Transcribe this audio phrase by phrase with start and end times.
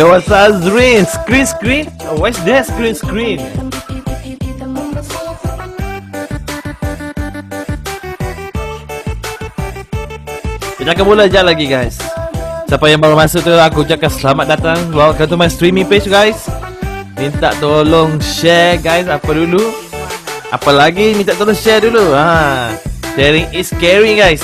[0.00, 0.64] Yo, what's up?
[0.64, 1.04] Screen,
[1.44, 1.84] screen?
[2.08, 3.36] Oh, what's that screen, screen?
[10.88, 12.00] Akan mula je lagi, guys.
[12.64, 14.80] Siapa yang baru masuk tu, aku ucapkan selamat datang.
[14.96, 16.48] Welcome to my streaming page, guys.
[17.20, 19.04] Minta tolong share, guys.
[19.04, 19.60] Apa dulu?
[20.48, 21.12] Apa lagi?
[21.12, 22.16] Minta tolong share dulu.
[22.16, 22.72] Ha.
[23.20, 24.40] Sharing is caring, guys.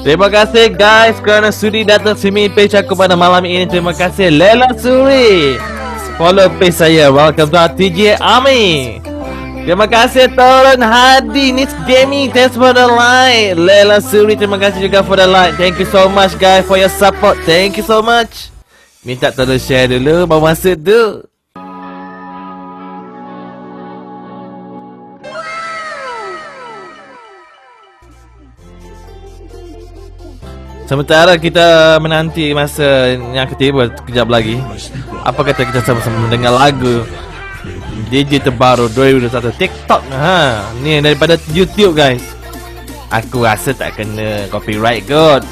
[0.00, 3.68] Terima kasih guys kerana sudi datang sini page aku pada malam ini.
[3.68, 5.60] Terima kasih Lela Suri.
[6.16, 7.12] Follow page saya.
[7.12, 8.96] Welcome to TJ Army.
[9.60, 15.04] Terima kasih Torun Hadi Nits Gaming Thanks for the like Lela Suri Terima kasih juga
[15.04, 18.48] for the like Thank you so much guys For your support Thank you so much
[19.04, 21.28] Minta tolong share dulu Baru masuk tu
[30.90, 34.58] Sementara kita menanti masa yang ketiba kejap lagi.
[35.22, 37.06] Apa kata kita sama-sama mendengar lagu
[38.10, 40.02] DJ terbaru 2021 TikTok.
[40.10, 42.34] Ha Ni daripada YouTube guys.
[43.06, 45.46] Aku rasa tak kena copyright kot.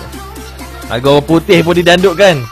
[0.90, 2.42] Lagu putih pun didandukkan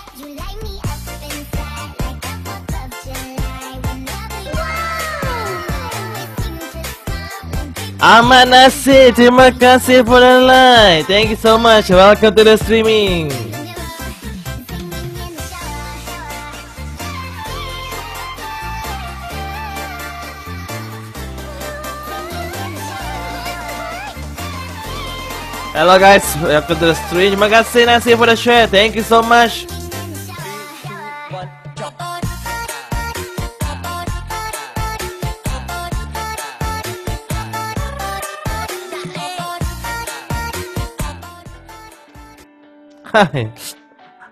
[8.06, 13.34] Ahmad Nasir, terima kasih for the like Thank you so much, welcome to the streaming.
[25.74, 27.34] Hello guys, welcome to the stream.
[27.34, 29.75] Terima kasih Nasir for the share, thank you so much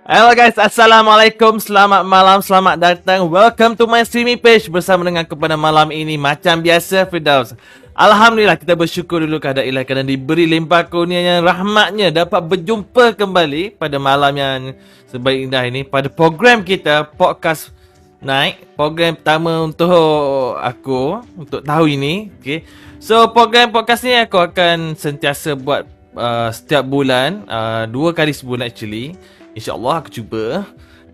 [0.04, 3.24] Hello guys, Assalamualaikum, selamat malam, selamat datang.
[3.32, 6.20] Welcome to my streaming page bersama dengan aku pada malam ini.
[6.20, 7.56] Macam biasa Firdaus.
[7.96, 14.02] Alhamdulillah kita bersyukur dulu kepada ilahi kerana diberi limpah kurnianya rahmatnya Dapat berjumpa kembali pada
[14.02, 14.74] malam yang
[15.06, 17.70] sebaik indah ini Pada program kita, podcast
[18.18, 22.14] naik Program pertama untuk aku, untuk tahun ini.
[22.42, 22.66] Okay.
[22.98, 28.70] So program podcast ni aku akan sentiasa buat uh, setiap bulan uh, Dua kali sebulan
[28.70, 29.18] actually.
[29.54, 30.64] InsyaAllah aku cuba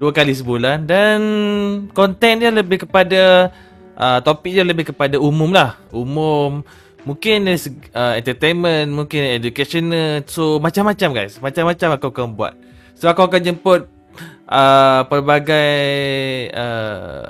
[0.01, 0.89] Dua kali sebulan.
[0.89, 1.19] Dan
[1.93, 3.53] Konten dia lebih kepada
[3.97, 5.77] uh, Topik dia lebih kepada umum lah.
[5.93, 6.65] Umum.
[7.05, 10.25] Mungkin uh, entertainment Mungkin educational.
[10.29, 11.37] So macam-macam guys.
[11.41, 12.55] Macam-macam aku akan buat.
[12.97, 13.89] So aku akan jemput
[14.49, 15.73] uh, Pelbagai
[16.53, 17.29] uh,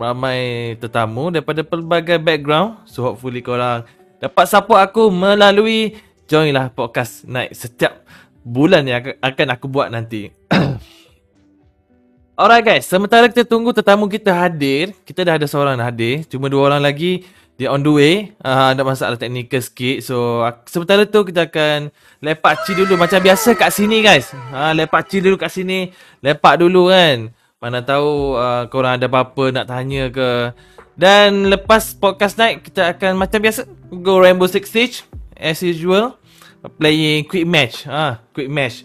[0.00, 2.88] Ramai tetamu Daripada pelbagai background.
[2.88, 3.84] So hopefully korang
[4.20, 5.96] Dapat support aku melalui
[6.30, 8.06] Joinlah podcast naik setiap
[8.46, 10.30] bulan yang ak- akan aku buat nanti.
[12.38, 16.70] Alright guys, sementara kita tunggu tetamu kita hadir, kita dah ada seorang hadir, cuma dua
[16.70, 17.26] orang lagi
[17.58, 18.14] dia on the way.
[18.46, 20.06] Uh, ada masalah teknikal sikit.
[20.06, 21.90] So sementara tu kita akan
[22.22, 24.30] lepak chill dulu macam biasa kat sini guys.
[24.54, 25.90] Ha, lepak chill dulu kat sini.
[26.22, 27.34] Lepak dulu kan.
[27.58, 30.54] Mana tahu uh, korang ada apa-apa nak tanya ke.
[30.94, 33.66] Dan lepas podcast night kita akan macam biasa
[33.98, 35.02] go Rainbow Six Siege
[35.34, 36.19] as usual
[36.68, 37.86] playing quick match.
[37.88, 38.84] Ah, ha, quick match.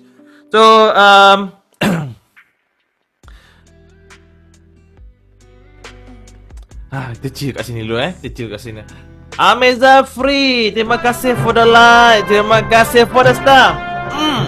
[0.52, 0.62] So
[0.96, 1.52] um
[6.96, 8.16] Ah, chill kat sini dulu eh.
[8.32, 8.80] Chill kat sini.
[9.36, 13.76] Ameza Free, terima kasih for the like, terima kasih for the star.
[14.16, 14.48] Hmm.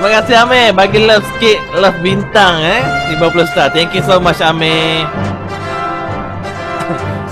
[0.00, 2.80] Terima kasih Ame, bagi love sikit, love bintang eh.
[3.20, 3.68] 50 star.
[3.68, 5.35] Thank you so much Ame.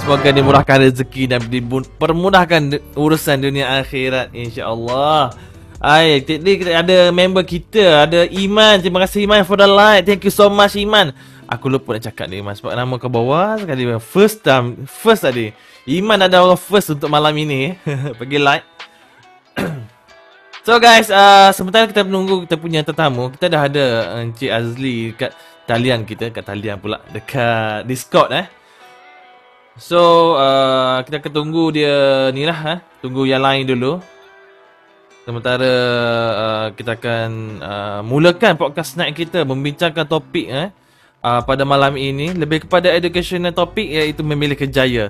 [0.04, 5.32] Semoga dimurahkan rezeki dan dipermudahkan urusan dunia akhirat insya-Allah.
[5.80, 8.84] Ai, ni kita ada member kita, ada Iman.
[8.84, 10.04] Terima kasih Iman for the like.
[10.04, 11.16] Thank you so much Iman.
[11.48, 15.56] Aku lupa nak cakap ni Iman sebab nama ke bawah sekali first time, first tadi.
[15.88, 17.72] Iman ada orang first untuk malam ini.
[18.20, 18.68] Pergi like.
[20.68, 23.84] so guys, uh, sementara kita menunggu kita punya tetamu, kita dah ada
[24.20, 25.32] Encik Azli kat
[25.64, 28.63] talian kita, kat talian pula dekat Discord eh.
[29.74, 32.78] So, uh, kita akan tunggu dia ni lah eh.
[33.02, 33.98] Tunggu yang lain dulu.
[35.26, 35.74] Sementara
[36.36, 37.28] uh, kita akan
[37.58, 40.68] uh, mulakan podcast night kita membincangkan topik eh
[41.24, 45.08] uh, pada malam ini lebih kepada educational topik iaitu memilih kerjaya.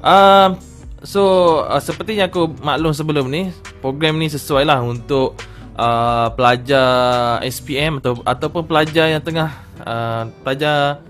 [0.00, 0.54] Uh,
[1.02, 1.22] so
[1.66, 3.50] uh, seperti yang aku maklum sebelum ni,
[3.82, 5.34] program ni sesuai lah untuk
[5.74, 9.50] uh, pelajar SPM atau ataupun pelajar yang tengah
[9.82, 11.02] uh, pelajar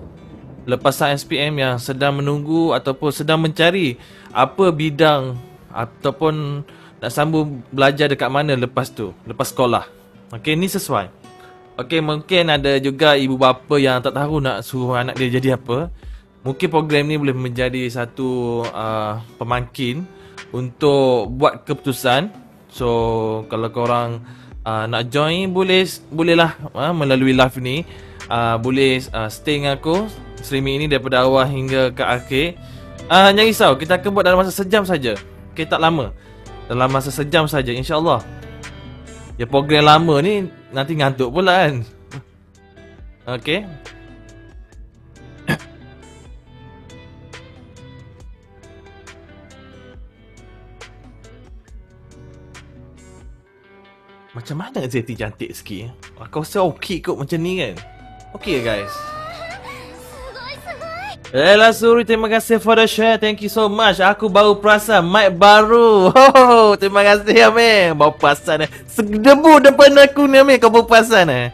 [0.67, 3.97] lepasan SPM yang sedang menunggu ataupun sedang mencari
[4.35, 5.39] apa bidang
[5.71, 6.67] ataupun
[6.99, 9.87] nak sambung belajar dekat mana lepas tu, lepas sekolah.
[10.35, 11.07] Okey, ni sesuai.
[11.79, 15.93] Okey, mungkin ada juga ibu bapa yang tak tahu nak suruh anak dia jadi apa.
[16.43, 20.03] Mungkin program ni boleh menjadi satu uh, pemangkin
[20.51, 22.33] untuk buat keputusan.
[22.73, 22.89] So,
[23.53, 24.25] kalau korang
[24.67, 27.87] uh, nak join boleh bolehlah uh, melalui live ni.
[28.27, 30.11] Uh, boleh uh, stay dengan aku
[30.43, 32.59] streaming ini daripada awal hingga ke akhir.
[33.07, 35.15] Uh, jangan risau, kita akan buat dalam masa sejam saja.
[35.55, 36.11] Okay, tak lama.
[36.67, 38.27] Dalam masa sejam saja, insyaAllah.
[39.39, 41.85] Ya program lama ni nanti ngantuk pula kan.
[43.27, 43.67] Okay.
[54.35, 55.95] Macam mana Zeti cantik sikit?
[56.19, 57.96] Aku rasa okey kot macam ni kan?
[58.37, 58.93] Okey guys.
[61.33, 63.17] Ella Suri, terima kasih for the share.
[63.17, 63.97] Thank you so much.
[63.97, 66.13] Aku baru perasan mic baru.
[66.37, 67.97] Oh, terima kasih Amir.
[67.97, 68.71] Baru perasan eh.
[68.93, 70.61] Sedebu depan aku ni Amir.
[70.61, 71.49] Kau baru perasan eh.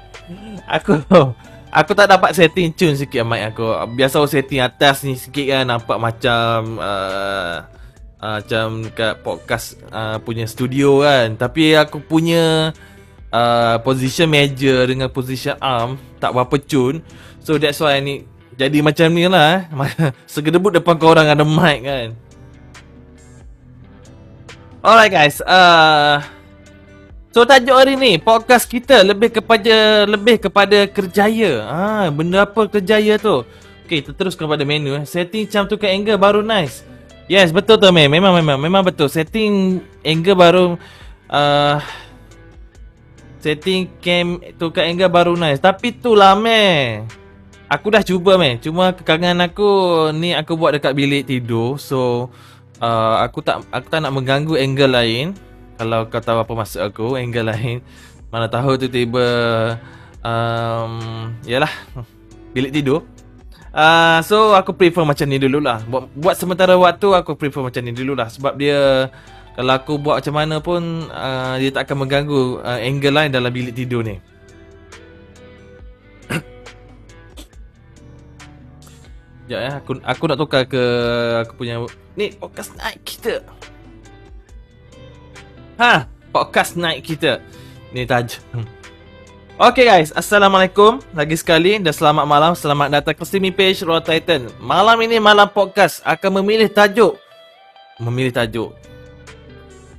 [0.67, 0.99] Aku
[1.79, 3.79] aku tak dapat setting tune sikit mic aku.
[3.95, 7.62] Biasa aku setting atas ni sikit kan nampak macam uh,
[8.19, 11.39] uh, macam kat podcast uh, punya studio kan.
[11.39, 12.75] Tapi aku punya
[13.33, 17.01] uh, position major dengan position arm tak berapa tune.
[17.43, 20.12] So that's why ni jadi macam ni lah eh.
[20.33, 22.09] Segedebut depan korang ada mic kan
[24.83, 26.21] Alright guys uh,
[27.33, 33.17] So tajuk hari ni Podcast kita lebih kepada Lebih kepada kerjaya ah, Benda apa kerjaya
[33.17, 33.47] tu
[33.89, 35.05] Okay kita teruskan pada menu eh.
[35.09, 36.85] Setting cam tukar angle baru nice
[37.31, 38.11] Yes betul tu meh.
[38.11, 40.65] Memang memang Memang betul Setting angle baru
[41.33, 41.77] uh,
[43.43, 47.03] Setting cam tukar angle baru nice Tapi tu lah meh
[47.73, 48.61] Aku dah cuba meh.
[48.61, 49.69] Cuma kekangan aku
[50.13, 51.81] ni aku buat dekat bilik tidur.
[51.81, 52.29] So
[52.85, 55.33] uh, aku tak aku tak nak mengganggu angle lain.
[55.81, 57.81] Kalau kau tahu apa maksud aku, angle lain.
[58.29, 59.25] Mana tahu tu tiba
[60.21, 61.73] um, yalah
[62.53, 63.09] bilik tidur.
[63.73, 65.81] Uh, so aku prefer macam ni dululah.
[65.89, 69.09] Buat, buat sementara waktu aku prefer macam ni dululah sebab dia
[69.53, 73.53] kalau aku buat macam mana pun uh, dia tak akan mengganggu uh, angle lain dalam
[73.53, 74.17] bilik tidur ni.
[79.45, 80.81] Sekejap ya, aku aku nak tukar ke
[81.45, 81.85] aku punya
[82.17, 83.45] ni podcast night kita.
[85.77, 87.37] Ha, podcast night kita.
[87.93, 88.41] Ni taj.
[89.61, 92.57] Okay guys, Assalamualaikum lagi sekali dan selamat malam.
[92.57, 94.49] Selamat datang ke streaming page Raw Titan.
[94.57, 97.21] Malam ini malam podcast akan memilih tajuk.
[98.01, 98.82] Memilih tajuk.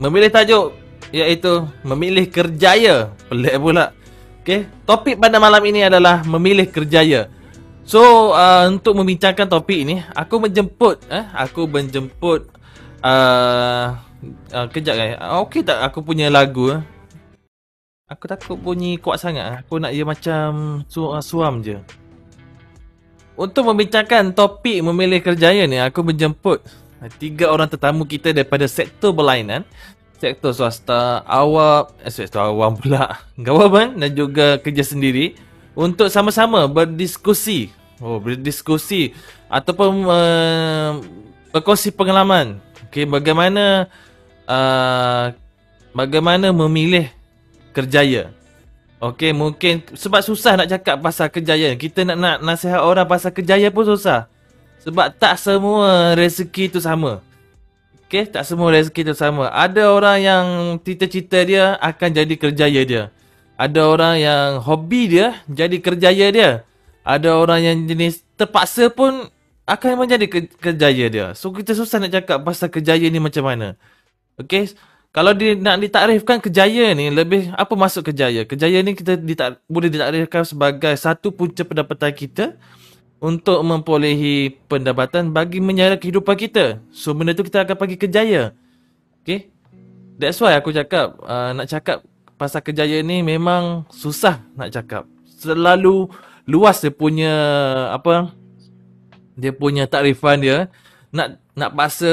[0.04, 0.76] Memilih tajuk
[1.16, 3.16] iaitu memilih kerjaya.
[3.32, 3.96] Pelik pula.
[4.44, 7.32] Okay, topik pada malam ini adalah memilih kerjaya.
[7.88, 12.52] So uh, untuk membincangkan topik ini, aku menjemput eh aku menjemput
[13.00, 13.96] uh,
[14.52, 15.08] uh, kejap kan.
[15.24, 16.84] Uh, Okey tak aku punya lagu eh?
[18.12, 19.64] Aku takut bunyi kuat sangat.
[19.64, 21.80] Aku nak dia macam su suam je.
[23.34, 26.62] untuk membincangkan topik memilih kerjaya ni aku menjemput
[27.20, 29.64] tiga orang tetamu kita daripada sektor berlainan
[30.24, 35.36] sektor swasta, awam, eh, sektor awam pula, government dan juga kerja sendiri
[35.76, 37.76] untuk sama-sama berdiskusi.
[38.00, 39.12] Oh, berdiskusi
[39.52, 41.04] ataupun uh,
[41.52, 42.64] berkongsi pengalaman.
[42.88, 43.92] Okey, bagaimana
[44.48, 45.36] uh,
[45.92, 47.12] bagaimana memilih
[47.76, 48.32] kerjaya.
[49.04, 51.76] Okey, mungkin sebab susah nak cakap pasal kerjaya.
[51.76, 54.32] Kita nak nak nasihat orang pasal kerjaya pun susah.
[54.84, 57.24] Sebab tak semua rezeki tu sama.
[58.04, 59.48] Okey, tak semua rezeki tu sama.
[59.50, 60.46] Ada orang yang
[60.84, 63.04] cita-cita dia akan jadi kerjaya dia.
[63.56, 66.52] Ada orang yang hobi dia jadi kerjaya dia.
[67.08, 69.32] Ada orang yang jenis terpaksa pun
[69.64, 71.26] akan menjadi ke- kerjaya dia.
[71.32, 73.80] So kita susah nak cakap pasal kerjaya ni macam mana.
[74.36, 74.68] Okay.
[75.14, 78.50] Kalau dia nak ditakrifkan kejaya ni lebih apa masuk kejaya?
[78.50, 82.58] Kejaya ni kita ditak, boleh ditakrifkan sebagai satu punca pendapatan kita
[83.24, 86.84] untuk memperolehi pendapatan bagi menyara kehidupan kita.
[86.92, 88.52] So benda tu kita akan panggil kejaya.
[89.24, 89.48] Okay.
[90.20, 92.04] That's why aku cakap uh, nak cakap
[92.36, 95.08] pasal kejaya ni memang susah nak cakap.
[95.40, 96.12] Selalu
[96.44, 97.34] luas dia punya
[97.96, 98.28] apa
[99.40, 100.68] dia punya takrifan dia
[101.16, 102.12] nak nak paksa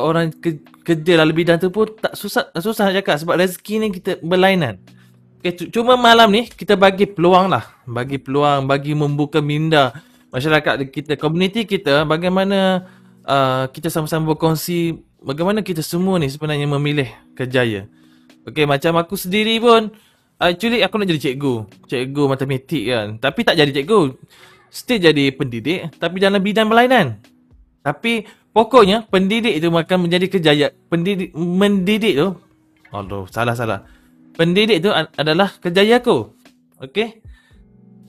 [0.00, 3.86] orang ke, kerja dalam bidang tu pun tak susah susah nak cakap sebab rezeki ni
[3.92, 4.80] kita berlainan.
[5.44, 7.76] Okay, cuma malam ni kita bagi peluang lah.
[7.84, 9.92] Bagi peluang, bagi membuka minda
[10.30, 12.86] masyarakat kita, komuniti kita bagaimana
[13.26, 17.90] uh, kita sama-sama berkongsi bagaimana kita semua ni sebenarnya memilih kejaya.
[18.46, 19.90] Okay, macam aku sendiri pun
[20.38, 21.54] actually aku nak jadi cikgu.
[21.90, 23.06] Cikgu matematik kan.
[23.18, 24.14] Tapi tak jadi cikgu.
[24.70, 27.18] Still jadi pendidik tapi dalam bidang berlainan.
[27.82, 30.72] Tapi pokoknya pendidik itu akan menjadi kejayaan.
[30.86, 32.28] Pendidik mendidik tu
[32.94, 33.82] Aduh, salah salah.
[34.38, 36.30] Pendidik tu adalah kejayaan aku.
[36.78, 37.25] Okay.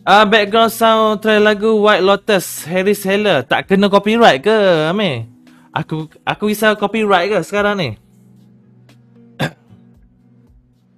[0.08, 4.56] Uh, background sound trail lagu White Lotus Harry Heller tak kena copyright ke
[4.88, 5.28] Amir?
[5.76, 7.90] Aku aku risau copyright ke sekarang ni?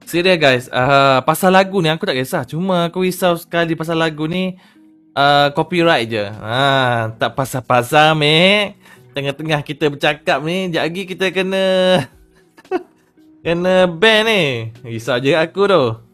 [0.06, 2.46] Serius guys, uh, pasal lagu ni aku tak kisah.
[2.46, 4.62] Cuma aku risau sekali pasal lagu ni
[5.18, 6.30] uh, copyright je.
[6.30, 8.78] Ha, tak pasal-pasal meh.
[9.18, 11.66] Tengah-tengah kita bercakap ni, sekejap lagi kita kena
[13.42, 14.70] kena ban ni.
[14.86, 16.09] Risau je aku tu.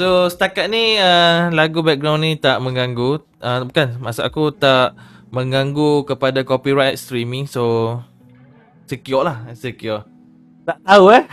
[0.00, 3.20] So setakat ni uh, lagu background ni tak mengganggu.
[3.36, 4.96] Uh, bukan, maksud aku tak
[5.28, 7.44] mengganggu kepada copyright streaming.
[7.44, 8.00] So
[8.88, 10.08] secure lah, secure.
[10.64, 11.24] Tak tahu eh.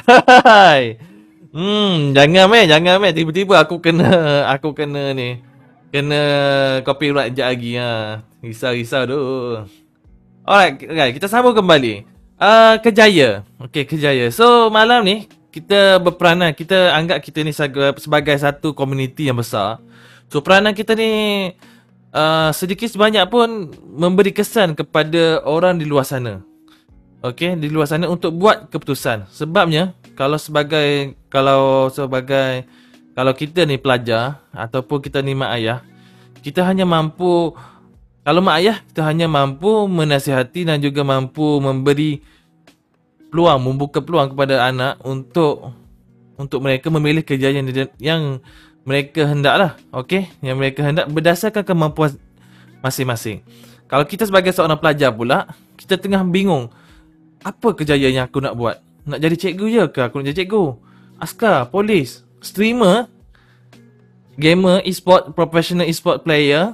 [1.56, 3.16] hmm, jangan meh, jangan meh.
[3.16, 5.40] Tiba-tiba aku kena aku kena ni
[5.88, 6.20] kena
[6.84, 8.20] copyright je lagi ha.
[8.44, 9.20] Risau-risau tu.
[10.44, 12.04] Alright, guys, kita sambung kembali.
[12.36, 13.48] Uh, kejaya.
[13.72, 14.28] Okay, kejaya.
[14.28, 16.54] So, malam ni, kita berperanan.
[16.54, 17.54] Kita anggap kita ni
[17.98, 19.82] sebagai satu komuniti yang besar.
[20.28, 21.12] So, peranan kita ni
[22.12, 26.44] uh, sedikit sebanyak pun memberi kesan kepada orang di luar sana.
[27.24, 29.26] Okay, di luar sana untuk buat keputusan.
[29.34, 32.70] Sebabnya, kalau sebagai, kalau sebagai,
[33.18, 35.82] kalau kita ni pelajar ataupun kita ni mak ayah,
[36.46, 37.58] kita hanya mampu
[38.28, 42.20] kalau mak ayah kita hanya mampu menasihati dan juga mampu memberi
[43.38, 45.70] peluang membuka peluang kepada anak untuk
[46.42, 48.22] untuk mereka memilih kejayaan yang, yang
[48.82, 50.26] mereka hendaklah okey?
[50.42, 52.18] Yang mereka hendak berdasarkan kemampuan
[52.82, 53.46] masing-masing.
[53.86, 55.46] Kalau kita sebagai seorang pelajar pula
[55.78, 56.74] kita tengah bingung
[57.46, 58.82] apa kejayaan yang aku nak buat?
[59.06, 60.00] Nak jadi cikgu je ke?
[60.10, 60.74] Aku nak jadi cikgu?
[61.22, 63.06] Askar polis streamer
[64.34, 66.74] gamer e-sport professional e-sport player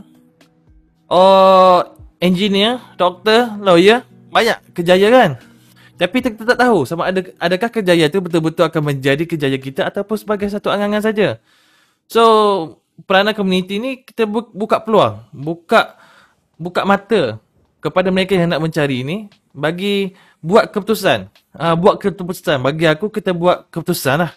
[1.13, 1.83] Oh,
[2.17, 4.01] engineer, doktor, lawyer,
[4.33, 5.37] banyak kejayaan.
[5.37, 5.52] kan?
[5.93, 10.17] Tapi kita tak tahu sama ada adakah kejayaan itu betul-betul akan menjadi kejayaan kita ataupun
[10.17, 11.27] sebagai satu angan-angan saja.
[12.09, 12.23] So,
[13.05, 15.97] peranan komuniti ni kita buka peluang, buka
[16.57, 17.37] buka mata
[17.77, 19.17] kepada mereka yang nak mencari ini
[19.53, 21.29] bagi buat keputusan.
[21.53, 22.57] Uh, buat keputusan.
[22.65, 24.31] Bagi aku kita buat keputusan lah.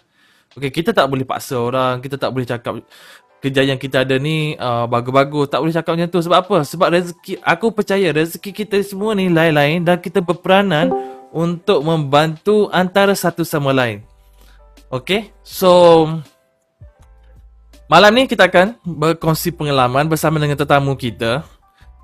[0.53, 2.81] Okay, kita tak boleh paksa orang, kita tak boleh cakap
[3.37, 7.33] kejayaan kita ada ni uh, bagus-bagus tak boleh cakap macam tu sebab apa sebab rezeki
[7.45, 10.89] aku percaya rezeki kita semua ni lain-lain dan kita berperanan
[11.31, 14.03] untuk membantu antara satu sama lain.
[14.87, 16.05] Okey so
[17.91, 21.43] malam ni kita akan berkongsi pengalaman bersama dengan tetamu kita.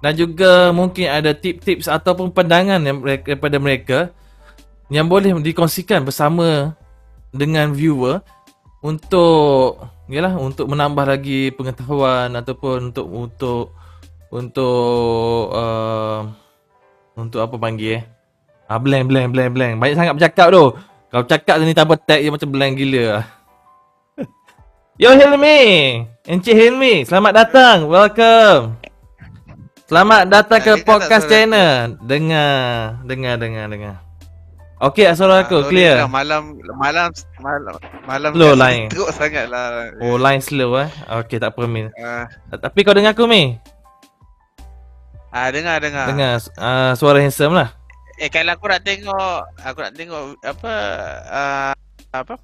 [0.03, 3.99] Dan juga mungkin ada tips-tips ataupun pandangan yang mereka, daripada mereka
[4.91, 6.75] yang boleh dikongsikan bersama
[7.31, 8.19] dengan viewer
[8.83, 9.79] untuk
[10.11, 13.63] yalah untuk menambah lagi pengetahuan ataupun untuk untuk
[14.27, 16.27] untuk uh,
[17.15, 18.12] untuk apa panggil eh
[18.67, 20.63] ah blank blank blank blank banyak sangat bercakap tu
[21.09, 23.21] kau cakap ni tanpa tag je macam blank gila
[24.93, 28.77] Yo Hilmi Encik Hilmi Selamat datang Welcome
[29.83, 31.97] Selamat datang ke podcast channel.
[31.99, 33.95] Dengar, dengar, dengar, dengar.
[34.79, 35.95] Okey, suara aku Ah, sorry clear.
[35.97, 36.41] lah, Malam
[36.73, 37.73] malam malam
[38.05, 38.85] malam Slow line.
[38.89, 39.91] Teruk sangat lah.
[39.97, 40.89] Oh, line slow eh.
[41.21, 41.89] Okey, tak apa Min.
[41.95, 43.57] Ah, Tapi kau dengar aku Mi?
[45.29, 46.05] ah dengar dengar.
[46.05, 47.73] Dengar uh, suara handsome lah.
[48.21, 50.73] Eh kalau aku nak tengok aku nak tengok apa
[51.25, 51.73] uh,
[52.13, 52.35] apa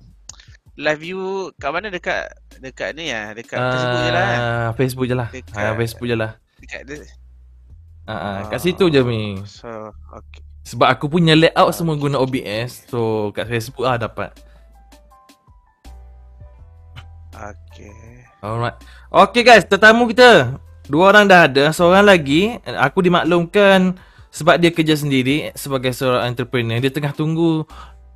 [0.79, 1.21] live view
[1.61, 2.25] kat mana dekat
[2.57, 4.39] dekat ni ya dekat Facebook je lah kan.
[4.39, 5.27] Ah, Facebook je lah.
[5.29, 6.31] Dekat- Ah, Facebook je lah.
[6.59, 6.97] Dekat dia.
[8.09, 9.37] Ah, ah, kat situ je Mi.
[9.45, 9.69] So
[10.09, 10.41] okay.
[10.65, 12.89] Sebab aku punya layout semua guna OBS.
[12.89, 14.33] So kat Facebook lah dapat.
[17.29, 18.25] Okay.
[18.41, 18.75] Alright.
[19.07, 20.59] Okay guys, tetamu kita.
[20.89, 23.93] Dua orang dah ada, seorang lagi aku dimaklumkan
[24.29, 26.77] sebab dia kerja sendiri sebagai seorang entrepreneur.
[26.77, 27.65] Dia tengah tunggu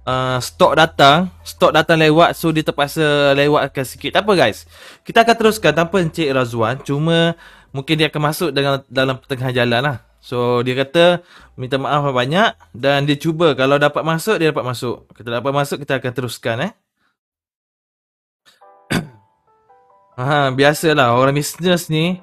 [0.05, 4.15] uh, stok datang, stok datang lewat so dia terpaksa lewatkan sikit.
[4.15, 4.69] Tak apa guys.
[5.01, 6.79] Kita akan teruskan tanpa Encik Razwan.
[6.85, 7.35] Cuma
[7.73, 9.97] mungkin dia akan masuk dalam dalam pertengahan jalan lah.
[10.23, 11.19] So dia kata
[11.59, 15.09] minta maaf banyak dan dia cuba kalau dapat masuk dia dapat masuk.
[15.11, 16.73] Kalau dapat masuk kita akan teruskan eh.
[20.13, 22.21] Ha, biasalah orang bisnes ni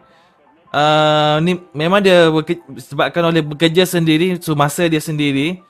[0.75, 2.31] uh, ni memang dia
[2.79, 5.63] sebabkan oleh bekerja sendiri so masa dia sendiri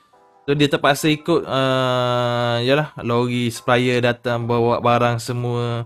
[0.45, 5.85] so dia terpaksa ikut uh, yalah lori supplier datang bawa barang semua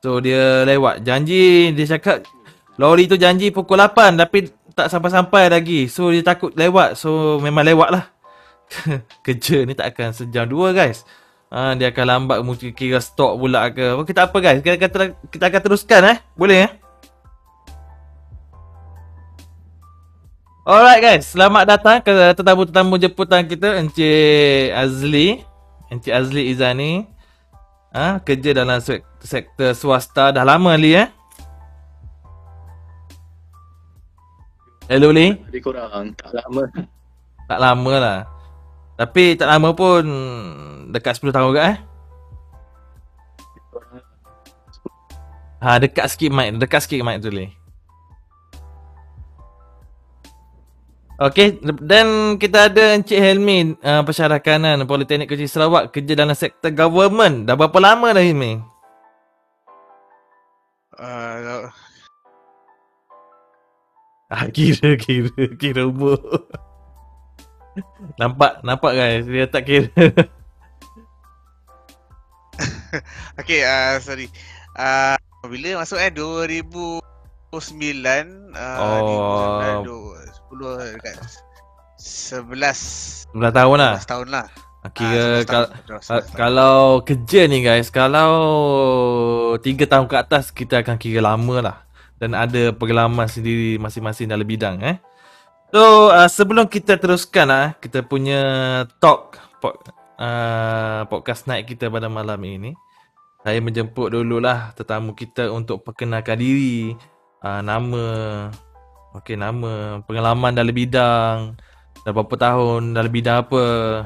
[0.00, 2.24] so dia lewat janji dia cakap
[2.76, 7.64] lori tu janji pukul 8 tapi tak sampai-sampai lagi so dia takut lewat so memang
[7.64, 8.04] lewat lah
[9.24, 11.04] kerja ni tak akan sejam dua guys
[11.46, 13.94] Ha, dia akan lambat mungkin kira stok pula ke.
[14.02, 14.58] Okey tak apa guys.
[14.66, 16.18] Kita, kita, kita akan teruskan eh.
[16.34, 16.70] Boleh eh?
[20.66, 25.46] Alright guys, selamat datang ke tetamu-tetamu jemputan kita Encik Azli.
[25.94, 27.06] Encik Azli Izani.
[27.94, 31.06] Ha, kerja dalam sek- sektor swasta dah lama li eh.
[34.90, 35.38] Hello Li.
[35.38, 36.66] Lebih kurang tak lama.
[37.46, 38.18] Tak lama lah.
[38.98, 40.02] Tapi tak lama pun
[40.90, 41.76] dekat 10 tahun ke eh?
[45.62, 47.65] Ha, dekat sikit mic, dekat sikit mic tu Li.
[51.16, 57.48] Okey, dan kita ada Encik Helmi uh, Pensyarakanan Politeknik Kecil Sarawak kerja dalam sektor government.
[57.48, 58.60] Dah berapa lama dah Helmi?
[60.92, 61.72] Uh,
[64.28, 66.20] Ah, kira, kira, kira umur.
[68.20, 69.88] nampak, nampak guys, dia tak kira.
[73.40, 74.28] okay, uh, sorry.
[74.76, 75.16] Uh,
[75.48, 77.00] bila masuk eh 2009
[78.52, 79.80] uh, Oh.
[79.80, 81.16] 2009 10 dekat
[81.96, 83.94] 11 11 tahun lah.
[83.98, 84.46] 11 tahun lah.
[84.80, 86.36] Ah, Kira Ah, 11 kal- tahun, 11 Uh, tahun.
[86.36, 88.30] kalau kerja ni guys, kalau
[89.58, 91.76] 3 tahun ke atas kita akan kira lama lah.
[92.16, 94.96] Dan ada pengalaman sendiri masing-masing dalam bidang eh.
[95.68, 98.40] So uh, sebelum kita teruskan ah kita punya
[98.96, 99.76] talk pod,
[100.16, 102.72] uh, podcast night kita pada malam ini.
[103.42, 106.94] Saya menjemput dululah tetamu kita untuk perkenalkan diri,
[107.42, 108.04] uh, nama,
[109.20, 111.56] okey nama, pengalaman dalam bidang,
[112.04, 113.64] dah berapa tahun dalam bidang apa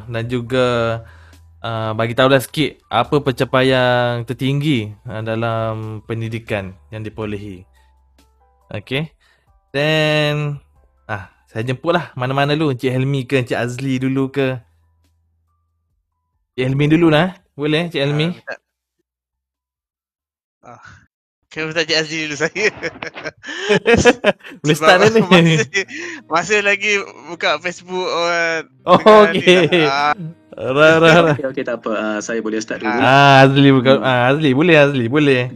[0.09, 0.67] dan juga
[1.61, 7.67] uh, bagi tahulah sikit apa pencapaian tertinggi uh, dalam pendidikan yang diperolehi.
[8.71, 9.11] Okey.
[9.75, 10.59] Then
[11.11, 14.59] ah saya jemputlah mana-mana dulu Encik Helmi ke Encik Azli dulu ke.
[16.55, 17.31] Encik Helmi dulu lah.
[17.31, 17.33] eh?
[17.59, 18.27] Boleh Encik Helmi?
[18.27, 18.55] Ah, minta.
[20.61, 21.00] Ah.
[21.51, 22.67] Kena minta Cik Azli dulu saya.
[24.63, 25.19] Boleh start dah ni.
[25.27, 25.59] Masih,
[26.31, 26.93] masih lagi
[27.27, 29.83] buka Facebook orang Oh, ni okey.
[30.55, 31.35] Rah rah rah.
[31.35, 31.91] Okey okey tak apa.
[31.91, 32.95] Uh, saya boleh start dulu.
[32.95, 35.51] Ah Azli bukan ah Azli boleh Azli boleh.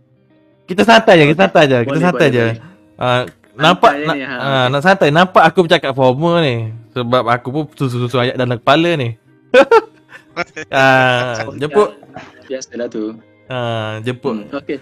[0.68, 2.44] Kita santai je, kita santai je, kita Boleh, santai boleh, je.
[2.44, 2.56] boleh.
[2.98, 3.20] Ah
[3.56, 7.64] nampak nak, ni, ha, ah, nak santai nampak aku bercakap formal ni sebab aku pun
[7.72, 9.14] susu-susu ayat dalam kepala ni.
[10.68, 11.94] ah jemput
[12.44, 13.14] Biasalah tu.
[13.46, 14.34] ah jemput.
[14.44, 14.76] Hmm, okey.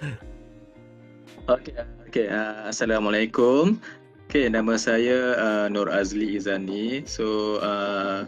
[1.46, 1.78] Okey
[2.10, 2.26] okey.
[2.26, 3.78] Uh, Assalamualaikum.
[4.26, 7.06] Okey, nama saya uh, Nur Azli Izani.
[7.06, 8.26] So uh,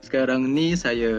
[0.00, 1.12] sekarang ni saya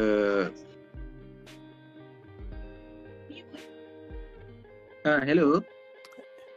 [5.05, 5.61] Ah, hello.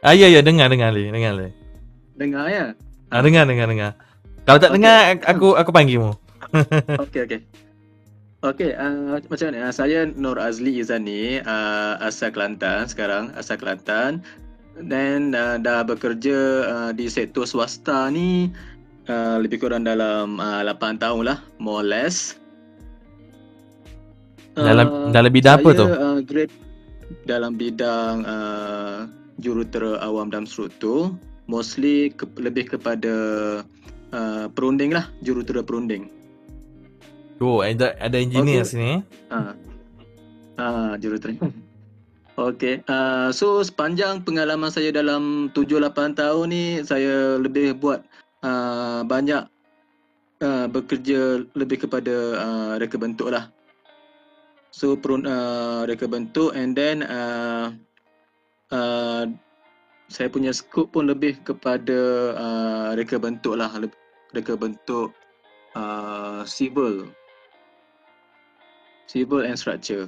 [0.01, 1.53] Ah ya ya dengar dengar li, dengar li.
[2.17, 2.65] Dengar ya?
[3.13, 3.91] Ah dengar dengar dengar.
[4.49, 4.77] Kalau tak Okey.
[4.81, 6.11] dengar aku aku panggil mu.
[7.05, 7.39] Okey okey.
[8.41, 9.57] Okey, uh, macam ni?
[9.61, 14.21] Uh, saya Nur Azli Izani, uh, asal Kelantan sekarang, asal Kelantan.
[14.77, 16.37] Dan uh, dah bekerja
[16.69, 18.53] uh, di sektor swasta ni
[19.09, 22.37] uh, lebih kurang dalam uh, 8 tahun lah, more or less.
[24.57, 25.85] Dalam dalam bidang apa saya, tu?
[25.85, 26.53] Uh, grade
[27.29, 29.05] dalam bidang uh,
[29.37, 31.13] jurutera awam dan struktur
[31.45, 33.13] mostly ke, lebih kepada
[34.11, 36.09] uh, perunding lah, jurutera perunding.
[37.37, 38.73] Oh, ada ada engineer Okay.
[38.73, 38.87] sini.
[38.97, 39.01] eh.
[39.29, 39.53] Ah,
[40.57, 41.37] ah jurutera.
[42.37, 48.05] Okey, uh, so sepanjang pengalaman saya dalam 7-8 tahun ni saya lebih buat
[48.45, 49.49] uh, banyak
[50.45, 53.49] uh, bekerja lebih kepada uh, reka bentuk lah.
[54.69, 57.73] So perun, uh, reka bentuk and then uh,
[58.69, 59.25] uh,
[60.05, 61.97] saya punya skop pun lebih kepada
[62.37, 63.73] uh, reka bentuk lah,
[64.37, 65.09] reka bentuk
[65.73, 67.09] uh, civil,
[69.09, 70.05] civil and structure.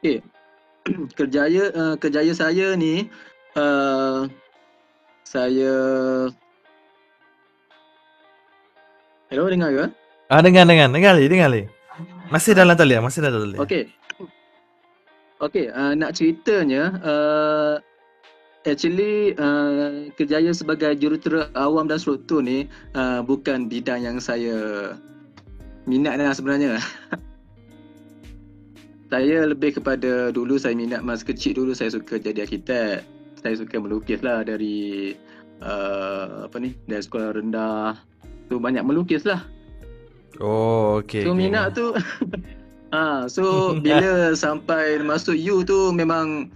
[0.00, 0.24] Okay,
[1.18, 3.10] kerjaya uh, kerjaya saya ni
[3.58, 4.30] uh,
[5.26, 5.74] saya
[9.26, 9.84] Hello dengar ke?
[10.30, 11.66] Ah dengar dengar dengar li dengar li.
[12.30, 13.58] Masih dalam talian, masih dalam talian.
[13.58, 13.82] Okey.
[15.42, 17.74] Okey, uh, nak ceritanya uh,
[18.62, 24.94] actually uh, kerjaya sebagai jurutera awam dan struktur ni uh, bukan bidang yang saya
[25.90, 26.78] minat lah sebenarnya.
[29.06, 33.06] saya lebih kepada dulu saya minat masa kecil dulu saya suka jadi arkitek.
[33.38, 35.14] Saya suka melukis lah dari
[35.62, 37.94] uh, apa ni dari sekolah rendah.
[38.50, 39.46] Tu banyak melukis lah.
[40.42, 41.22] Oh, okey.
[41.22, 41.94] So minat tu
[42.94, 46.50] Ah, so bila sampai masuk U tu memang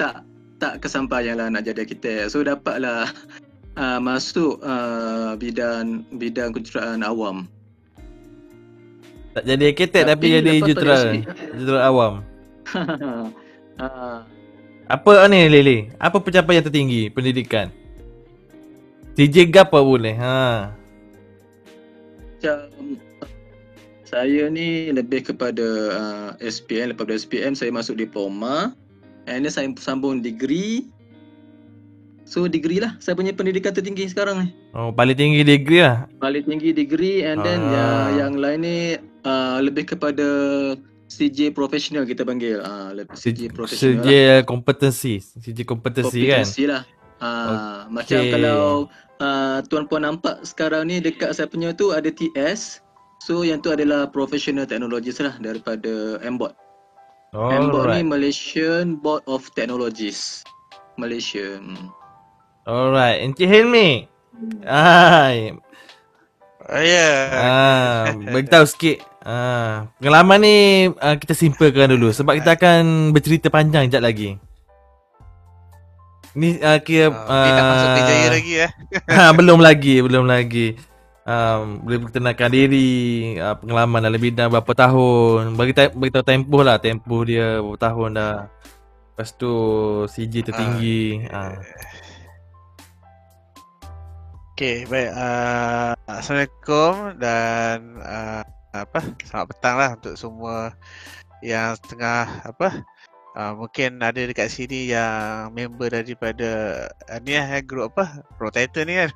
[0.00, 0.24] tak
[0.56, 2.32] tak kesampaian lah nak jadi arkitek.
[2.32, 3.12] So dapatlah
[3.76, 7.44] uh, masuk uh, bidang bidang kejuruteraan awam.
[9.36, 10.96] Tak jadi arkitek tapi, Tapi jadi jutera.
[11.52, 12.24] Jutera awam.
[13.76, 14.24] ah,
[14.96, 15.92] Apa ni Lili?
[15.98, 17.68] Apa pencapaian tertinggi pendidikan?
[19.12, 20.16] TJ Gap apa boleh?
[20.16, 20.72] Ha.
[22.36, 22.68] macam
[24.06, 28.76] saya ni lebih kepada uh, SPM lepas dari SPM saya masuk diploma
[29.26, 30.86] and then saya sambung degree
[32.22, 36.04] so degree lah saya punya pendidikan tertinggi sekarang ni Oh, paling tinggi degree lah.
[36.20, 37.72] paling tinggi degree and then Ah.
[37.72, 37.82] yang
[38.14, 38.76] yang lain ni
[39.26, 40.26] uh, lebih kepada
[41.10, 44.06] CJ professional kita panggil ah uh, CJ professional lah.
[44.06, 45.18] Sejak kompetensi.
[45.18, 46.46] Sejak kompetensi kan?
[46.46, 46.82] Kompetensi lah
[47.16, 48.32] Ah, macam Okey.
[48.36, 48.92] kalau
[49.24, 52.84] uh, tuan-puan nampak sekarang ni dekat saya punya tu ada TS
[53.24, 56.52] so yang tu adalah professional technologies lah daripada MBOT
[57.32, 58.04] MBOT ni Alright.
[58.04, 60.44] Malaysian Board of Technologies
[61.00, 61.88] Malaysia hmm.
[62.66, 63.22] Alright.
[63.22, 64.10] Encik Hilmi.
[64.66, 65.54] Hai.
[66.66, 67.10] Oh, ya.
[67.30, 69.06] Ah, beritahu sikit.
[69.26, 70.56] Ah, pengalaman ni
[71.02, 74.38] ah, kita simpelkan dulu sebab kita akan bercerita panjang jap lagi.
[76.38, 78.70] Ni ah, kira Ah, Dia nak masuk kerjaya lagi eh.
[79.18, 80.78] ha, belum lagi, belum lagi.
[81.26, 85.58] Um, boleh perkenalkan diri, uh, pengalaman dalam bidang berapa tahun.
[85.58, 88.34] Bagi ta- bagi tahu tempoh lah, tempoh dia berapa tahun dah.
[88.46, 89.52] Lepas tu
[90.06, 91.26] CJ tertinggi.
[91.34, 91.58] Ah.
[94.54, 95.10] Okay, baik.
[95.18, 98.46] Uh, Assalamualaikum dan uh,
[98.84, 99.00] apa?
[99.24, 100.76] Selamat petang lah untuk semua
[101.40, 102.84] yang tengah apa?
[103.36, 108.24] Uh, mungkin ada dekat sini yang member daripada uh, ni lah, eh, grup apa?
[108.36, 109.10] Pro Titan ni kan.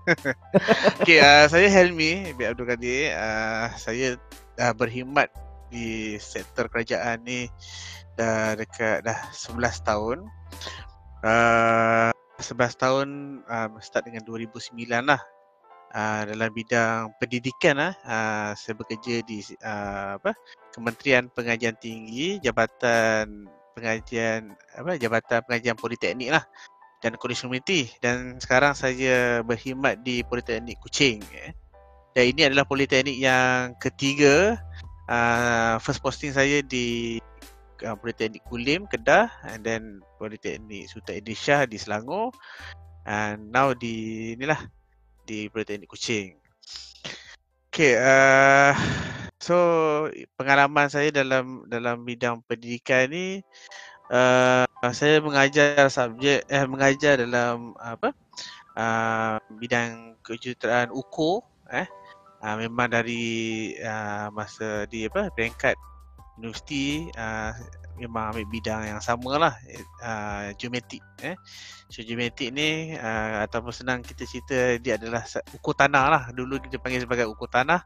[1.00, 3.16] okay, uh, saya Helmi bin Abdul Kadir.
[3.16, 4.20] Uh, saya
[4.60, 5.32] dah berkhidmat
[5.72, 7.48] di sektor kerajaan ni
[8.20, 10.18] dah dekat dah 11 tahun.
[11.24, 13.08] Uh, 11 tahun
[13.44, 15.20] um, start dengan 2009 lah
[15.94, 20.34] uh, dalam bidang pendidikan lah uh, saya bekerja di uh, apa
[20.74, 26.44] Kementerian Pengajian Tinggi Jabatan Pengajian apa Jabatan Pengajian Politeknik lah
[27.00, 31.52] dan College Community dan sekarang saya berkhidmat di Politeknik Kuching eh.
[32.12, 34.60] dan ini adalah politeknik yang ketiga
[35.08, 37.16] uh, first posting saya di
[37.88, 42.36] uh, Politeknik Kulim Kedah and then Politeknik Sultan Idris Shah di Selangor
[43.08, 44.60] and now di inilah
[45.30, 46.34] di Politeknik Kuching.
[47.70, 48.74] Okay, uh,
[49.38, 49.54] so
[50.34, 53.38] pengalaman saya dalam dalam bidang pendidikan ni
[54.10, 58.10] uh, saya mengajar subjek eh mengajar dalam apa
[58.74, 61.86] uh, bidang kejuruteraan UKO eh
[62.42, 65.78] uh, memang dari uh, masa di apa peringkat
[66.42, 67.54] universiti uh,
[68.00, 69.54] memang ambil bidang yang sama lah
[70.00, 71.36] uh, geometrik eh.
[71.92, 76.22] So geometrik ni uh, ataupun senang kita cerita dia adalah ukur tanah lah.
[76.32, 77.84] Dulu kita panggil sebagai ukur tanah.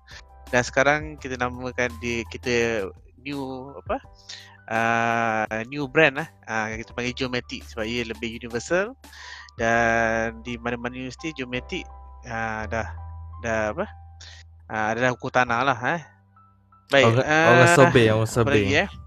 [0.53, 2.87] Dan sekarang kita namakan dia kita
[3.24, 3.96] new apa
[4.68, 8.92] uh, new brand lah uh, kita panggil geometrik sebab ia lebih universal.
[9.59, 11.88] Dan di mana-mana universiti geometrik
[12.29, 12.88] uh, dah
[13.42, 13.87] dah apa
[14.68, 16.03] uh, adalah ukur tanah lah eh.
[16.92, 19.04] Baik Orang, orang ah, survey, orang apa lagi eh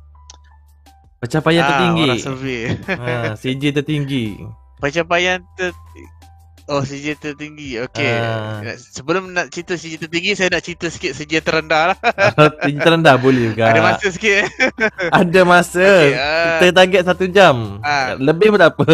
[1.18, 2.04] Pencapaian Ah, tertinggi.
[2.06, 2.62] Orang survey.
[2.88, 4.26] ha, CJ tertinggi.
[4.78, 5.74] Pencapaian ter
[6.68, 7.80] Oh CJ tertinggi.
[7.80, 8.12] Okey.
[8.60, 11.98] Nak- Sebelum nak cerita CJ tertinggi, saya nak cerita sikit CJ terendah lah.
[12.62, 13.72] Tinggi terendah boleh juga.
[13.72, 14.44] Ada masa sikit.
[15.24, 15.80] Ada masa.
[15.80, 16.60] Okey, ah.
[16.60, 17.80] Kita target satu jam.
[17.82, 18.20] Ah.
[18.20, 18.92] Lebih pun tak apa.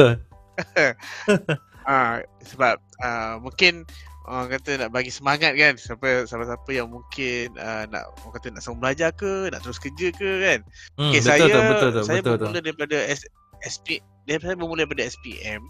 [1.83, 3.83] Ah, sebab ah, mungkin
[4.23, 8.61] orang kata nak bagi semangat kan siapa siapa-siapa yang mungkin ah, nak orang kata nak
[8.63, 10.59] sambung belajar ke, nak terus kerja ke kan.
[10.95, 12.39] Hmm, Okay, betul saya tu, betul tu, saya betul tu.
[12.47, 13.21] bermula daripada S,
[13.63, 13.87] SP
[14.23, 15.61] dia saya bermula daripada SPM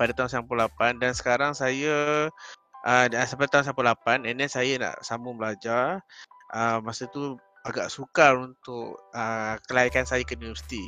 [0.00, 2.28] pada tahun 98 dan sekarang saya
[2.88, 6.00] uh, sampai tahun 98 and then saya nak sambung belajar
[6.56, 7.36] uh, masa tu
[7.68, 10.80] agak sukar untuk uh, kelaikan saya ke universiti.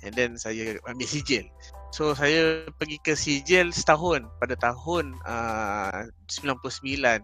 [0.00, 1.44] And then saya ambil sijil.
[1.92, 4.24] So saya pergi ke sijil setahun.
[4.40, 7.20] Pada tahun uh, 99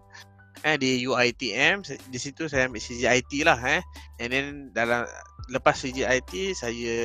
[0.66, 3.80] eh di UiTM di situ saya ambil CGIT lah eh.
[4.20, 5.06] And then dalam
[5.48, 6.98] lepas CGIT saya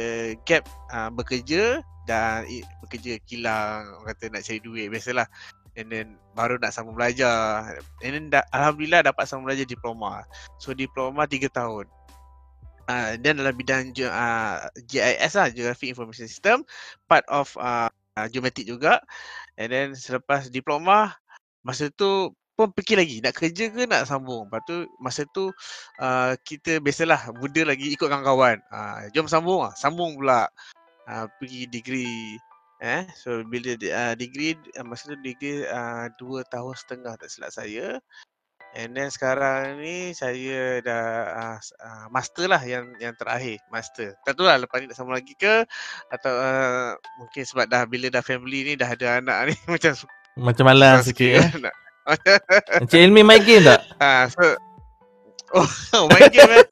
[0.43, 2.43] gap uh, bekerja dan
[2.83, 5.23] bekerja kilang orang kata nak cari duit biasalah
[5.75, 10.25] and then baru nak sambung belajar and then da- alhamdulillah dapat sambung belajar diploma
[10.61, 11.85] so diploma 3 tahun
[12.89, 16.61] uh, dan dalam bidang uh, GIS lah Geographic Information System
[17.09, 19.01] part of uh, uh, geomatik juga
[19.57, 21.13] and then selepas diploma
[21.63, 24.45] masa tu pun fikir lagi nak kerja ke nak sambung.
[24.45, 25.49] Lepas tu masa tu
[25.97, 28.61] uh, kita biasalah muda lagi ikut kawan-kawan.
[28.69, 30.45] Uh, jom sambung ah, sambung pula.
[31.03, 32.39] Uh, pergi degree
[32.83, 37.55] eh so bila uh, degree uh, masa tu degree uh, dua tahun setengah tak silap
[37.55, 38.03] saya.
[38.73, 44.17] And then sekarang ni saya dah uh, uh, master lah yang yang terakhir, master.
[44.25, 45.61] Tak tahu lah lepas ni nak sambung lagi ke
[46.09, 49.93] atau uh, mungkin sebab dah bila dah family ni dah ada anak ni macam
[50.33, 51.49] Macam malas sikit eh.
[51.63, 51.75] nak
[52.83, 53.79] Encik Ilmi main game tak?
[54.01, 54.57] Ah, so
[55.53, 56.65] Oh, main game eh.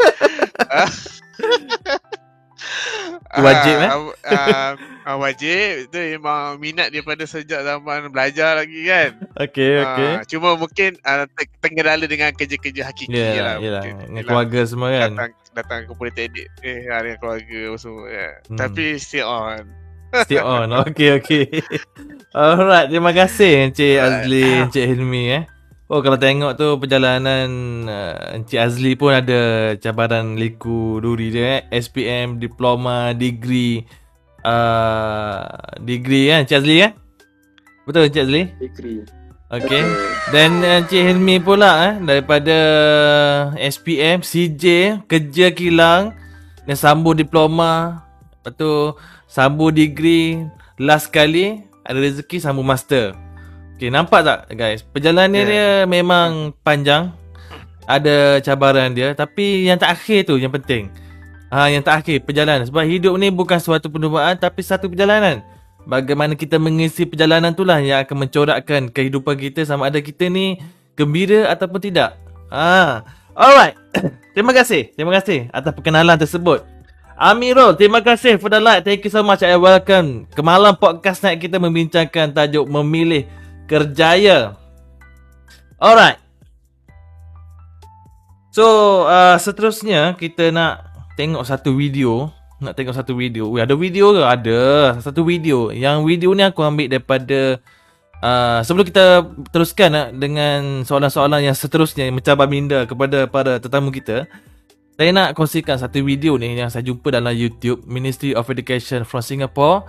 [3.32, 3.42] Ah.
[3.42, 3.90] Wajib, eh?
[4.28, 4.72] Ah,
[5.04, 5.88] ah, wajib.
[5.88, 9.10] Itu memang minat daripada sejak zaman belajar lagi kan.
[9.40, 10.12] Okey, okey.
[10.20, 13.56] Ah, cuma mungkin ah, ter- terkendala dengan kerja-kerja hakiki Ya, lah.
[13.58, 13.84] yalah.
[13.88, 13.94] mungkin.
[14.12, 15.10] Dengan keluarga semua kan.
[15.16, 18.06] Datang, datang ke politeknik eh, ah, dengan keluarga semua.
[18.08, 18.30] Ya.
[18.46, 18.58] Hmm.
[18.60, 19.64] Tapi still on.
[20.28, 20.68] Still on.
[20.84, 21.46] Okey, okey.
[22.36, 23.96] Alright, terima kasih Encik.
[23.96, 25.44] Azli, Encik Hilmi eh.
[25.92, 27.52] Oh kalau tengok tu perjalanan
[27.84, 31.84] uh, Encik Azli pun ada cabaran liku duri dia eh.
[31.84, 33.84] SPM, diploma, degree
[34.48, 35.52] uh,
[35.84, 36.96] degree kan Encik Azli kan?
[37.84, 38.42] Betul Encik Azli?
[38.56, 39.04] Fikri.
[39.52, 39.84] Okey.
[40.32, 42.58] Dan uh, Encik Hilmi pula eh daripada
[43.60, 44.64] SPM, CJ,
[45.12, 46.16] kerja kilang
[46.64, 48.08] dan sambung diploma.
[48.40, 48.96] Lepas tu
[49.28, 50.40] sambung degree,
[50.80, 53.12] last kali ada rezeki sambung master.
[53.82, 54.86] Okey, nampak tak guys?
[54.86, 55.50] Perjalanan Yeah.
[55.50, 57.18] dia memang panjang.
[57.90, 60.94] Ada cabaran dia tapi yang terakhir tu yang penting.
[61.50, 65.42] Ha, yang terakhir perjalanan sebab hidup ni bukan suatu perlombaan tapi satu perjalanan.
[65.90, 70.62] Bagaimana kita mengisi perjalanan itulah yang akan mencorakkan kehidupan kita sama ada kita ni
[70.94, 72.22] gembira ataupun tidak.
[72.54, 73.02] Ha.
[73.34, 73.82] Alright.
[74.38, 74.94] terima kasih.
[74.94, 76.62] Terima kasih atas perkenalan tersebut.
[77.18, 78.86] Amirul, terima kasih for the like.
[78.86, 79.42] Thank you so much.
[79.42, 83.41] I welcome ke malam podcast night kita membincangkan tajuk memilih
[83.72, 84.60] kerjaya.
[85.80, 86.20] Alright.
[88.52, 90.84] So, uh, seterusnya kita nak
[91.16, 92.36] tengok satu video.
[92.60, 93.48] Nak tengok satu video.
[93.48, 94.22] Weh, ada video ke?
[94.28, 94.62] Ada.
[95.00, 95.72] Satu video.
[95.72, 97.64] Yang video ni aku ambil daripada
[98.20, 99.24] uh, sebelum kita
[99.56, 104.28] teruskan uh, dengan soalan-soalan yang seterusnya mencabar minda kepada para tetamu kita.
[105.00, 109.24] Saya nak kongsikan satu video ni yang saya jumpa dalam YouTube Ministry of Education from
[109.24, 109.88] Singapore.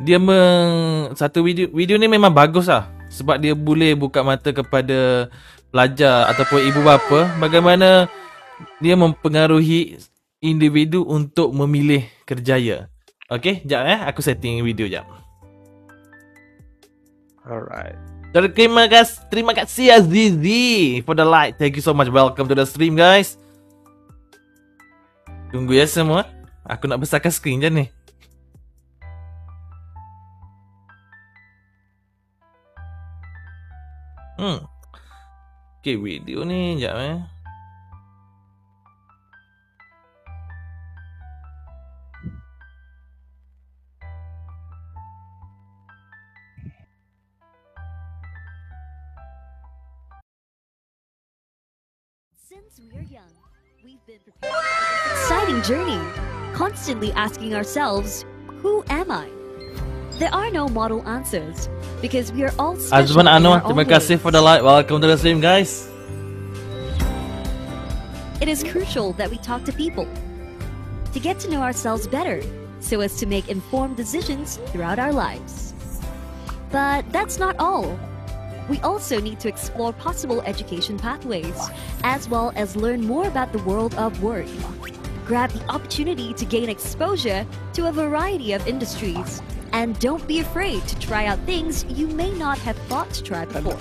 [0.00, 5.30] Dia meng, satu video video ni memang bagus lah sebab dia boleh buka mata kepada
[5.70, 8.10] pelajar ataupun ibu bapa bagaimana
[8.82, 10.02] dia mempengaruhi
[10.42, 12.90] individu untuk memilih kerjaya.
[13.30, 15.06] Okey, jap eh aku setting video jap.
[17.46, 17.96] Alright.
[18.34, 21.54] Terima kasih terima kasih Azizi for the like.
[21.54, 22.10] Thank you so much.
[22.10, 23.38] Welcome to the stream guys.
[25.54, 26.26] Tunggu ya semua.
[26.66, 27.86] Aku nak besarkan skrin je ni.
[34.34, 34.66] Hmm.
[35.78, 37.22] Okay, video ni jap eh.
[52.34, 53.30] Since we are young,
[53.86, 56.02] we've been preparing for this exciting journey,
[56.58, 58.26] constantly asking ourselves,
[58.58, 59.33] who am I?
[60.18, 61.68] There are no model answers
[62.00, 64.62] because we are all special Azman Anwar, terima kasih for the like.
[64.62, 65.90] Welcome to the stream guys.
[68.40, 70.06] It is crucial that we talk to people
[71.12, 72.42] to get to know ourselves better
[72.78, 75.74] so as to make informed decisions throughout our lives.
[76.70, 77.98] But that's not all.
[78.68, 81.68] we also need to explore possible education pathways,
[82.02, 84.46] as well as learn more about the world of work.
[85.26, 89.42] Grab the opportunity to gain exposure to a variety of industries.
[89.74, 93.44] And don't be afraid to try out things you may not have thought to try
[93.44, 93.76] before.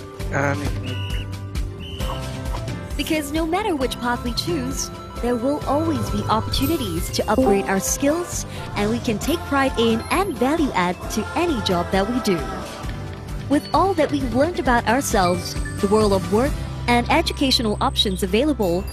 [2.98, 4.90] Because no matter which path we choose,
[5.22, 10.02] there will always be opportunities to upgrade our skills, and we can take pride in
[10.10, 12.40] and value add to any job that we do.
[13.48, 16.52] With all that we've learned about ourselves, the world of work,
[16.88, 18.84] and educational options available,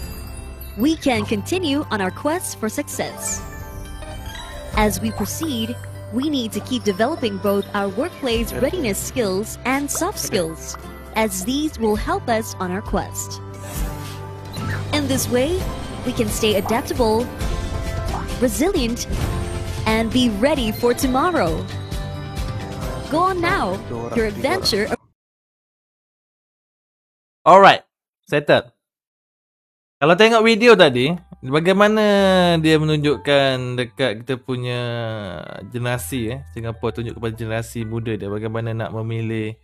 [0.77, 3.43] we can continue on our quest for success.
[4.77, 5.75] As we proceed,
[6.13, 10.77] we need to keep developing both our workplace readiness skills and soft skills,
[11.15, 13.41] as these will help us on our quest.
[14.93, 15.61] In this way,
[16.05, 17.27] we can stay adaptable,
[18.41, 19.07] resilient,
[19.87, 21.65] and be ready for tomorrow.
[23.11, 23.79] Go on now,
[24.15, 24.87] your adventure
[27.41, 27.81] Alright,
[28.29, 28.69] settled.
[29.97, 31.09] Kalau tengok video tadi,
[31.41, 32.05] bagaimana
[32.61, 34.81] dia menunjukkan dekat kita punya
[35.73, 39.57] generasi eh, Singapura tunjuk kepada generasi muda dia bagaimana nak memilih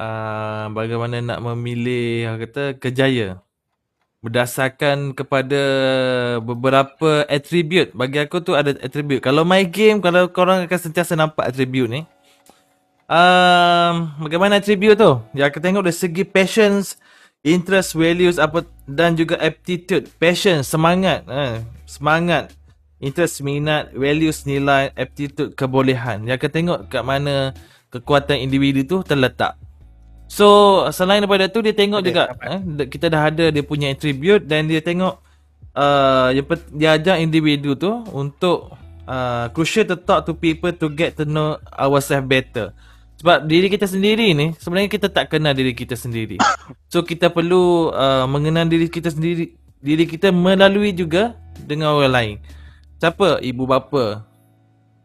[0.00, 3.44] uh, bagaimana nak memilih kata kejaya
[4.24, 5.62] berdasarkan kepada
[6.40, 7.92] beberapa attribute.
[7.92, 9.20] Bagi aku tu ada attribute.
[9.20, 12.00] Kalau main game, kalau korang akan sentiasa nampak attribute ni.
[13.04, 15.20] Um, bagaimana attribute tu?
[15.36, 16.96] Ya, kita tengok dari segi passions,
[17.44, 20.08] interest, values apa dan juga aptitude.
[20.16, 21.28] Passion, semangat.
[21.28, 22.50] Eh, semangat.
[22.98, 26.24] Interest, minat, values, nilai, aptitude, kebolehan.
[26.24, 27.52] Ya, kita tengok kat mana
[27.92, 29.60] kekuatan individu tu terletak.
[30.26, 34.48] So selain daripada tu dia tengok Ada, juga eh, kita dah ada dia punya attribute
[34.48, 35.20] dan dia tengok
[35.76, 38.72] uh, dia, dia ajak individu tu untuk
[39.06, 42.72] uh, crucial to talk to people to get to know ourselves better.
[43.22, 46.38] Sebab diri kita sendiri ni sebenarnya kita tak kenal diri kita sendiri.
[46.94, 51.34] So kita perlu uh, mengenal diri kita sendiri diri kita melalui juga
[51.66, 52.36] dengan orang lain.
[53.02, 53.42] Siapa?
[53.42, 54.22] Ibu bapa,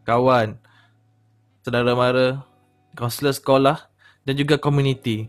[0.06, 0.54] kawan,
[1.60, 2.46] saudara mara,
[2.94, 3.76] kaunselor sekolah
[4.24, 5.28] dan juga community.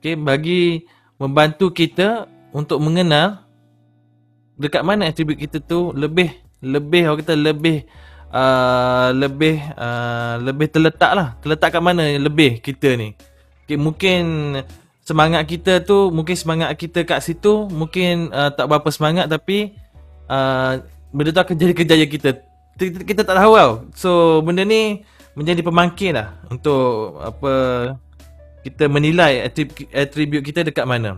[0.00, 0.88] Okay, bagi
[1.20, 3.44] membantu kita untuk mengenal
[4.58, 7.86] dekat mana atribut kita tu lebih lebih orang kata lebih
[8.32, 11.28] uh, lebih uh, lebih terletak lah.
[11.40, 13.12] Terletak kat mana lebih kita ni.
[13.64, 14.22] Okay, mungkin
[15.04, 19.76] semangat kita tu mungkin semangat kita kat situ mungkin uh, tak berapa semangat tapi
[20.28, 20.80] uh,
[21.12, 22.30] benda tu akan jadi kejaya kita.
[22.78, 23.72] Kita, kita tak tahu tau.
[23.92, 24.10] So
[24.40, 25.04] benda ni
[25.36, 27.52] menjadi pemangkin lah untuk apa
[28.66, 31.16] kita menilai atrib- atribut kita dekat mana.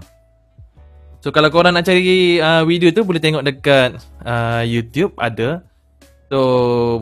[1.20, 5.64] So kalau korang nak cari uh, video tu boleh tengok dekat uh, YouTube ada.
[6.30, 6.38] So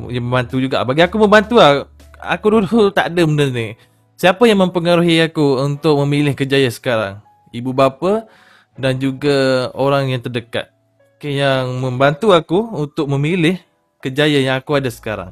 [0.09, 0.81] dia membantu juga.
[0.83, 1.85] Bagi aku membantu lah.
[2.19, 3.77] Aku dulu tak ada benda ni.
[4.19, 7.23] Siapa yang mempengaruhi aku untuk memilih kejaya sekarang?
[7.55, 8.27] Ibu bapa
[8.75, 10.75] dan juga orang yang terdekat.
[11.19, 13.63] Okay, yang membantu aku untuk memilih
[14.03, 15.31] kejaya yang aku ada sekarang.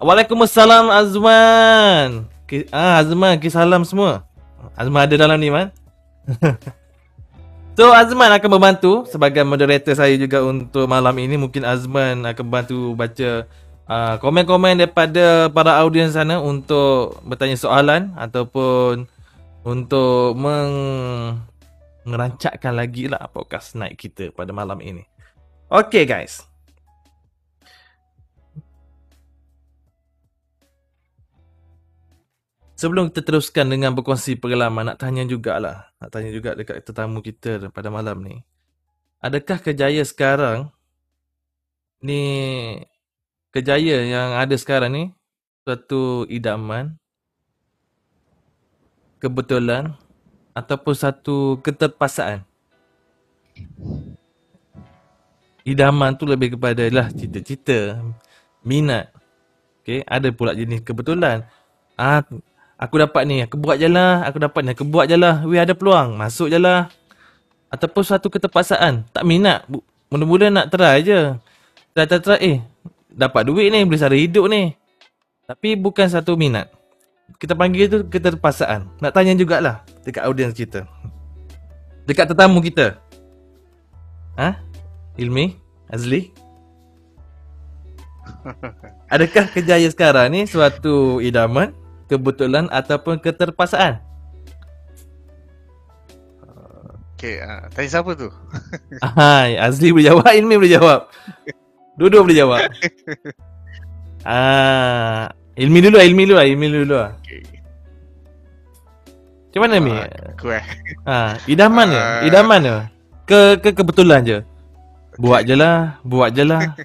[0.00, 2.28] Waalaikumsalam Azman.
[2.72, 4.24] Ah Azman, salam semua.
[4.76, 5.72] Azman ada dalam ni man.
[7.78, 11.38] so Azman akan membantu sebagai moderator saya juga untuk malam ini.
[11.38, 13.46] Mungkin Azman akan bantu baca
[13.86, 19.06] uh, komen-komen daripada para audiens sana untuk bertanya soalan ataupun
[19.62, 20.72] untuk meng
[22.08, 25.04] merancakkan lagi lah podcast night kita pada malam ini.
[25.70, 26.49] Okay guys.
[32.80, 35.92] Sebelum kita teruskan dengan berkongsi pengalaman, nak tanya jugalah.
[36.00, 38.40] Nak tanya juga dekat tetamu kita pada malam ni.
[39.20, 40.72] Adakah kejaya sekarang
[42.00, 42.24] ni
[43.52, 45.04] kejaya yang ada sekarang ni
[45.60, 46.96] suatu idaman
[49.20, 49.92] kebetulan
[50.56, 52.48] ataupun satu keterpaksaan
[55.68, 58.00] idaman tu lebih kepada lah cita-cita
[58.64, 59.12] minat
[59.84, 61.44] okay ada pula jenis kebetulan
[62.00, 62.24] ah
[62.80, 64.24] aku dapat ni aku buat je lah.
[64.24, 65.44] Aku dapat ni aku buat je lah.
[65.44, 66.16] Weh ada peluang?
[66.16, 66.88] Masuk je lah.
[67.68, 69.04] Ataupun satu keterpaksaan?
[69.12, 69.68] Tak minat.
[70.08, 71.36] Mula-mula nak try je.
[71.92, 72.40] Try try try.
[72.40, 72.58] Eh
[73.12, 74.72] dapat duit ni boleh sara hidup ni.
[75.44, 76.72] Tapi bukan satu minat.
[77.38, 78.88] Kita panggil tu keterpaksaan.
[78.98, 80.88] Nak tanya jugalah dekat audiens kita.
[82.08, 82.98] Dekat tetamu kita.
[84.34, 84.58] Ha?
[85.20, 85.54] Ilmi?
[85.90, 86.30] Azli?
[89.14, 91.74] Adakah kejaya sekarang ni suatu idaman,
[92.10, 94.02] kebetulan ataupun keterpaksaan?
[97.20, 98.32] Okay, uh, tanya siapa tu?
[99.04, 101.00] Hai, Azli boleh jawab, Ilmi boleh jawab.
[102.00, 102.60] Dua-dua boleh jawab.
[104.20, 107.16] Ah, Ilmi dulu lah, Ilmi dulu lah, Ilmi dulu lah.
[107.24, 107.40] Okay.
[109.48, 109.96] Macam mana Mi?
[109.96, 110.64] Ah, Aku eh.
[111.08, 111.96] Ha, idaman ke?
[111.96, 112.20] Ah.
[112.28, 112.76] Idaman ke?
[113.24, 114.38] Ke ke kebetulan je?
[115.16, 116.76] Buat je lah, buat je lah.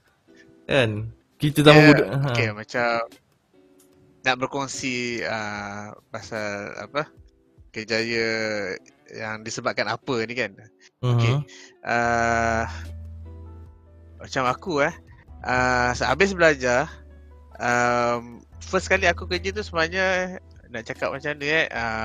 [0.70, 1.14] kan?
[1.38, 2.04] Kita zaman Ya, muda.
[2.10, 2.18] Ha.
[2.34, 3.06] Okay, macam
[4.24, 7.08] nak berkongsi uh, pasal apa
[7.70, 8.28] kejaya
[9.14, 10.52] yang disebabkan apa ni kan.
[11.02, 11.46] Mhm.
[11.86, 12.64] Uh,
[14.20, 14.94] macam aku eh,
[15.48, 16.90] uh, habis belajar,
[17.56, 20.36] um, first kali aku kerja tu sebenarnya
[20.68, 22.04] nak cakap macam ni eh, uh,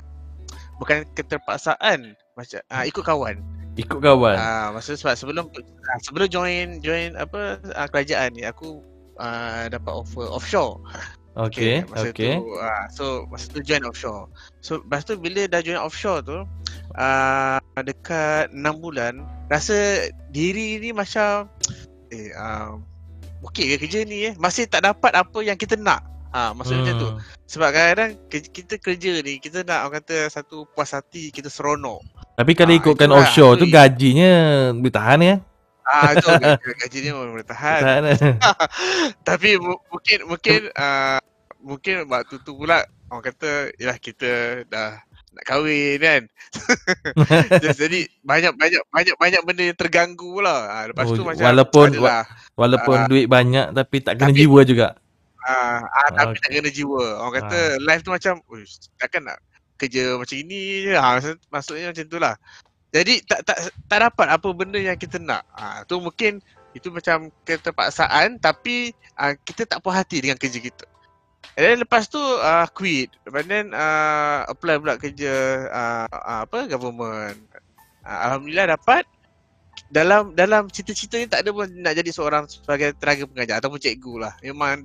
[0.79, 3.43] bukan keterpaksaan, macam uh, ikut kawan.
[3.75, 4.39] Ikut kawan.
[4.39, 8.79] Ah, maksud sebab sebelum ah, sebelum join join apa ah, kerajaan ni aku
[9.19, 10.79] ah, dapat offer offshore.
[11.35, 12.39] Okey, masa okey.
[12.39, 14.31] tu ah, so masa tu join offshore.
[14.59, 16.47] So lepas tu bila dah join offshore tu
[16.93, 21.51] ah, dekat 6 bulan rasa diri ni macam
[22.07, 22.79] eh ah,
[23.43, 26.07] okey ke kerja ni eh masih tak dapat apa yang kita nak.
[26.31, 27.09] Ah maksud macam tu.
[27.11, 27.19] Hmm.
[27.45, 31.99] Sebab kadang-kadang kita kerja ni kita nak orang kata satu puas hati, kita seronok.
[32.35, 34.31] Tapi kalau Ah, ikutkan offshore tu Tu- gajinya
[34.71, 35.35] boleh tahan ya?
[35.85, 37.81] Ah tu gaji- dia memang boleh tahan.
[37.81, 38.03] Tahan.
[39.27, 41.21] Tapi mu- mungkin mungkin uh,
[41.59, 44.31] mungkin waktu tu pula orang kata yalah kita
[44.65, 44.97] dah
[45.31, 46.21] nak kahwin kan.
[47.77, 50.55] Jadi banyak banyak banyak banyak benda yang terganggu pula.
[50.65, 52.23] Ha, lepas tu Oh, macam walaupun- adalah
[52.55, 53.05] Walaupun Ah.
[53.05, 54.87] duit banyak tapi tak kena Tapi- jiwa juga.
[55.43, 57.03] ah, ah, tapi Ah, tak kena jiwa.
[57.19, 58.39] Orang kata life tu macam
[58.95, 59.37] takkan nak
[59.75, 60.93] kerja macam ini je.
[60.95, 62.33] Ha, maksud- maksudnya macam tu lah.
[62.95, 63.57] Jadi tak tak
[63.91, 65.43] tak dapat apa benda yang kita nak.
[65.59, 66.39] Ha, tu mungkin
[66.71, 70.87] itu macam keterpaksaan tapi uh, kita tak puas hati dengan kerja kita.
[71.59, 73.11] And then lepas tu uh, quit.
[73.27, 77.35] Lepas then uh, apply pula kerja uh, uh, apa government.
[78.07, 79.03] Uh, Alhamdulillah dapat
[79.85, 84.13] dalam dalam cita-cita ni tak ada pun nak jadi seorang sebagai tenaga pengajar ataupun cikgu
[84.17, 84.33] lah.
[84.41, 84.81] Memang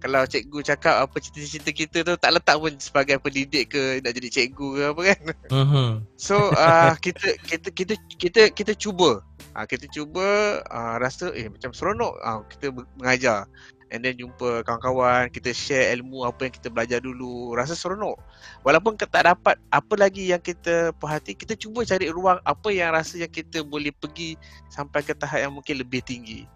[0.00, 4.28] kalau cikgu cakap apa cita-cita kita tu tak letak pun sebagai pendidik ke nak jadi
[4.32, 5.20] cikgu ke apa kan.
[5.52, 5.88] Mhm.
[6.16, 9.20] So uh, kita kita kita kita kita cuba.
[9.52, 13.44] Uh, kita cuba uh, rasa eh macam seronok uh, kita mengajar.
[13.90, 17.58] And then jumpa kawan-kawan, kita share ilmu apa yang kita belajar dulu.
[17.58, 18.14] Rasa seronok.
[18.62, 22.68] Walaupun kita tak dapat apa lagi yang kita puas hati, kita cuba cari ruang apa
[22.70, 24.38] yang rasa yang kita boleh pergi
[24.70, 26.46] sampai ke tahap yang mungkin lebih tinggi.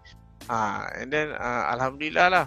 [0.47, 2.45] Ha, and then uh, alhamdulillah lah.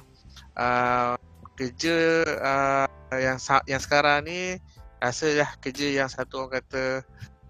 [0.57, 1.15] Uh,
[1.59, 2.87] kerja uh,
[3.19, 3.37] yang
[3.67, 4.57] yang sekarang ni
[5.03, 7.03] rasa lah kerja yang satu orang kata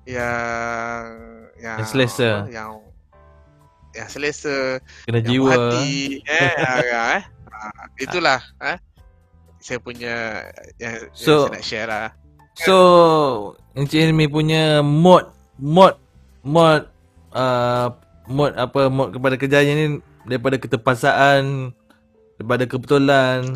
[0.09, 1.05] yang
[1.61, 2.49] yang Yang selesa.
[2.49, 2.71] apa, yang
[3.99, 5.51] yang selesa Kena yang jiwa.
[5.51, 6.53] hati eh,
[6.95, 7.23] ah, eh.
[7.51, 8.79] Ah, itulah eh.
[9.59, 10.47] saya punya
[10.79, 12.09] yang, So- yang saya nak share lah
[12.57, 12.77] So
[13.75, 15.95] Encik Hilmi punya mod mod
[16.43, 16.91] mod
[17.31, 17.87] uh,
[18.27, 19.87] mod apa mod kepada kerjanya ni
[20.27, 21.71] daripada keterpaksaan
[22.35, 23.55] daripada kebetulan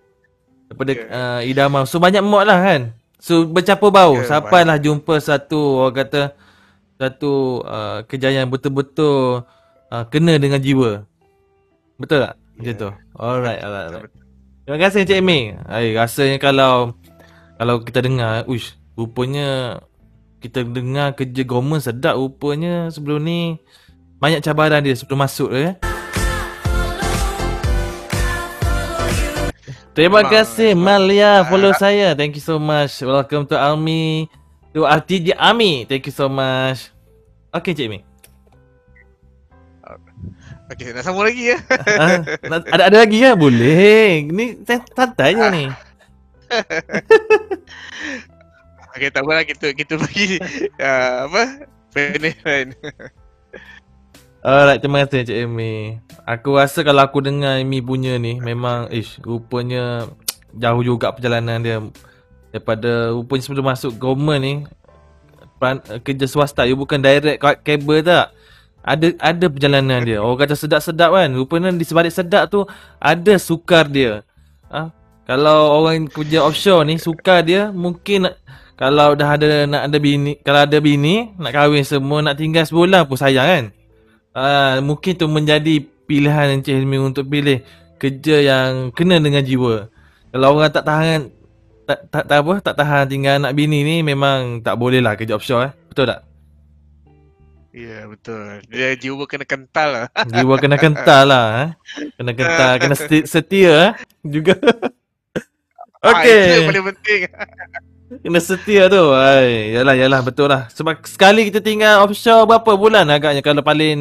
[0.68, 1.04] daripada Ya.
[1.08, 1.84] uh, idaman.
[1.84, 2.82] So banyak mod lah kan.
[3.20, 6.20] So bercampur bau Ya, sampailah jumpa satu orang kata
[6.96, 9.44] satu uh, kejayaan yang betul-betul
[9.92, 11.04] uh, kena dengan jiwa.
[11.98, 12.34] Betul tak?
[12.58, 12.74] Macam Ya.
[12.78, 12.90] tu.
[13.14, 14.12] Alright, alright, alright.
[14.66, 15.56] Terima kasih Encik Amy.
[15.64, 16.92] Ay, rasanya kalau
[17.56, 19.80] kalau kita dengar, uish, rupanya
[20.38, 23.58] kita dengar kerja government sedap rupanya sebelum ni
[24.22, 25.74] banyak cabaran dia sebelum masuk ya.
[29.98, 32.14] Terima kasih Malia follow saya.
[32.14, 33.02] Thank you so much.
[33.02, 34.30] Welcome to Army.
[34.70, 35.90] To RTJ Army.
[35.90, 36.94] Thank you so much.
[37.50, 38.07] Okay Amy.
[40.68, 41.58] Okey, nak sambung lagi ya.
[41.96, 42.20] Ah,
[42.68, 43.32] ada ada lagi ya?
[43.32, 44.28] Boleh.
[44.28, 44.60] Ni
[44.92, 45.64] santai je ni.
[48.92, 50.36] Okey, tak apalah kita kita bagi
[50.76, 51.64] uh, apa?
[51.88, 52.76] Finish kan.
[54.44, 56.04] Alright, terima kasih Encik Amy.
[56.28, 60.04] Aku rasa kalau aku dengar Amy punya ni memang ish rupanya
[60.52, 61.80] jauh juga perjalanan dia
[62.52, 64.54] daripada rupanya sebelum masuk government ni
[65.58, 68.36] peran, kerja swasta you bukan direct kabel tak.
[68.82, 70.22] Ada ada perjalanan dia.
[70.22, 71.28] Orang kata sedap-sedap kan.
[71.34, 72.64] Rupanya di sebalik sedap tu
[72.98, 74.22] ada sukar dia.
[74.72, 74.88] Ha?
[75.28, 78.38] Kalau orang kerja offshore ni sukar dia mungkin nak-
[78.78, 83.10] kalau dah ada nak ada bini, kalau ada bini, nak kahwin semua, nak tinggal sebulan
[83.10, 83.64] pun sayang kan.
[84.30, 87.66] Ah, mungkin tu menjadi pilihan Encik Hilmi untuk pilih
[87.98, 89.90] kerja yang kena dengan jiwa.
[90.30, 91.34] Kalau orang tak tahan
[91.88, 95.34] tak tak, tak apa, tak tahan tinggal anak bini ni memang tak boleh lah kerja
[95.34, 95.72] offshore eh.
[95.90, 96.27] Betul tak?
[97.68, 98.64] Ya, betul.
[98.66, 100.06] Dia jiwa kena kental lah.
[100.34, 101.70] Jiwa kena kental lah eh.
[102.16, 103.92] Kena kental, kena setia, setia eh
[104.24, 104.56] juga.
[105.98, 107.20] Ah, itu yang paling penting.
[108.22, 109.10] Kena setia tu.
[109.10, 110.70] Ai, yalah yalah betul lah.
[110.70, 113.98] Sebab sekali kita tinggal offshore berapa bulan agaknya kalau paling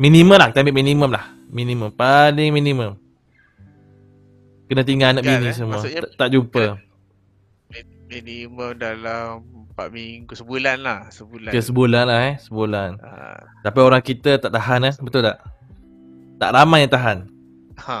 [0.00, 1.28] minimum lah, kita ambil minimum lah.
[1.52, 2.96] Minimum, paling minimum.
[4.64, 5.52] Kena tinggal anak bini eh?
[5.52, 5.76] semua.
[5.76, 6.64] Maksudnya- Tak, tak jumpa.
[8.08, 11.50] minimum dalam 4 minggu sebulan lah, sebulan.
[11.50, 12.90] Okay, sebulan lah eh, sebulan.
[13.00, 15.40] Ah, Tapi orang kita tak tahan eh, betul tak?
[16.36, 17.18] Tak ramai yang tahan.
[17.80, 17.98] ha.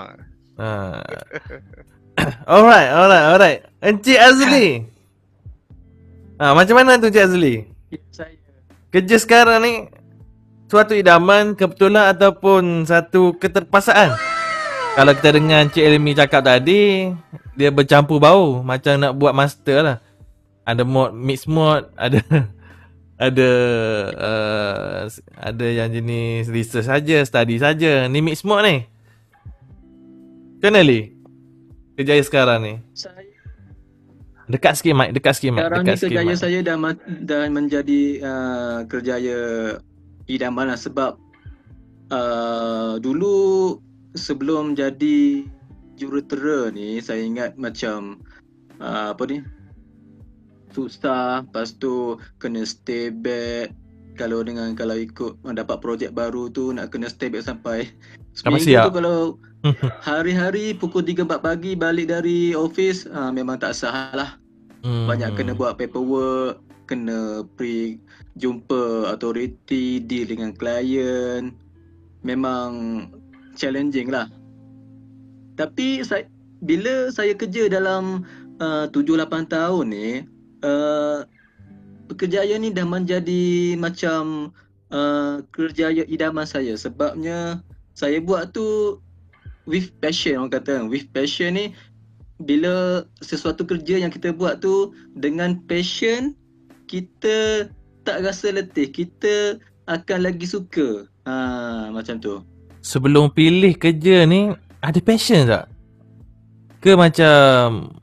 [0.60, 0.68] Ha.
[2.52, 3.60] alright, alright, alright.
[3.80, 4.84] Encik Azli.
[6.36, 7.64] Ha, macam mana tu Encik Azli?
[8.12, 8.36] Saya
[8.92, 9.72] Kerja sekarang ni
[10.68, 14.12] suatu idaman, kebetulan ataupun satu keterpaksaan.
[14.92, 17.08] Kalau kita dengar Encik Elmi cakap tadi,
[17.56, 19.96] dia bercampur bau macam nak buat master lah.
[20.62, 22.22] Ada mod mix mod, ada
[23.26, 23.50] ada
[24.14, 25.00] uh,
[25.38, 28.06] ada yang jenis research saja, study saja.
[28.06, 28.86] Ni mix mod ni.
[30.62, 31.10] Kena li?
[31.98, 32.74] Kerjaya sekarang ni.
[32.94, 33.32] saya
[34.50, 36.42] Dekat sikit mic, dekat sikit mic, sekarang dekat sikit kerjaya mic.
[36.42, 39.40] saya dah ma- dah menjadi uh, kerjaya
[40.28, 41.16] idaman lah sebab
[42.12, 43.78] uh, dulu
[44.12, 45.46] sebelum jadi
[45.96, 48.20] jurutera ni saya ingat macam
[48.82, 49.38] uh, apa ni
[50.74, 53.72] susah lepas tu kena stay back
[54.16, 57.88] kalau dengan kalau ikut dapat projek baru tu nak kena stay back sampai
[58.36, 58.92] seminggu siap.
[58.92, 59.18] tu kalau
[60.08, 64.42] hari-hari pukul 3 4 pagi balik dari office uh, memang tak sah lah
[64.82, 65.06] Hmm.
[65.06, 66.58] banyak kena buat paperwork,
[66.90, 68.02] kena pre
[68.34, 71.54] jumpa authority, deal dengan klien.
[72.26, 72.70] Memang
[73.54, 74.26] challenging lah.
[75.54, 76.26] Tapi saya,
[76.66, 78.26] bila saya kerja dalam
[78.58, 80.08] uh, 7-8 tahun ni,
[80.62, 81.26] uh,
[82.10, 84.54] pekerjaan ni dah menjadi macam
[84.90, 86.74] uh, kerjaya idaman saya.
[86.74, 88.98] Sebabnya saya buat tu
[89.68, 90.86] with passion orang kata.
[90.86, 91.66] With passion ni
[92.42, 96.34] bila sesuatu kerja yang kita buat tu dengan passion
[96.90, 97.68] kita
[98.02, 102.42] tak rasa letih kita akan lagi suka ha macam tu
[102.82, 104.50] sebelum pilih kerja ni
[104.82, 105.70] ada passion tak?
[106.82, 107.94] Ke macam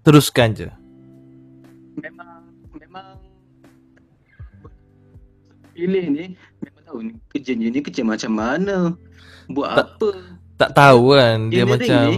[0.00, 0.68] teruskan je?
[5.76, 6.24] Pilih ni
[6.64, 8.96] memang tahu ni kerja ni kerja macam mana
[9.52, 10.10] buat Tak- apa.
[10.56, 12.16] Tak tahu kan dia macam ni,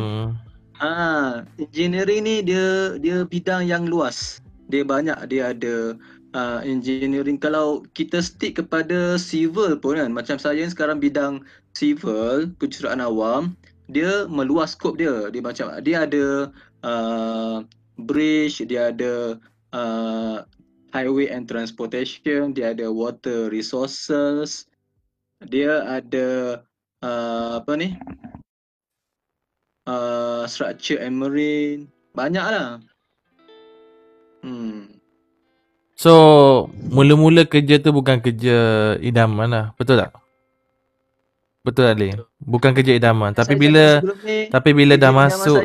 [0.78, 4.38] Ah, engineering ni dia dia bidang yang luas.
[4.70, 5.98] Dia banyak dia ada
[6.38, 7.34] uh, engineering.
[7.34, 11.42] Kalau kita stick kepada civil pun kan macam saya ni sekarang bidang
[11.74, 13.58] civil kejuruteraan awam
[13.90, 15.26] dia meluas skop dia.
[15.34, 16.54] Dia macam dia ada
[16.86, 17.66] uh,
[17.98, 19.34] bridge dia ada
[19.74, 20.46] uh,
[20.92, 24.68] highway and transportation dia ada water resources
[25.46, 26.60] dia ada
[27.04, 27.94] uh, apa ni?
[29.88, 31.88] Uh, structure and marine.
[32.12, 32.82] Banyak lah
[34.42, 34.98] hmm.
[35.98, 36.12] So
[36.94, 38.56] mula-mula kerja tu bukan kerja
[39.02, 39.66] idaman lah.
[39.74, 40.14] Betul tak?
[41.66, 42.14] Betul tak Ali?
[42.38, 43.34] Bukan kerja idaman.
[43.34, 43.84] Tapi Saya bila
[44.22, 45.58] ni, Tapi bila dah masuk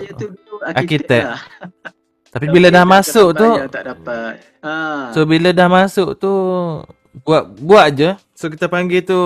[0.65, 1.24] arkitek.
[1.26, 1.41] lah.
[2.34, 4.41] Tapi bila dah masuk tu tak dapat.
[4.65, 5.11] Ha.
[5.13, 6.31] So bila dah masuk tu
[7.21, 9.19] Buat buat je So kita panggil tu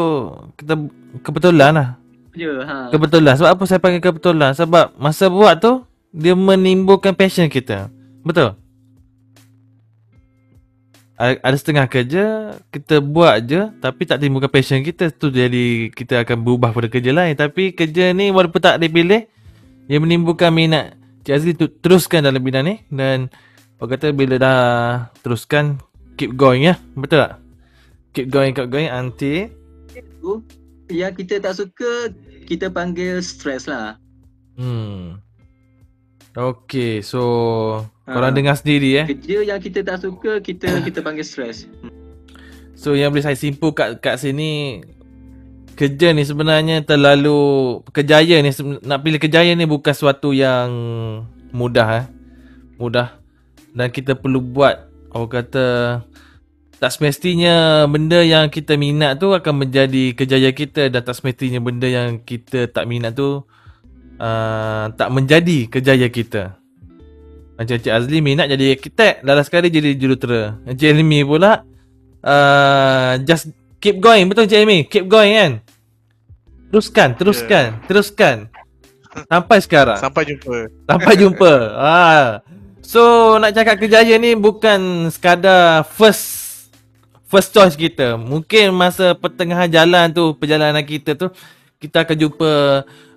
[0.59, 0.75] Kita
[1.23, 1.89] kebetulan lah
[2.35, 2.91] je ha.
[2.91, 7.87] Kebetulan Sebab apa saya panggil kebetulan Sebab masa buat tu Dia menimbulkan passion kita
[8.27, 8.59] Betul?
[11.15, 16.27] A- Ada setengah kerja Kita buat je Tapi tak timbulkan passion kita Tu jadi Kita
[16.27, 19.29] akan berubah pada kerja lain Tapi kerja ni Walaupun tak dipilih
[19.87, 20.96] Dia menimbulkan minat
[21.27, 23.27] Cik Azli tu, teruskan dalam bidang ni Dan
[23.83, 24.61] Orang kata bila dah
[25.19, 25.83] Teruskan
[26.15, 27.43] Keep going ya Betul tak?
[28.15, 29.51] Keep going keep going Until
[30.27, 30.43] tu
[30.87, 32.11] yang kita tak suka
[32.47, 33.99] kita panggil stress lah.
[34.55, 35.19] Hmm.
[36.37, 37.21] Okay, so
[38.07, 38.15] Ha.
[38.15, 39.05] korang dengar sendiri eh.
[39.09, 41.67] Kerja yang kita tak suka kita kita panggil stress.
[42.77, 44.79] So yang boleh saya simpul kat kat sini
[45.77, 48.49] kerja ni sebenarnya terlalu kejaya ni
[48.81, 50.69] nak pilih kejaya ni bukan suatu yang
[51.53, 52.05] mudah eh.
[52.81, 53.21] Mudah.
[53.77, 55.65] Dan kita perlu buat orang kata
[56.77, 61.89] tak semestinya benda yang kita minat tu akan menjadi kejaya kita dan tak semestinya benda
[61.89, 63.41] yang kita tak minat tu
[64.21, 66.57] uh, tak menjadi kejaya kita.
[67.57, 70.61] Macam Encik Azli minat jadi arkitek, last sekali jadi jurutera.
[70.69, 71.65] Encik Elmi pula
[72.21, 73.49] uh, just
[73.81, 74.93] keep going, betul Encik?
[74.93, 75.51] Keep going kan?
[76.67, 78.35] Teruskan, teruskan, teruskan.
[79.31, 79.97] Sampai sekarang.
[79.97, 80.55] Sampai jumpa.
[80.85, 81.53] Sampai jumpa.
[81.79, 81.97] ha.
[82.87, 86.47] So nak cakap kejaya ni bukan sekadar first
[87.27, 88.15] first choice kita.
[88.15, 91.27] Mungkin masa pertengahan jalan tu perjalanan kita tu
[91.83, 92.51] kita akan jumpa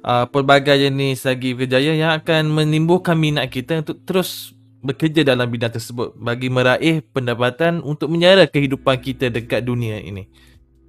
[0.03, 4.51] uh, pelbagai jenis sagi kejaya yang akan menimbulkan minat kita untuk terus
[4.83, 10.27] bekerja dalam bidang tersebut bagi meraih pendapatan untuk menyara kehidupan kita dekat dunia ini.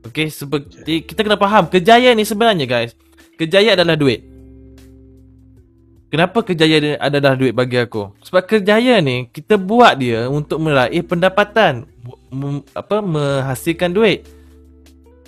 [0.02, 2.92] Okey, seperti kita kena faham kejayaan ni sebenarnya guys.
[3.38, 4.26] Kejayaan adalah duit.
[6.12, 8.12] Kenapa kerjaya dia adalah duit bagi aku?
[8.28, 11.88] Sebab kerjaya ni kita buat dia untuk meraih pendapatan,
[12.34, 14.28] mem, apa menghasilkan duit.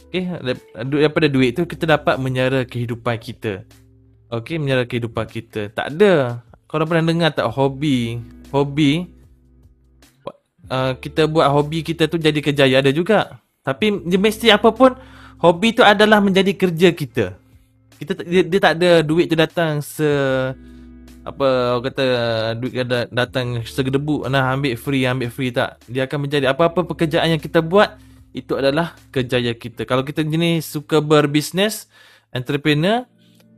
[0.09, 0.27] Okey,
[0.75, 3.63] daripada duit tu kita dapat menyara kehidupan kita.
[4.27, 5.71] Okey, menyara kehidupan kita.
[5.71, 6.43] Tak ada.
[6.67, 8.19] Korang pernah dengar tak hobi?
[8.49, 9.07] Hobi
[10.69, 13.42] uh, kita buat hobi kita tu jadi kerjaya ada juga.
[13.63, 14.91] Tapi dia mesti apa pun
[15.39, 17.25] hobi tu adalah menjadi kerja kita.
[17.95, 20.03] Kita dia, dia tak ada duit tu datang se
[21.23, 22.05] apa orang kata
[22.59, 25.55] duit ada datang segedebu nah ambil free ambil free.
[25.55, 25.79] Tak.
[25.87, 27.95] Dia akan menjadi apa-apa pekerjaan yang kita buat
[28.35, 29.87] itu adalah kerjaya kita.
[29.87, 31.87] Kalau kita jenis suka berbisnes
[32.35, 33.07] entrepreneur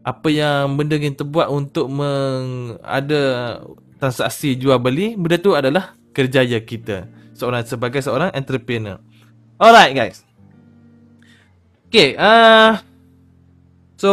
[0.05, 3.57] apa yang benda yang kita buat untuk meng, ada
[3.97, 7.09] transaksi jual beli benda tu adalah kerjaya kita.
[7.33, 9.01] Seorang sebagai seorang entrepreneur
[9.61, 10.23] alright guys
[11.87, 12.79] okay uh,
[13.95, 14.11] so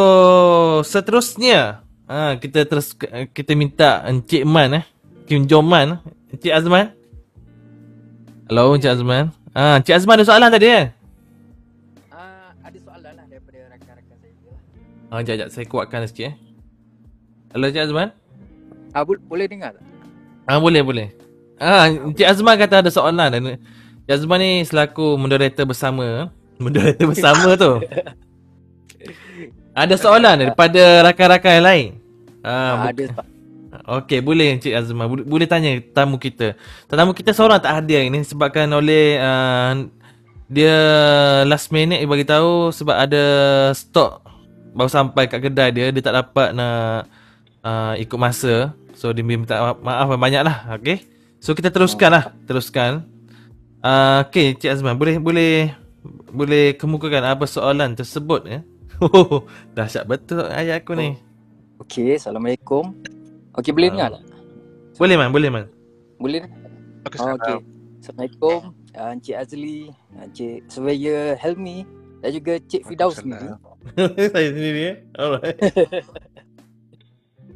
[0.86, 1.82] seterusnya
[2.12, 2.93] Ha, kita terus
[3.32, 4.84] kita minta Encik Man eh.
[5.24, 5.97] Kim Jong Man,
[6.28, 6.93] Encik Azman.
[8.53, 9.32] Hello Encik Azman.
[9.57, 10.93] Ha, Encik Azman ada soalan tadi eh?
[12.12, 14.61] Uh, ada soalan lah daripada rakan-rakan saya lah.
[15.09, 16.34] Ha, jap, jap, saya kuatkan sikit eh.
[17.57, 18.12] Hello Encik Azman.
[18.93, 19.84] Ah, bo- boleh dengar tak?
[20.45, 21.09] Ah boleh boleh.
[21.57, 23.57] Ah Encik Azman kata ada soalan dan
[24.13, 26.29] Encik Azman ni selaku moderator bersama,
[26.61, 27.81] moderator bersama tu.
[29.73, 31.89] Ada soalan daripada rakan-rakan yang lain.
[32.45, 33.05] Ah, bu- ada?
[34.05, 35.09] Okey, boleh Encik Azman.
[35.09, 36.53] Boleh, boleh tanya tamu kita.
[36.93, 39.89] Tetamu kita seorang tak hadir ini sebabkan oleh uh,
[40.45, 40.77] dia
[41.49, 43.25] last minute dia bagi tahu sebab ada
[43.73, 44.21] stok
[44.77, 47.09] baru sampai kat kedai dia dia tak dapat nak
[47.65, 48.77] uh, ikut masa.
[48.93, 50.77] So dia minta ma- maaf banyak lah.
[50.77, 51.01] Okey.
[51.41, 53.09] So kita teruskan lah, teruskan.
[53.83, 55.74] Uh, okey Encik Azman, boleh boleh
[56.30, 58.61] boleh kemukakan apa soalan tersebut ya?
[59.03, 59.43] Oh,
[59.74, 61.18] dahsyat betul ayat aku ni.
[61.83, 62.95] Okey, Assalamualaikum.
[63.59, 63.93] Okey, boleh Ah.
[63.93, 64.22] dengar tak?
[65.03, 65.64] Boleh man, boleh man.
[66.22, 66.47] Boleh?
[67.11, 67.59] Aku Oh, okey.
[67.99, 68.59] Assalamualaikum.
[68.95, 71.83] Uh, Encik Azli, Encik Surveyor Helmi
[72.22, 73.51] dan juga Cik Fidaus sendiri.
[74.30, 74.97] Saya sendiri eh.
[75.18, 75.59] Alright.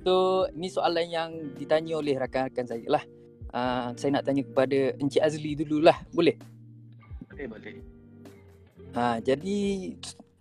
[0.07, 3.03] So, ni soalan yang ditanya oleh rakan-rakan saya lah.
[3.55, 5.97] Uh, saya nak tanya kepada Encik Azli dululah.
[6.15, 6.37] Boleh?
[7.31, 7.75] Boleh, boleh.
[8.97, 9.59] Ha, jadi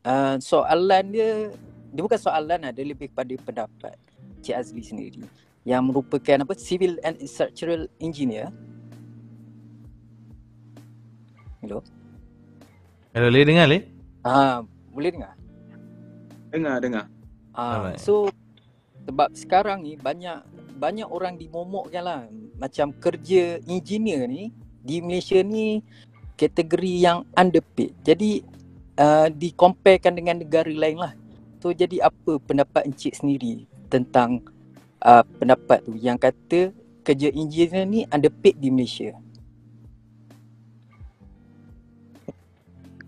[0.07, 1.51] uh, soalan dia
[1.95, 3.95] dia bukan soalan lah, dia lebih kepada pendapat
[4.43, 5.23] Cik Azli sendiri
[5.63, 8.51] yang merupakan apa civil and structural engineer.
[11.63, 11.81] Hello.
[13.15, 13.79] Hello, boleh dengar le?
[14.27, 15.33] Ha, boleh dengar?
[16.51, 17.05] Dengar, dengar.
[17.55, 17.99] Ha, Alright.
[17.99, 18.27] so
[19.07, 20.43] sebab sekarang ni banyak
[20.75, 22.21] banyak orang dimomokkan lah
[22.59, 24.51] macam kerja engineer ni
[24.83, 25.81] di Malaysia ni
[26.35, 27.95] kategori yang underpaid.
[28.03, 28.43] Jadi
[28.99, 31.13] uh, dikomparekan dengan negara lain lah.
[31.63, 34.43] So jadi apa pendapat encik sendiri tentang
[35.01, 36.69] uh, pendapat tu yang kata
[37.01, 39.15] kerja engineer ni underpaid di Malaysia?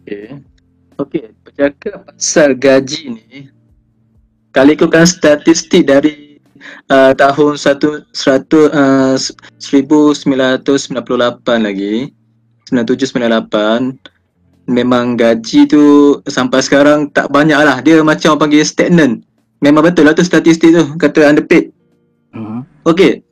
[0.01, 0.41] Okey.
[0.97, 3.53] Okey, bercakap pasal gaji ni,
[4.49, 6.26] kalau ikutkan statistik dari
[6.89, 9.15] uh, tahun satu seratus uh,
[9.59, 10.68] 1998
[11.63, 12.11] lagi,
[12.72, 15.84] 9798 memang gaji tu
[16.28, 17.80] sampai sekarang tak banyak lah.
[17.80, 19.24] Dia macam orang panggil stagnant.
[19.63, 21.72] Memang betul lah tu statistik tu kata underpaid.
[22.36, 22.61] Hmm.
[22.84, 23.24] Okey.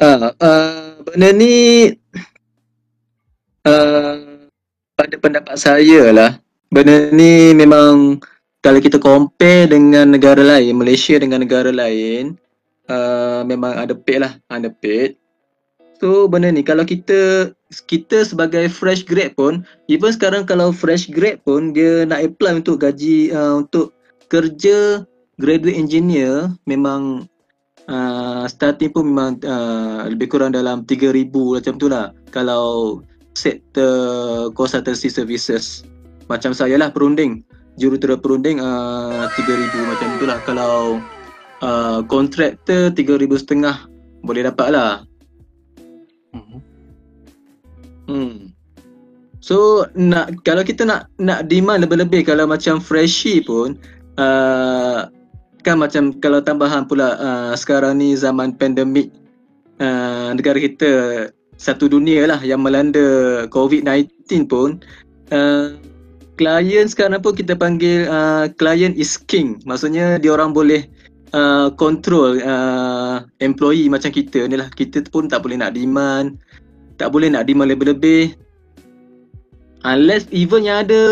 [0.00, 1.54] uh, uh, benda ni
[3.64, 4.48] uh,
[4.98, 6.32] pada pendapat saya lah
[6.68, 8.20] benda ni memang
[8.58, 12.34] kalau kita compare dengan negara lain, Malaysia dengan negara lain
[12.90, 15.14] uh, memang underpaid lah, underpaid.
[15.98, 17.50] So benda ni kalau kita
[17.90, 22.86] kita sebagai fresh grad pun even sekarang kalau fresh grad pun dia nak apply untuk
[22.86, 23.90] gaji uh, untuk
[24.30, 25.02] kerja
[25.42, 27.26] graduate engineer memang
[27.90, 32.14] uh, starting pun memang uh, lebih kurang dalam 3000 macam tu lah.
[32.30, 33.02] Kalau
[33.34, 35.82] sektor consultancy services.
[36.28, 37.40] Macam saya lah perunding
[37.78, 40.98] jurutera perunding uh, 3000 macam tu lah kalau
[41.62, 43.86] uh, kontraktor 3000 setengah
[44.26, 45.08] boleh dapat lah
[46.32, 46.60] Hmm.
[48.08, 48.36] Hmm.
[49.40, 53.80] So nak kalau kita nak nak demand lebih-lebih kalau macam freshie pun
[54.20, 55.08] uh,
[55.64, 59.08] kan macam kalau tambahan pula uh, sekarang ni zaman pandemik
[59.80, 60.90] uh, negara kita
[61.58, 64.78] satu dunia lah yang melanda COVID-19 pun
[65.32, 65.74] uh,
[66.38, 70.86] klien sekarang pun kita panggil uh, client is king maksudnya dia orang boleh
[71.34, 76.38] uh, control uh, employee macam kita ni lah kita pun tak boleh nak demand
[76.96, 78.38] tak boleh nak demand lebih-lebih
[79.86, 81.02] unless even yang ada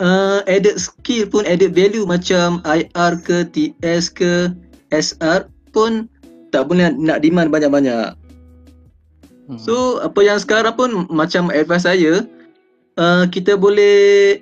[0.00, 4.52] uh, added skill pun added value macam IR ke TS ke
[4.92, 6.06] SR pun
[6.54, 8.14] tak boleh nak demand banyak-banyak.
[9.50, 9.58] Hmm.
[9.58, 12.24] So apa yang sekarang pun macam advice saya
[12.96, 14.40] uh, kita boleh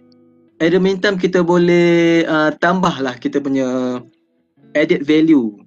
[0.63, 3.99] at the meantime kita boleh uh, tambahlah kita punya
[4.79, 5.59] added value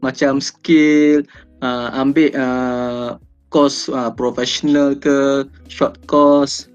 [0.00, 1.20] macam skill
[1.60, 3.08] uh, ambil uh,
[3.52, 6.72] course uh, professional ke short course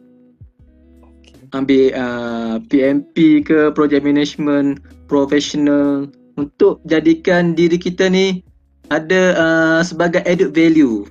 [1.57, 4.77] ambil uh, PMP ke project management
[5.09, 6.05] professional
[6.37, 8.45] untuk jadikan diri kita ni
[8.93, 11.01] ada uh, sebagai added value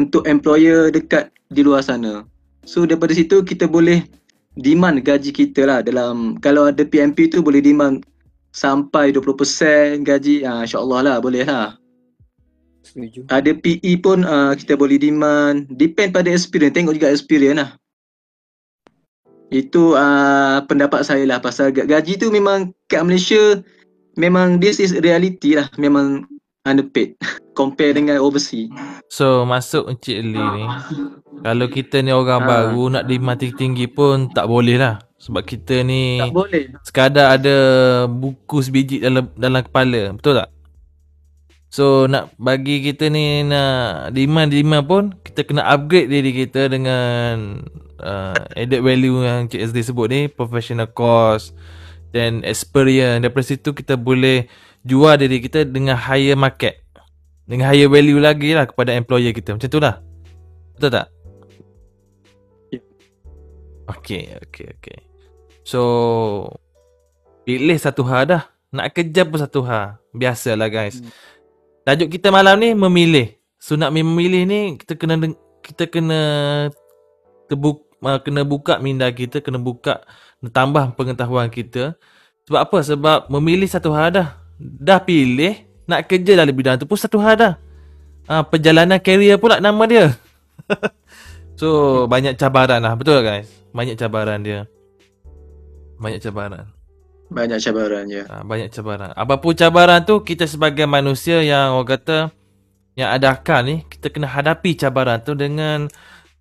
[0.00, 2.24] untuk employer dekat di luar sana.
[2.64, 4.06] So daripada situ kita boleh
[4.54, 8.02] demand gaji kita lah dalam kalau ada PMP tu boleh demand
[8.54, 11.74] sampai 20% gaji ah insya-Allah lah boleh lah.
[12.84, 13.26] Setuju.
[13.32, 17.70] Ada PE pun uh, kita boleh demand depend pada experience tengok juga experience lah.
[19.50, 23.58] Itu uh, pendapat saya lah pasal ga- gaji tu memang kat Malaysia
[24.14, 26.26] memang this is reality lah memang
[26.64, 27.14] underpaid
[27.54, 28.68] compare dengan overseas.
[29.06, 30.64] So masuk Encik Lee ni
[31.44, 32.48] Kalau kita ni orang Ha.
[32.48, 36.64] baru Nak demand tinggi-tinggi pun Tak boleh lah Sebab kita ni Tak boleh.
[36.82, 37.56] Sekadar ada
[38.10, 40.48] Buku sebiji dalam dalam kepala Betul tak?
[41.68, 47.60] So nak bagi kita ni Nak demand-demand pun Kita kena upgrade diri kita dengan
[48.02, 51.54] uh, Added value yang Encik SD sebut ni Professional course
[52.10, 54.48] Dan experience Daripada situ kita boleh
[54.84, 56.84] Jual diri kita dengan higher market
[57.44, 59.56] dengan higher value lagi lah kepada employer kita.
[59.56, 60.00] Macam tu lah.
[60.76, 61.06] Betul tak?
[62.72, 62.80] Ya.
[63.84, 64.98] Okay, okay, okay.
[65.64, 65.80] So,
[67.44, 68.42] pilih satu hal dah.
[68.74, 70.00] Nak kerja pun satu hal.
[70.16, 70.98] Biasalah guys.
[70.98, 71.12] Hmm.
[71.84, 73.36] Tajuk kita malam ni memilih.
[73.60, 75.20] So nak memilih ni kita kena
[75.64, 76.20] kita kena
[77.48, 80.04] terbuk, uh, kena buka minda kita, kena buka
[80.52, 81.96] tambah pengetahuan kita.
[82.48, 82.78] Sebab apa?
[82.84, 84.28] Sebab memilih satu hal dah.
[84.64, 87.54] Dah pilih nak kerja dalam bidang tu pun satu hal dah.
[88.24, 90.16] Ah, perjalanan career pula nama dia.
[91.60, 91.68] so
[92.08, 93.48] banyak cabaran lah betul tak, guys?
[93.76, 94.64] Banyak cabaran dia.
[96.00, 96.64] Banyak cabaran.
[97.28, 98.24] Banyak cabaran ya.
[98.32, 99.12] Ah, banyak cabaran.
[99.12, 102.18] Apapun cabaran tu kita sebagai manusia yang orang kata
[102.94, 105.90] yang ada akal ni kita kena hadapi cabaran tu dengan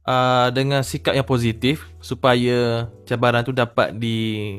[0.05, 4.57] uh, dengan sikap yang positif supaya cabaran tu dapat di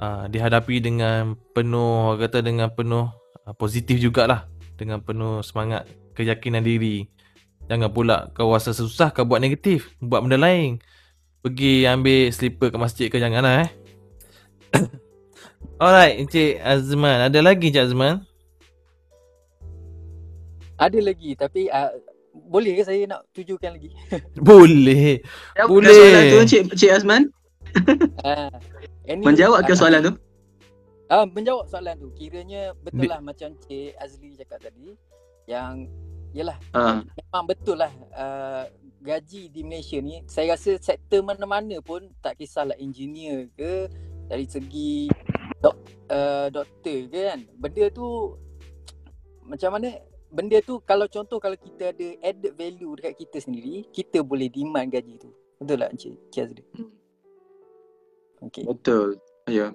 [0.00, 3.06] uh, dihadapi dengan penuh orang kata dengan penuh
[3.44, 5.86] uh, positif jugalah dengan penuh semangat
[6.16, 7.06] keyakinan diri.
[7.68, 10.82] Jangan pula kau rasa susah kau buat negatif, buat benda lain.
[11.40, 13.70] Pergi ambil slipper ke masjid ke janganlah eh.
[15.80, 17.30] Alright, Encik Azman.
[17.30, 18.26] Ada lagi Encik Azman?
[20.80, 21.92] Ada lagi tapi uh,
[22.32, 23.92] boleh ke saya nak tujukan lagi?
[24.48, 25.20] Boleh.
[25.68, 25.92] Boleh.
[25.94, 27.22] soalan tu Cik, Cik Azman?
[28.24, 28.50] Uh,
[29.06, 30.12] any, Menjawab ke ah, soalan tu?
[31.06, 32.08] Ah, menjawab soalan tu.
[32.12, 34.94] Kiranya betul Di- lah macam Cik Azli cakap tadi
[35.46, 35.88] yang
[36.30, 37.02] yalah Ha.
[37.02, 38.62] memang betul lah uh,
[39.02, 43.90] gaji di Malaysia ni saya rasa sektor mana-mana pun tak kisahlah engineer ke
[44.30, 45.10] dari segi
[45.58, 45.74] dok,
[46.06, 48.38] uh, doktor ke kan benda tu
[49.42, 49.98] macam mana
[50.30, 54.86] benda tu kalau contoh kalau kita ada added value dekat kita sendiri kita boleh demand
[54.86, 56.90] gaji tu betul tak Encik Cik Azli Hmm.
[58.48, 58.64] Okay.
[58.64, 59.20] Betul.
[59.48, 59.74] Ya.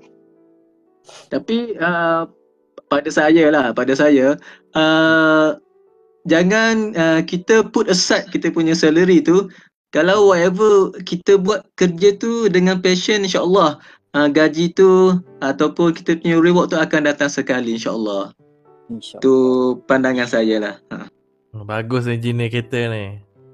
[1.29, 2.25] Tapi uh,
[2.89, 4.37] pada saya lah, pada saya
[4.73, 5.57] uh,
[6.25, 9.49] jangan uh, kita put aside kita punya salary tu
[9.93, 13.77] kalau whatever kita buat kerja tu dengan passion insya-Allah
[14.17, 18.33] uh, gaji tu ataupun kita punya reward tu akan datang sekali insya-Allah.
[18.89, 19.21] InsyaAllah.
[19.21, 19.35] Tu
[19.89, 20.75] pandangan saya lah.
[20.93, 21.05] Ha.
[21.55, 23.05] Oh, Bagus engineer kereta ni.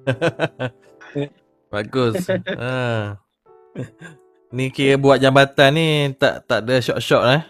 [1.74, 2.26] Bagus.
[2.57, 3.16] ha.
[4.52, 5.88] Ni kira buat jambatan ni
[6.20, 7.41] tak tak ada short-short eh.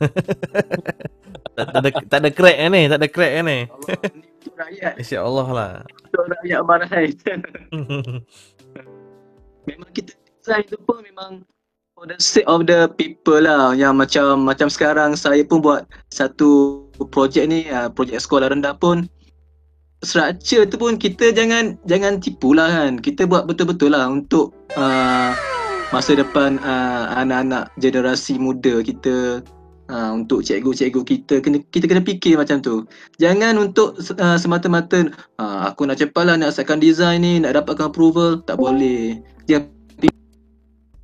[1.56, 3.58] tak, tak ada tak ada crack eh ni, tak ada crack eh ni.
[4.60, 5.72] Allah Insya-Allah lah.
[6.04, 7.06] untuk rakyat barai.
[9.68, 11.44] memang kita design tu pun memang
[11.94, 16.82] for the sake of the people lah yang macam macam sekarang saya pun buat satu
[17.12, 19.06] projek ni uh, projek sekolah rendah pun
[20.00, 25.36] structure tu pun kita jangan jangan tipulah kan kita buat betul-betul lah untuk uh,
[25.90, 29.42] masa depan uh, anak-anak generasi muda kita
[29.90, 32.86] uh, untuk cikgu-cikgu kita kena kita kena fikir macam tu
[33.18, 35.10] jangan untuk uh, semata-mata
[35.42, 39.18] uh, aku nak cepatlah nak asaskan design ni nak dapatkan approval tak boleh
[39.50, 39.66] dia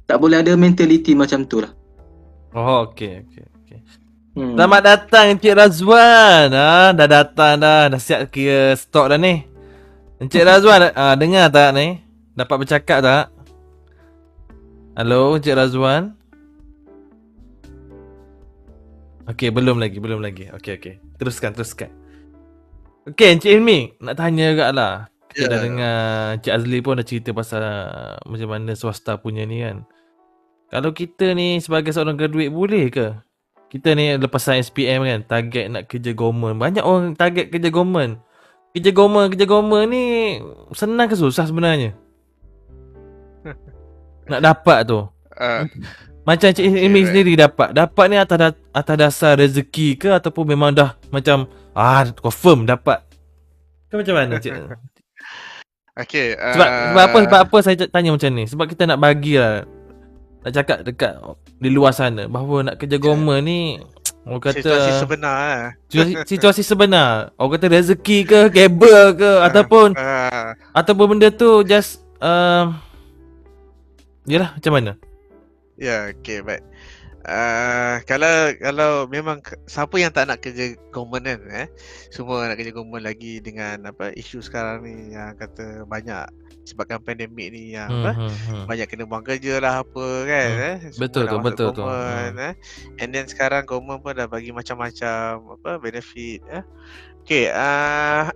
[0.07, 1.75] tak boleh ada mentality macam tu lah
[2.57, 3.79] Oh, okey okey okey.
[4.33, 4.57] hmm.
[4.57, 6.49] Selamat datang Encik Razwan.
[6.57, 7.93] Ha, dah datang dah.
[7.93, 9.45] Dah siap kira stok dah ni.
[10.17, 12.01] Encik Razwan, ah, dengar tak ni?
[12.33, 13.36] Dapat bercakap tak?
[14.97, 16.17] Halo, Encik Razwan?
[19.27, 20.49] Okey, belum lagi, belum lagi.
[20.55, 20.95] Okey, okey.
[21.21, 21.91] Teruskan, teruskan.
[23.07, 24.95] Okay Encik Ilmi Nak tanya juga lah
[25.31, 25.53] Kita Ya.
[25.53, 25.99] dah dengar
[26.35, 29.87] Encik Azli pun dah cerita pasal uh, Macam mana swasta punya ni kan
[30.75, 33.15] Kalau kita ni sebagai seorang graduate boleh ke?
[33.71, 38.19] Kita ni lepasan SPM kan Target nak kerja government Banyak orang target kerja government
[38.75, 40.05] Kerja government, kerja government ni
[40.75, 41.95] Senang ke susah sebenarnya?
[44.29, 45.01] Nak dapat tu
[45.37, 45.69] Uh,
[46.25, 47.09] Macam Encik Ilmi right.
[47.13, 51.45] sendiri dapat Dapat ni atas, da- atas dasar rezeki ke Ataupun memang dah macam
[51.77, 53.05] Ah confirm dapat
[53.93, 54.57] Ke macam mana cik?
[56.09, 56.41] okay.
[56.41, 58.49] Uh, Sebab, sebab apa sebab apa saya tanya macam ni?
[58.49, 59.69] Sebab kita nak bagi lah
[60.41, 61.13] nak cakap dekat
[61.59, 63.83] di luar sana bahawa nak kerja government ni
[64.23, 65.67] orang kata Situasi sebenar lah.
[65.91, 67.35] situasi, situasi sebenar.
[67.35, 72.71] Orang kata rezeki ke, kabel ke ataupun Uh, ataupun benda tu just uh,
[74.27, 74.93] Yalah macam mana?
[75.77, 76.65] Ya, okay, baik.
[77.27, 81.69] Uh, kalau kalau memang siapa yang tak nak kerja government kan eh
[82.15, 86.23] semua nak kerja government lagi dengan apa isu sekarang ni yang kata banyak
[86.63, 88.65] sebabkan pandemik ni yang Hmm, apa hmm, hmm.
[88.71, 90.67] banyak kena buang kerja lah apa kan Hmm.
[90.71, 91.83] eh Semua Betul tu, betul tu.
[91.83, 92.55] government, eh
[93.03, 96.63] and then sekarang government pun dah bagi macam-macam apa benefit eh
[97.27, 98.31] okey uh,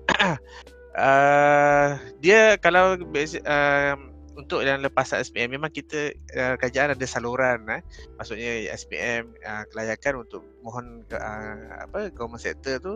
[0.98, 1.86] uh,
[2.18, 4.09] dia kalau basic, um,
[4.40, 7.84] untuk yang lepas SPM memang kita uh, kerajaan ada saluran eh.
[8.16, 12.94] Maksudnya SPM uh, kelayakan untuk mohon ke, uh, apa government sector tu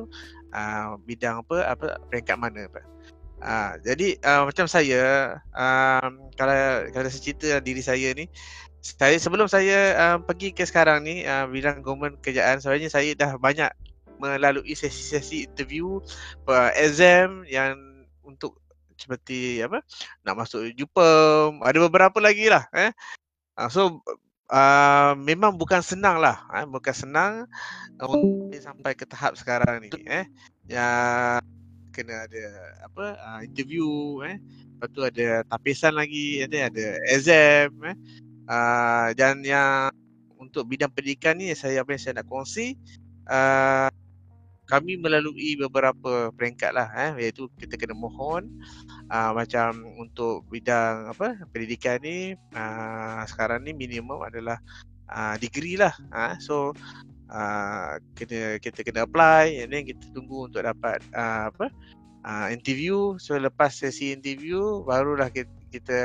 [0.56, 2.82] uh, bidang apa apa peringkat mana apa.
[3.44, 8.24] Ah, jadi uh, macam saya um, kalau kalau saya cerita diri saya ni
[8.80, 13.36] saya sebelum saya uh, pergi ke sekarang ni uh, bidang government kerjaan sebenarnya saya dah
[13.36, 13.68] banyak
[14.16, 16.00] melalui sesi-sesi interview
[16.48, 17.76] uh, exam yang
[18.24, 18.63] untuk
[18.94, 19.82] seperti apa
[20.22, 22.90] nak masuk JUPEM ada beberapa lagi lah eh.
[23.54, 23.82] Uh, so
[24.50, 26.66] uh, memang bukan senang lah eh?
[26.66, 27.32] bukan senang
[27.98, 30.26] untuk sampai ke tahap sekarang ni eh.
[30.66, 31.42] Yang
[31.94, 32.44] kena ada
[32.82, 34.38] apa uh, interview eh.
[34.74, 37.96] Lepas tu ada tapisan lagi ada ada exam eh.
[38.44, 39.88] Uh, dan yang
[40.36, 42.76] untuk bidang pendidikan ni saya apa yang saya nak kongsi
[43.32, 43.88] uh,
[44.64, 47.28] kami melalui beberapa peringkat lah eh.
[47.28, 48.48] Iaitu kita kena mohon
[49.12, 54.56] uh, macam untuk bidang apa pendidikan ni uh, sekarang ni minimum adalah
[55.12, 56.72] uh, degree lah uh, so
[57.28, 61.68] uh, kena kita kena apply and then kita tunggu untuk dapat uh, apa
[62.24, 63.20] uh, interview.
[63.20, 65.98] So lepas sesi interview barulah kita, kita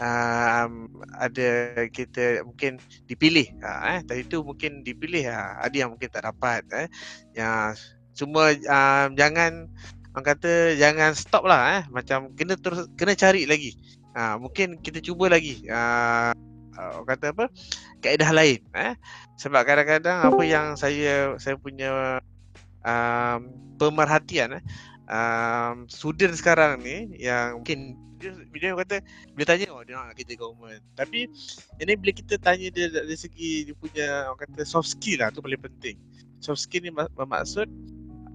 [0.00, 1.48] um, ada
[1.88, 3.98] kita mungkin dipilih ha, eh.
[4.04, 5.60] Tadi tu mungkin dipilih ha.
[5.64, 6.88] ada yang mungkin tak dapat eh.
[7.36, 9.68] Yang semua um, jangan
[10.16, 11.82] orang kata jangan stop lah eh.
[11.92, 13.76] Macam kena terus kena cari lagi.
[14.16, 16.32] Ha, mungkin kita cuba lagi uh,
[16.72, 17.44] orang kata apa
[18.00, 18.94] kaedah lain eh.
[19.36, 22.20] Sebab kadang-kadang apa yang saya saya punya
[22.84, 24.64] um, pemerhatian eh
[25.10, 29.04] um, student sekarang ni yang mungkin dia, dia kata
[29.36, 31.28] bila tanya oh dia nak kerja government tapi
[31.80, 35.44] ini bila kita tanya dia dari segi dia punya orang kata soft skill lah tu
[35.44, 35.96] paling penting.
[36.40, 37.68] Soft skill ni mak- bermaksud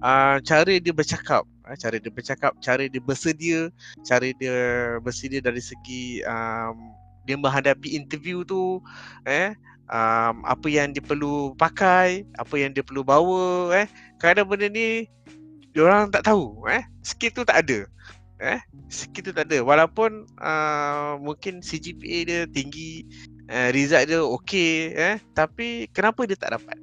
[0.02, 1.46] uh, cara dia bercakap.
[1.62, 3.70] Uh, cara dia bercakap cara dia bersedia
[4.02, 4.56] cara dia
[4.98, 8.82] bersedia dari segi um, dia menghadapi interview tu
[9.30, 9.54] eh
[9.86, 13.86] um, apa yang dia perlu pakai apa yang dia perlu bawa eh.
[14.18, 15.06] Kadang benda ni
[15.72, 16.84] diorang tak tahu eh?
[17.02, 17.88] Skill tu tak ada
[18.42, 18.60] eh?
[18.90, 19.62] Skill tu tak ada.
[19.62, 23.06] Walaupun uh, mungkin CGPA dia tinggi
[23.48, 25.16] uh, result dia okey eh?
[25.32, 26.76] Tapi kenapa dia tak dapat?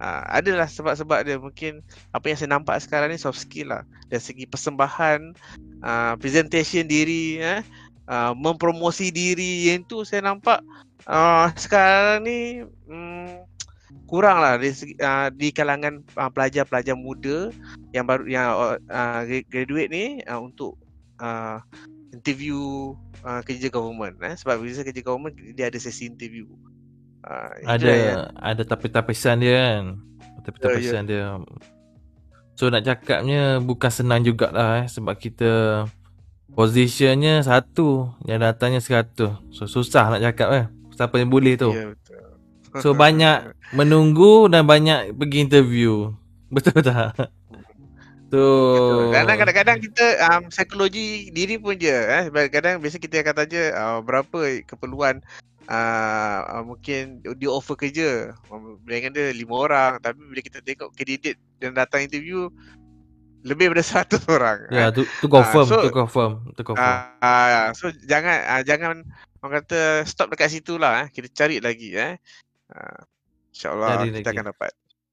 [0.00, 1.40] Uh, adalah sebab-sebab dia.
[1.40, 1.80] Mungkin
[2.12, 3.82] apa yang saya nampak sekarang ni soft skill lah.
[4.12, 5.32] Dari segi persembahan
[5.82, 7.64] uh, presentation diri eh?
[8.06, 9.72] Uh, mempromosi diri.
[9.72, 10.60] Yang tu saya nampak
[11.08, 13.49] uh, sekarang ni mm,
[14.10, 17.54] kurang lah di, uh, di kalangan uh, pelajar-pelajar muda
[17.94, 18.46] yang baru yang
[18.90, 20.74] uh, gra- graduate ni uh, untuk
[21.22, 21.62] uh,
[22.10, 22.90] interview
[23.22, 26.50] uh, kerja government eh sebab bila kerja government dia ada sesi interview.
[27.22, 29.84] Uh, Ada ada tapi-tapisan dia kan.
[30.42, 31.38] Tapi-tapisan dia.
[32.58, 35.84] So nak cakapnya bukan senang jugalah eh sebab kita
[36.50, 39.38] positionnya satu yang datangnya seratus.
[39.54, 40.66] So susah nak cakap eh.
[40.96, 41.70] Siapa yang boleh tu.
[41.72, 41.99] Ya betul.
[42.78, 46.14] So banyak menunggu dan banyak pergi interview.
[46.54, 47.18] Betul tak?
[48.30, 48.46] Tu.
[49.10, 53.62] Kadang kadang-kadang kita um, psikologi diri pun je eh sebab kadang biasa kita akan tanya
[53.74, 55.18] uh, berapa keperluan
[55.66, 58.30] uh, uh, mungkin dia offer kerja
[58.86, 62.46] dengan dia lima orang tapi bila kita tengok kandidat yang datang interview
[63.40, 64.58] lebih daripada 100 orang.
[64.68, 64.88] Ya, eh.
[64.92, 66.86] tu tu confirm, so- tu confirm, tu confirm.
[66.86, 69.02] Ah, uh, so jangan uh, jangan
[69.40, 71.06] orang kata stop dekat situ lah eh.
[71.08, 72.20] Kita cari lagi eh.
[72.70, 73.02] Uh,
[73.50, 74.30] InsyaAllah kita lagi.
[74.30, 74.70] akan dapat.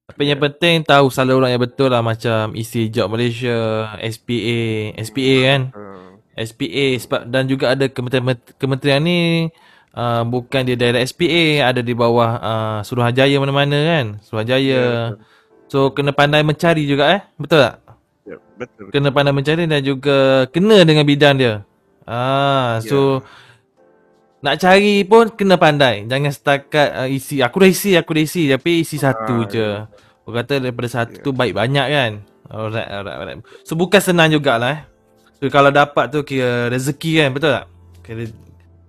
[0.07, 5.61] Tapi yang penting tahu saluran yang betul lah macam isi job Malaysia, SPA, SPA kan.
[5.75, 6.11] Hmm.
[6.37, 9.49] SPA sebab dan juga ada kementerian kementerian ni
[9.97, 14.05] uh, bukan dia direct SPA, ada di bawah uh, Suruhanjaya mana-mana kan.
[14.23, 15.17] Suruhanjaya.
[15.67, 17.21] So kena pandai mencari juga eh.
[17.35, 17.83] Betul tak?
[18.23, 18.87] Ya, betul.
[18.87, 18.91] betul.
[18.95, 21.67] Kena pandai mencari dan juga kena dengan bidang dia.
[22.07, 23.19] Ah, so
[24.37, 26.05] nak cari pun kena pandai.
[26.05, 27.41] Jangan setakat uh, isi.
[27.41, 29.67] Aku dah isi, aku dah isi tapi isi satu Ah, je.
[30.27, 31.23] Orang kata daripada satu Ya.
[31.23, 32.11] tu baik banyak kan.
[32.47, 33.39] Alright, alright, alright.
[33.63, 34.81] So bukan senang jugalah eh.
[35.37, 37.65] So kalau dapat tu kira rezeki kan, betul tak?
[38.01, 38.23] Kira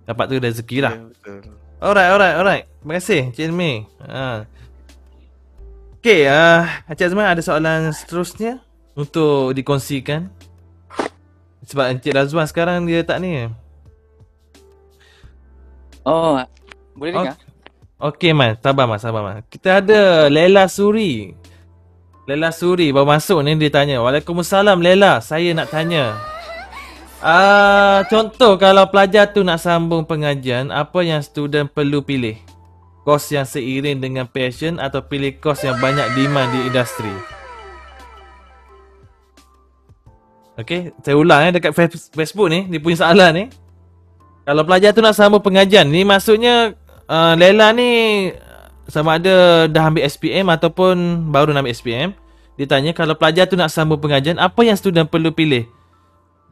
[0.05, 0.93] dapat tu rezeki lah.
[0.95, 1.37] Ya, betul.
[1.79, 2.63] Alright, alright, alright.
[2.79, 3.73] Terima kasih Encik Ilmi.
[4.03, 4.43] Ha.
[5.99, 8.63] Okay, uh, Encik Azman ada soalan seterusnya
[8.95, 10.31] untuk dikongsikan?
[11.63, 13.47] Sebab Encik Razwan sekarang dia tak ni.
[16.07, 16.39] Oh,
[16.95, 17.35] boleh dengar?
[17.99, 19.43] Okay man, sabar man, sabar man.
[19.51, 21.35] Kita ada Lela Suri.
[22.23, 23.99] Lela Suri baru masuk ni dia tanya.
[23.99, 26.15] Waalaikumsalam Lela, saya nak tanya.
[27.19, 32.39] Ah, uh, contoh kalau pelajar tu nak sambung pengajian, apa yang student perlu pilih?
[33.03, 37.11] Kos yang seiring dengan passion atau pilih kos yang banyak demand di industri?
[40.55, 43.43] Okay, saya ulang eh dekat Face- Facebook ni, dia punya soalan ni.
[44.49, 46.73] Kalau pelajar tu nak sambung pengajian, ni maksudnya
[47.05, 48.33] uh, Lela ni
[48.89, 52.17] sama ada dah ambil SPM ataupun baru nak ambil SPM.
[52.57, 55.69] Dia tanya kalau pelajar tu nak sambung pengajian, apa yang student perlu pilih?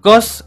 [0.06, 0.46] Kos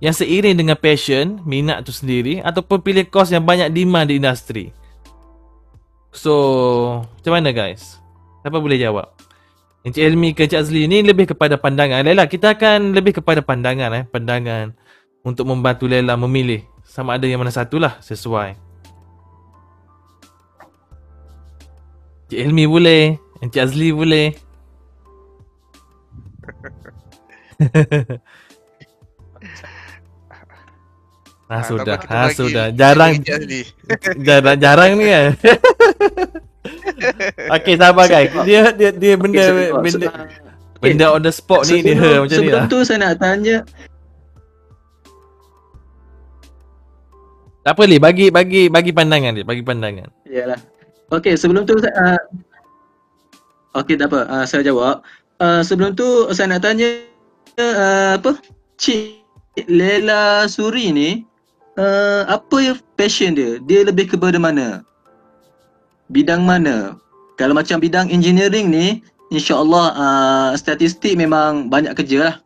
[0.00, 4.72] yang seiring dengan passion, minat tu sendiri ataupun pilih kos yang banyak demand di industri.
[6.08, 6.32] So,
[7.04, 8.00] macam mana guys?
[8.40, 9.12] Siapa boleh jawab?
[9.84, 12.00] Encik Elmi ke Encik Azli ni lebih kepada pandangan.
[12.00, 14.72] Lela, kita akan lebih kepada pandangan eh, pandangan
[15.22, 18.58] untuk membantu Lela memilih sama ada yang mana satulah sesuai.
[22.26, 23.04] Encik Elmi boleh,
[23.40, 24.26] Encik Azli boleh.
[31.44, 32.66] Ah, Ah, sudah, kita ah, bagi- sudah.
[32.72, 33.12] Jarang,
[34.26, 35.26] jarang, jarang ni kan.
[37.60, 38.32] Okey, sabar guys.
[38.48, 40.06] Dia dia dia benda Okay, benda
[40.80, 42.70] benda on the spot ni dia sebelum, macam ni sebelum lah.
[42.72, 43.56] tu saya nak tanya
[47.62, 50.10] Tak apa Li, bagi bagi bagi pandangan dia, bagi pandangan.
[50.26, 50.58] Yalah.
[51.14, 52.20] Okey, sebelum tu saya uh,
[53.78, 54.26] Okey, tak apa.
[54.26, 55.06] Uh, saya jawab.
[55.38, 56.90] Uh, sebelum tu saya nak tanya
[57.62, 58.34] uh, apa?
[58.82, 59.22] Cik
[59.70, 61.22] Lela Suri ni
[61.78, 63.62] uh, apa yang passion dia?
[63.62, 64.82] Dia lebih kepada mana?
[66.10, 66.98] Bidang mana?
[67.38, 69.00] Kalau macam bidang engineering ni,
[69.30, 72.36] insya-Allah uh, statistik memang banyak kerja lah.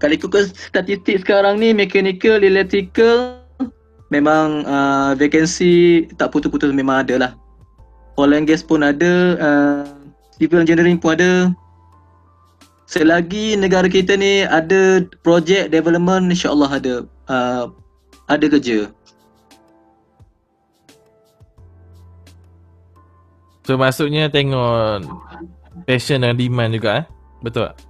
[0.00, 3.39] Kalau ikut statistik sekarang ni mechanical, electrical
[4.10, 7.32] memang uh, vacancy tak putus-putus memang ada lah.
[8.18, 9.82] Oil and gas pun ada, uh,
[10.36, 11.32] civil engineering pun ada.
[12.90, 16.94] Selagi negara kita ni ada project development insyaAllah ada
[17.30, 17.70] uh,
[18.26, 18.90] ada kerja.
[23.62, 25.06] So maksudnya tengok
[25.86, 27.06] passion dan demand juga eh.
[27.38, 27.89] Betul tak?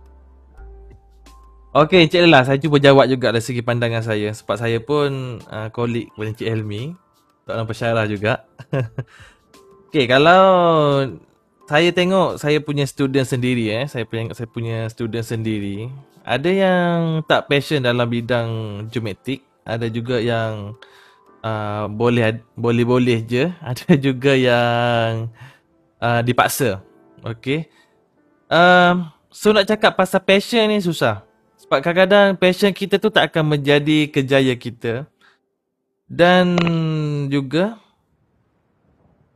[1.70, 5.70] Okey Encik Lela, saya cuba jawab juga dari segi pandangan saya sebab saya pun uh,
[5.70, 6.98] colleague kepada Encik Helmi.
[7.46, 8.42] Tak nampak syarah juga.
[9.86, 10.42] Okey, kalau
[11.70, 15.86] saya tengok saya punya student sendiri eh, saya punya saya punya student sendiri,
[16.26, 18.50] ada yang tak passion dalam bidang
[18.90, 20.74] geometrik, ada juga yang
[21.46, 25.30] uh, boleh boleh boleh je, ada juga yang
[26.02, 26.82] uh, dipaksa.
[27.22, 27.70] Okey.
[28.50, 31.29] Um, so nak cakap pasal passion ni susah.
[31.70, 35.06] Sebab kadang-kadang passion kita tu tak akan menjadi kejaya kita.
[36.10, 36.58] Dan
[37.30, 37.78] juga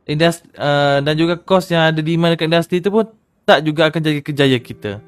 [0.02, 3.06] industri, uh, dan juga kos yang ada di mana kat industri tu pun
[3.46, 4.98] tak juga akan jadi kejaya kita.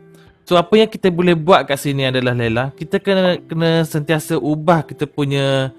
[0.47, 4.87] So apa yang kita boleh buat kat sini adalah Lela, kita kena kena sentiasa ubah
[4.87, 5.75] kita punya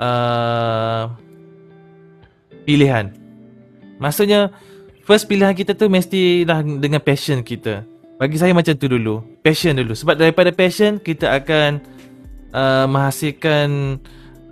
[0.00, 1.12] uh,
[2.64, 3.12] pilihan.
[4.00, 4.48] Maksudnya
[5.04, 7.84] first pilihan kita tu mestilah dengan passion kita.
[8.20, 9.24] Bagi saya macam tu dulu.
[9.40, 9.96] Passion dulu.
[9.96, 11.80] Sebab daripada passion kita akan
[12.52, 13.96] uh, menghasilkan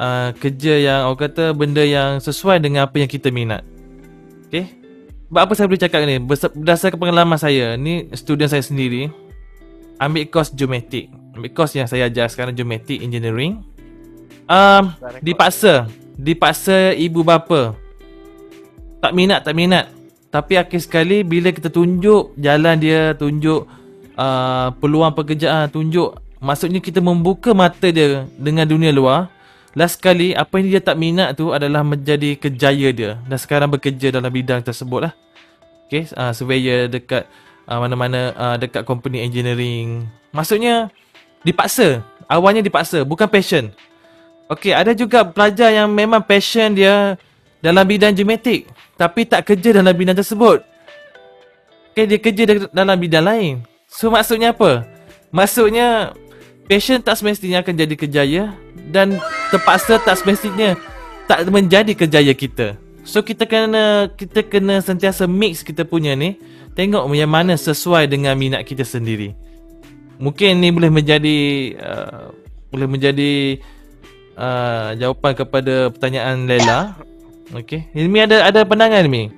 [0.01, 3.61] uh, kerja yang orang kata benda yang sesuai dengan apa yang kita minat.
[4.49, 4.73] Okay?
[5.29, 6.16] Sebab apa saya boleh cakap ni?
[6.57, 9.12] Berdasarkan pengalaman saya, ni student saya sendiri
[10.01, 11.12] ambil course geometrik.
[11.37, 13.61] Ambil course yang saya ajar sekarang geometrik engineering.
[14.49, 15.85] Um, dipaksa.
[16.16, 17.77] Dipaksa ibu bapa.
[19.05, 19.97] Tak minat, tak minat.
[20.29, 23.64] Tapi akhir sekali bila kita tunjuk jalan dia, tunjuk
[24.12, 29.33] uh, peluang pekerjaan, tunjuk maksudnya kita membuka mata dia dengan dunia luar.
[29.72, 34.12] Last sekali apa yang dia tak minat tu adalah menjadi kejaya dia dan sekarang bekerja
[34.12, 35.12] dalam bidang tersebut lah.
[35.89, 37.24] Okay, uh, surveyor dekat
[37.64, 40.05] uh, mana-mana uh, dekat company engineering.
[40.37, 40.93] Maksudnya
[41.41, 42.05] dipaksa.
[42.29, 43.72] Awalnya dipaksa, bukan passion.
[44.53, 47.16] Okay, ada juga pelajar yang memang passion dia
[47.64, 48.68] dalam bidang genetik
[48.99, 50.61] tapi tak kerja dalam bidang tersebut.
[51.94, 53.55] Okay, dia kerja da- dalam bidang lain.
[53.86, 54.84] So maksudnya apa?
[55.30, 56.12] Maksudnya
[56.68, 58.44] passion tak semestinya akan jadi kejaya
[58.90, 59.16] dan
[59.55, 60.76] terpaksa tak semestinya
[61.30, 62.76] tak menjadi kejaya kita.
[63.09, 66.36] So kita kena kita kena sentiasa mix kita punya ni
[66.76, 69.32] tengok yang mana sesuai dengan minat kita sendiri.
[70.20, 71.38] Mungkin ni boleh menjadi
[71.78, 72.34] uh,
[72.68, 73.62] boleh menjadi
[74.36, 76.99] uh, jawapan kepada pertanyaan Lela.
[77.57, 77.80] Okey.
[77.96, 79.32] Ilmi ada ada pandangan Ilmi?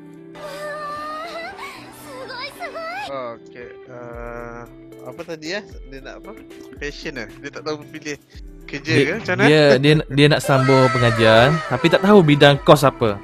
[3.10, 3.70] Oh, okay.
[3.86, 4.62] Uh,
[5.06, 5.62] apa tadi ya?
[5.90, 6.30] Dia nak apa?
[6.78, 7.28] Passion eh?
[7.38, 8.18] Dia tak tahu pilih
[8.66, 9.02] kerja ke?
[9.02, 9.46] Dia, Macam mana?
[9.46, 13.18] dia dia dia nak sambung pengajian tapi tak tahu bidang kos apa.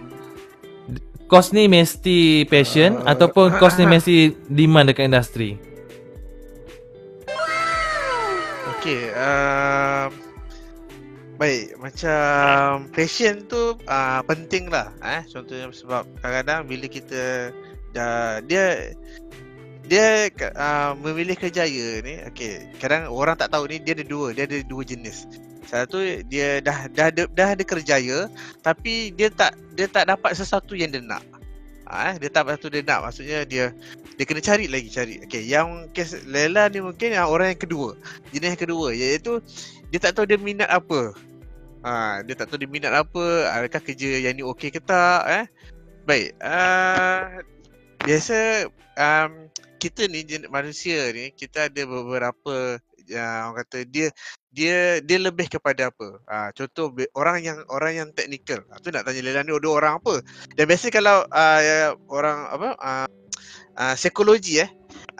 [1.27, 5.59] Kos ni mesti passion Uh, ataupun kos ni mesti demand dekat industri.
[8.79, 9.11] Okay.
[9.19, 10.26] Um,
[11.37, 11.79] baik.
[11.81, 14.93] Macam passion tu uh, penting lah.
[15.05, 15.23] Eh?
[15.29, 17.53] Contohnya sebab kadang-kadang bila kita
[17.97, 18.93] dah dia
[19.87, 20.27] dia
[20.59, 24.59] uh, memilih kerjaya ni okey kadang orang tak tahu ni dia ada dua dia ada
[24.67, 25.31] dua jenis
[25.67, 28.27] satu dia dah dah ada dah ada kerjaya
[28.67, 31.23] tapi dia tak dia tak dapat sesuatu yang dia nak
[31.87, 33.71] ah eh, dia tak sesuatu dia nak maksudnya dia
[34.19, 37.95] dia kena cari lagi cari okey yang kes Lela ni mungkin orang yang kedua
[38.35, 39.39] jenis yang kedua iaitu
[39.91, 41.15] dia tak tahu dia minat apa
[41.87, 45.45] ah dia tak tahu dia minat apa adakah kerja yang ni okey ke tak eh
[46.07, 47.43] baik uh,
[48.03, 54.11] biasa um, kita ni manusia ni kita ada beberapa ya, orang kata dia
[54.51, 56.17] dia dia lebih kepada apa?
[56.27, 58.65] Ah contoh orang yang orang yang teknikal.
[58.73, 60.25] Ah, tu nak tanya Lela ni ada orang apa?
[60.57, 61.29] Dan biasa kalau
[61.61, 63.07] ya, orang apa ah,
[63.77, 64.71] ah, psikologi eh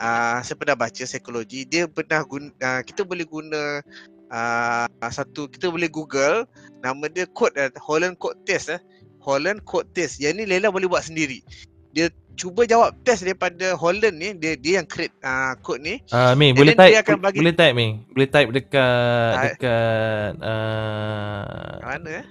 [0.01, 3.81] ah, saya pernah baca psikologi dia pernah guna ah, kita boleh guna
[4.29, 6.43] ah, satu kita boleh Google
[6.79, 8.81] nama dia code eh, Holland code test eh
[9.19, 10.23] Holland code test.
[10.23, 11.43] Yang ni Lela boleh buat sendiri.
[11.91, 16.31] Dia cuba jawab test daripada Holland ni dia dia yang create uh, code ni Ah
[16.31, 17.87] uh, And boleh then dia type akan bagi- boleh type Mi.
[18.13, 19.47] Boleh type dekat Type.
[19.57, 22.25] dekat uh, mana eh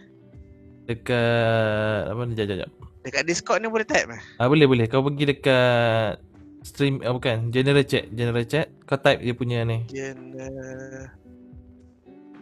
[0.87, 2.71] dekat apa ni jap jap
[3.03, 6.23] dekat Discord ni boleh type eh Ah boleh boleh kau pergi dekat
[6.63, 9.83] stream ah, bukan general chat general chat kau type dia punya ni.
[9.91, 11.11] general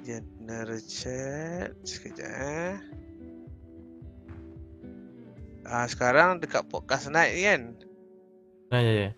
[0.04, 2.76] general chat sekejap eh
[5.64, 7.62] Ah sekarang dekat podcast night ni kan
[8.68, 9.10] Ah ya ya.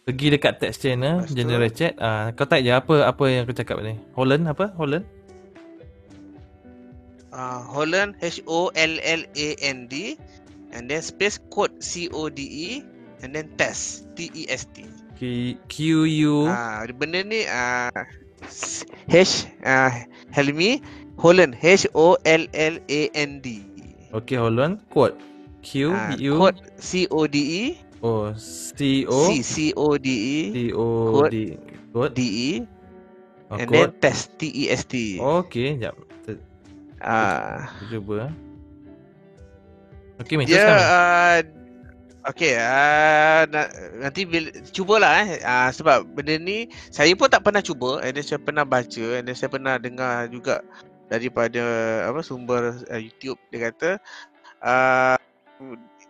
[0.00, 3.44] Pergi dekat text channel Lepas tu- general chat ah kau type je apa apa yang
[3.44, 4.00] aku cakap ni.
[4.16, 4.72] Holland apa?
[4.74, 5.04] Holland?
[7.30, 10.16] uh, Holland H O L L A N D
[10.72, 12.68] and then space code C O D E
[13.20, 17.92] and then test T E S T Q, Q U Ah, benda ni ah
[19.10, 19.92] H ah
[20.32, 20.80] Helmi
[21.20, 23.60] Holland H O L L A N D.
[24.10, 25.14] Okay Holland code
[25.60, 26.40] Q Ah, U.
[26.40, 27.64] Code C O D E.
[28.00, 29.28] Oh C O.
[29.28, 30.38] C C O D E.
[30.50, 31.36] C O code D
[31.92, 32.50] code D E.
[33.50, 35.20] Oh, and then code test T E S T.
[35.20, 35.98] Okay jap.
[37.00, 38.32] Ah aku cuba.
[40.20, 40.84] Okay dia teruskan Mi.
[40.84, 41.38] uh,
[42.30, 45.42] Okay, uh, na- nanti bila, cubalah eh.
[45.42, 49.26] Uh, Sebab benda ni Saya pun tak pernah cuba And then saya pernah baca And
[49.26, 50.62] then saya pernah dengar juga
[51.10, 51.62] Daripada
[52.06, 53.90] apa sumber uh, YouTube Dia kata
[54.62, 55.18] uh,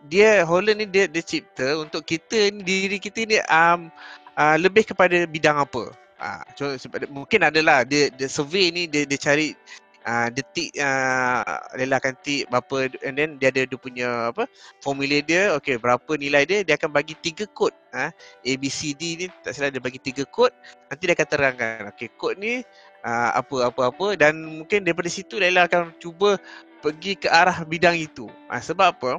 [0.05, 3.89] Dia Holland ni dia, dia cipta Untuk kita ni Diri kita ni um,
[4.37, 5.89] uh, Lebih kepada bidang apa?
[6.21, 6.77] Uh, contoh,
[7.09, 9.57] Mungkin adalah Dia, dia survey ni Dia, dia cari
[10.05, 11.41] uh, Dia tik uh,
[11.77, 14.47] Lela akan tik Berapa And then dia ada dia punya Apa
[14.81, 17.71] formula dia okey berapa nilai dia dia akan bagi tiga kod.
[17.93, 20.49] Ha A B C D ni tak salah dia bagi tiga kod.
[20.89, 22.65] Nanti dia akan terangkan okey kod ni
[23.05, 26.41] uh, apa apa apa dan mungkin daripada situ Laila akan cuba
[26.81, 28.25] pergi ke arah bidang itu.
[28.49, 29.11] Ha, sebab apa?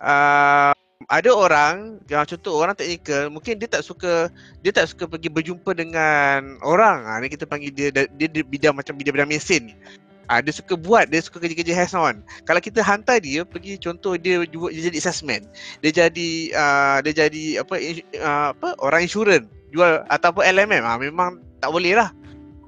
[0.00, 0.72] Uh,
[1.12, 4.32] ada orang contoh orang teknikal mungkin dia tak suka
[4.64, 7.04] dia tak suka pergi berjumpa dengan orang.
[7.04, 9.76] Ha, ni kita panggil dia dia, dia bidang macam bidang-bidang mesin
[10.28, 12.24] Ah dia suka buat, dia suka kerja-kerja hands on.
[12.48, 15.44] Kalau kita hantar dia pergi contoh dia dia jadi salesman.
[15.84, 17.74] Dia jadi uh, dia jadi apa
[18.20, 22.14] uh, apa orang insurans jual ataupun LMM ah memang tak boleh lah.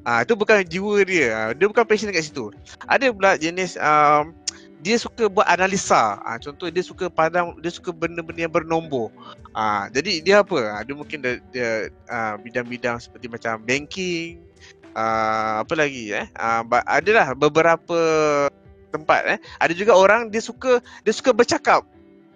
[0.06, 1.26] Ah itu bukan jiwa dia.
[1.34, 2.54] Ah, dia bukan passion kat situ.
[2.86, 4.30] Ada pula jenis um,
[4.78, 6.22] dia suka buat analisa.
[6.22, 9.10] Ah contoh dia suka pandang dia suka benda-benda yang bernombor.
[9.50, 10.78] Ah jadi dia apa?
[10.78, 14.45] Ah, dia mungkin dia, dia ah, bidang-bidang seperti macam banking,
[14.96, 18.00] uh, apa lagi eh uh, adalah beberapa
[18.88, 21.84] tempat eh ada juga orang dia suka dia suka bercakap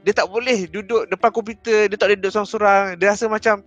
[0.00, 2.96] dia tak boleh duduk depan komputer, dia tak boleh duduk seorang-seorang.
[2.96, 3.60] Dia rasa macam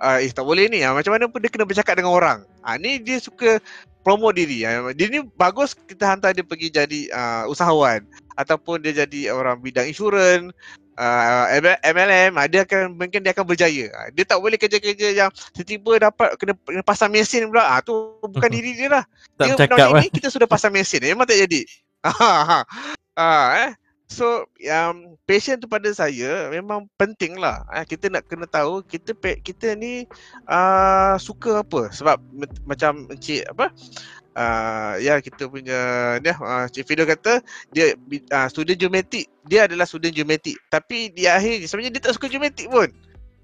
[0.00, 0.80] uh, eh tak boleh ni.
[0.80, 2.38] Ah macam mana pun dia kena bercakap dengan orang.
[2.64, 3.60] Ah ni dia suka
[4.00, 4.64] promo diri.
[4.64, 8.04] Ah, dia ni bagus kita hantar dia pergi jadi uh, usahawan
[8.36, 10.52] ataupun dia jadi orang bidang insurans,
[10.98, 13.86] uh, MLM, uh, dia akan mungkin dia akan berjaya.
[13.90, 17.66] Uh, dia tak boleh kerja-kerja yang tiba-tiba dapat kena, kena pasang mesin pula.
[17.66, 19.04] Ah tu bukan diri dia lah.
[19.38, 21.02] Tak dia bercakap tahun ini kita sudah pasang mesin.
[21.02, 21.60] Memang tak jadi.
[23.14, 23.70] Ah eh.
[24.04, 27.64] So yang passion tu pada saya memang penting lah.
[27.72, 30.04] Eh, kita nak kena tahu kita kita ni
[30.44, 32.20] uh, suka apa sebab
[32.68, 33.72] macam encik apa
[34.36, 35.80] uh, ya kita punya
[36.20, 37.40] ni uh, Cik Fido kata
[37.72, 37.96] dia
[38.34, 42.68] uh, student geometrik dia adalah student geometrik tapi di akhir sebenarnya dia tak suka geometrik
[42.68, 42.92] pun.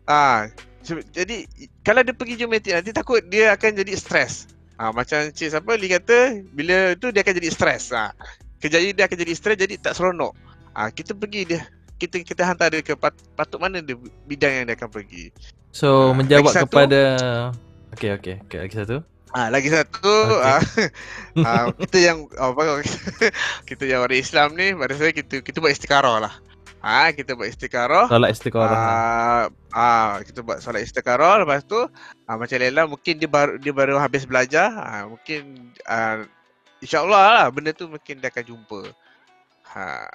[0.04, 0.46] Ah
[0.84, 1.48] uh, jadi
[1.84, 4.50] kalau dia pergi geometrik nanti takut dia akan jadi stres.
[4.76, 7.96] Ah uh, macam Cik siapa Lee kata bila tu dia akan jadi stres.
[7.96, 8.10] Ah uh,
[8.60, 10.49] kejayaan dia akan jadi stres jadi tak seronok.
[10.72, 11.60] Ah kita pergi dia
[12.01, 15.28] kita kita hantar dia ke pat, patut mana dia bidang yang dia akan pergi.
[15.70, 16.64] So Ah, menjawab satu.
[16.66, 17.01] kepada
[17.92, 18.97] Okey okey okey lagi satu.
[19.30, 20.42] Ah lagi satu Okey.
[20.42, 20.62] ah,
[21.47, 22.82] ah, kita yang apa
[23.68, 26.34] kita yang orang Islam ni pada saya kita kita buat istikharah lah.
[26.80, 28.09] Ah kita buat istikharah.
[28.09, 28.72] Solat istiqamah.
[28.72, 29.44] Ah,
[29.76, 31.76] ah kita buat solat istikharah lepas tu
[32.26, 36.24] ah, macam Lela mungkin dia baru dia baru habis belajar ah, mungkin ah,
[36.80, 38.80] insyaallah lah benda tu mungkin dia akan jumpa.
[39.70, 40.09] Ha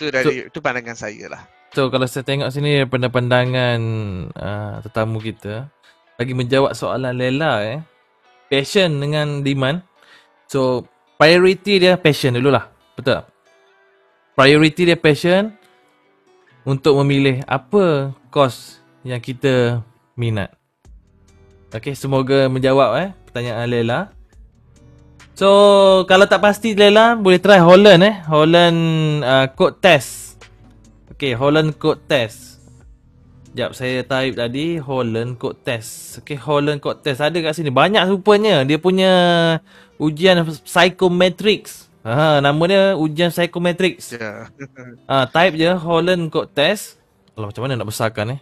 [0.00, 1.42] itu dari itu pandangan saya lah.
[1.76, 3.80] So kalau saya tengok sini daripada pandangan
[4.32, 5.68] uh, tetamu kita
[6.16, 7.80] bagi menjawab soalan Lela eh
[8.48, 9.84] passion dengan demand
[10.50, 10.82] so
[11.14, 12.66] priority dia passion dululah
[12.98, 13.30] betul tak?
[14.34, 15.54] priority dia passion
[16.66, 19.78] untuk memilih apa course yang kita
[20.18, 20.50] minat
[21.70, 24.10] Okay, semoga menjawab eh pertanyaan Lela.
[25.40, 28.12] So, kalau tak pasti Lela, boleh try Holland eh.
[28.28, 28.80] Holland
[29.24, 30.36] uh, code test.
[31.16, 32.60] Okay, Holland code test.
[33.48, 36.20] Sekejap, saya type tadi Holland code test.
[36.20, 37.24] Okay, Holland code test.
[37.24, 37.72] Ada kat sini.
[37.72, 38.68] Banyak rupanya.
[38.68, 39.12] Dia punya
[39.96, 41.88] ujian psychometrics.
[42.04, 44.20] Ha, nama dia ujian psychometrics.
[44.20, 44.52] Ya.
[45.08, 47.00] Ah, type je Holland code test.
[47.32, 48.40] Alah, macam mana nak besarkan eh?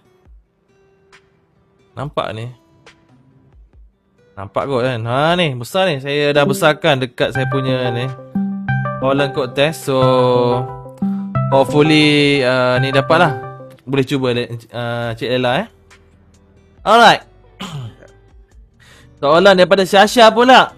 [1.95, 2.57] Nampak ni.
[4.39, 5.02] Nampak kot kan.
[5.02, 5.98] Ha ni, besar ni.
[5.98, 8.06] Saya dah besarkan dekat saya punya ni.
[9.02, 9.90] Holland code test.
[9.90, 9.98] So
[11.51, 13.32] hopefully uh, ni dapat lah.
[13.82, 15.69] Boleh cuba uh, Cik Ella eh.
[16.86, 17.27] Alright.
[19.19, 20.70] Soalan daripada Syasha pula.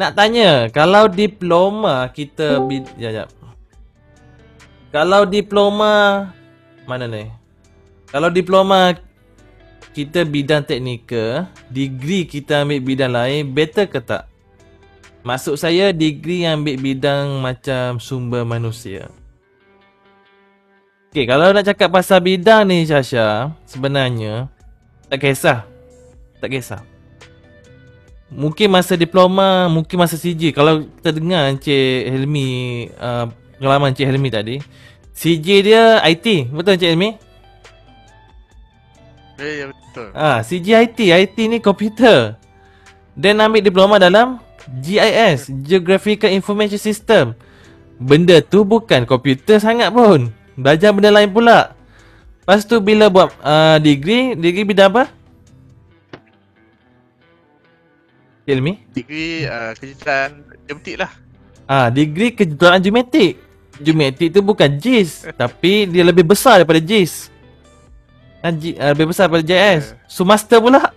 [0.00, 2.88] Nak tanya, kalau diploma kita bid...
[2.96, 3.24] Ya, ya.
[4.88, 6.32] Kalau diploma
[6.88, 7.28] mana ni?
[8.08, 8.96] Kalau diploma
[9.94, 14.26] kita bidang teknikal, degree kita ambil bidang lain, better ke tak?
[15.22, 19.06] Maksud saya degree yang ambil bidang macam sumber manusia.
[21.14, 24.50] Okay, kalau nak cakap pasal bidang ni Syasha, sebenarnya
[25.06, 25.62] tak kisah.
[26.42, 26.82] Tak kisah.
[28.34, 30.50] Mungkin masa diploma, mungkin masa CJ.
[30.50, 33.30] Kalau kita dengar Encik Helmi, uh,
[33.62, 34.58] pengalaman Encik Helmi tadi,
[35.14, 36.50] CJ dia IT.
[36.50, 37.23] Betul Encik Helmi?
[39.38, 40.08] Ya, ya betul.
[40.14, 42.38] Ah, CGIT, IT ni komputer.
[43.14, 44.42] Dan ambil diploma dalam
[44.82, 47.34] GIS, Geographical Information System.
[47.98, 50.30] Benda tu bukan komputer sangat pun.
[50.58, 51.74] Belajar benda lain pula.
[52.42, 55.04] Lepas tu bila buat uh, degree, degree bidang apa?
[58.44, 58.84] Ilmi?
[58.92, 61.12] Degree uh, kejutan geometrik lah.
[61.64, 63.40] Ah, degree kejuruteraan geometrik.
[63.80, 67.33] Geometrik tu bukan JIS, tapi dia lebih besar daripada JIS.
[68.44, 69.96] Ah, G, uh, lebih besar daripada JS.
[70.04, 70.92] So master pula.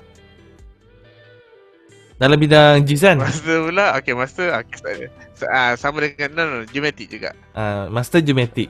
[2.19, 3.17] Dalam bidang JIS kan?
[3.23, 5.07] Master pula, okay master, okay,
[5.47, 7.31] uh, sama dengan, no, no, geometrik juga.
[7.53, 8.67] Uh, master geometrik.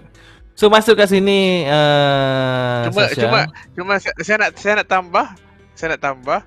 [0.53, 3.21] So masuk kat sini uh, Cuma, Sasha.
[3.23, 3.39] cuma,
[3.77, 5.25] cuma saya, saya nak, saya nak tambah,
[5.79, 6.39] saya nak tambah,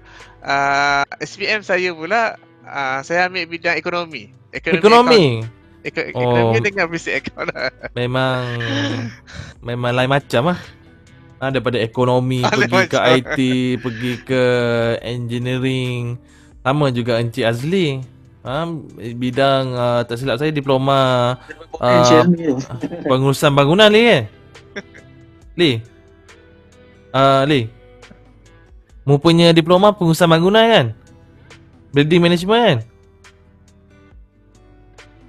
[0.44, 2.36] uh, SPM saya pula,
[2.68, 4.30] uh, saya ambil bidang ekonomi.
[4.54, 5.42] ekonomi.
[5.80, 6.20] Eko, Oh.
[6.20, 7.48] Ekonomi dengan bisnes account.
[7.96, 8.60] Memang
[9.64, 10.60] memang lain macam lah.
[11.40, 13.16] Ha, daripada ekonomi Ah, lain pergi ke macam.
[13.16, 13.38] IT,
[13.80, 14.42] pergi ke
[15.00, 16.20] engineering.
[16.60, 18.04] Sama juga Encik Azli.
[18.40, 18.68] Ha,
[19.16, 21.36] bidang uh, tak silap saya diploma
[21.76, 22.24] uh,
[23.04, 24.22] pengurusan bangunan Li kan?
[25.60, 25.80] Li.
[27.10, 27.60] Uh, Li.
[29.04, 30.86] Mu punya diploma pengurusan bangunan kan?
[31.90, 32.78] Building management kan?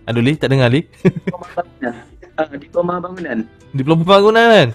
[0.07, 0.83] Aduh Li, tak dengar Li.
[1.03, 1.93] Diploma bangunan.
[2.35, 3.37] Ah, diploma bangunan.
[3.71, 4.69] Diploma bangunan kan?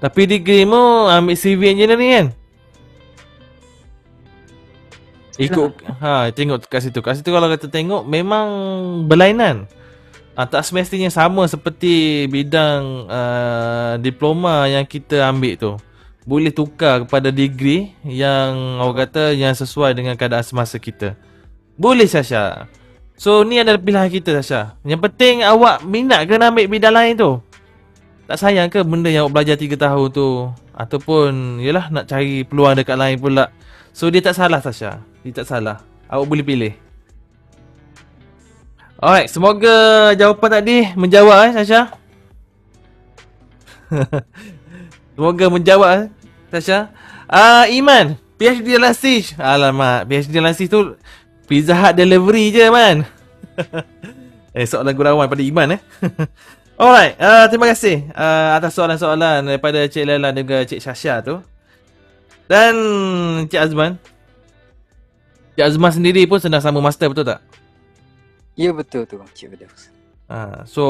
[0.00, 2.26] Tapi degree mu ambil civil engineering kan?
[5.40, 7.00] Ikut ha tengok kat situ.
[7.04, 8.48] Kat situ kalau kita tengok memang
[9.04, 9.68] berlainan.
[10.40, 15.72] uh, tak semestinya sama seperti bidang uh, diploma yang kita ambil tu.
[16.24, 21.16] Boleh tukar kepada degree yang orang kata yang sesuai dengan keadaan semasa kita.
[21.80, 22.68] Boleh Sasha.
[23.16, 24.76] So ni adalah pilihan kita Sasha.
[24.84, 27.32] Yang penting awak minat ke nak ambil bidang lain tu?
[28.30, 30.54] Tak sayang ke benda yang awak belajar 3 tahun tu?
[30.70, 33.50] Ataupun yalah nak cari peluang dekat lain pula.
[33.90, 35.02] So dia tak salah Sasha.
[35.26, 35.82] Dia tak salah.
[36.06, 36.72] Awak boleh pilih.
[39.02, 39.74] Alright, semoga
[40.14, 41.90] jawapan tadi menjawab eh Sasha.
[45.18, 46.04] semoga menjawab eh
[46.54, 46.94] Sasha.
[47.26, 49.34] Ah uh, Iman, PhD Stitch.
[49.42, 50.94] Alamak, PhD Stitch tu
[51.50, 53.02] Pizza Hut delivery je man.
[54.54, 55.82] eh soalan gurauan pada Iman eh.
[56.80, 61.36] Alright, uh, terima kasih uh, atas soalan-soalan daripada Cik Lela dan juga Cik Sasha tu.
[62.48, 62.72] Dan
[63.52, 64.00] Cik Azman.
[65.60, 67.44] Cik Azman sendiri pun sedang sama master betul tak?
[68.56, 69.92] Ya betul tu Cik Firdaus.
[70.32, 70.84] Ha, so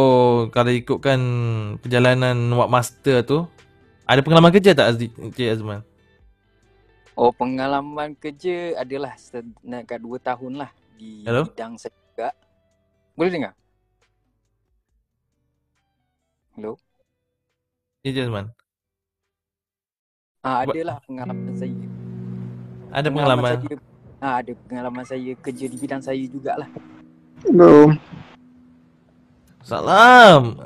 [0.55, 1.19] kalau ikutkan
[1.83, 3.49] perjalanan Wak Master tu
[4.05, 5.83] Ada pengalaman kerja tak Azli, Cik Azman?
[7.19, 9.19] Oh pengalaman kerja adalah
[9.67, 11.51] dekat 2 tahun lah di Hello?
[11.51, 12.31] bidang saya juga.
[13.19, 13.53] Boleh dengar?
[16.61, 16.77] Hello?
[18.05, 18.53] Ya Cik Azman
[20.45, 21.73] Ah adalah pengalaman saya.
[22.93, 23.81] Ada pengalaman, saya,
[24.21, 26.69] ah ada pengalaman saya kerja di bidang saya jugalah.
[27.49, 27.97] Belum.
[29.65, 30.61] Salam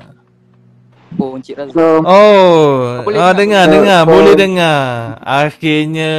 [1.15, 1.79] Oh Encik Razak.
[1.79, 2.03] Belum.
[2.03, 4.35] Oh, Boleh ah, dengar, dengar, boleh dengar, dengar.
[4.35, 4.83] boleh dengar.
[5.23, 6.11] Akhirnya,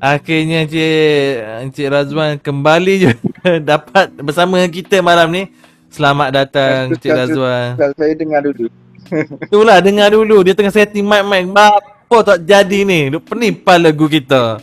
[0.00, 0.88] akhirnya Encik,
[1.68, 3.12] Encik Razwan kembali je
[3.76, 5.65] dapat bersama kita malam ni.
[5.88, 7.78] Selamat datang Encik Razwan.
[7.96, 8.68] Saya dengar dulu.
[9.48, 11.48] Itulah dengar dulu, dia tengah setting mic-mic.
[12.06, 13.10] Apa tak jadi ni?
[13.10, 14.62] Duk penipal lagu kita.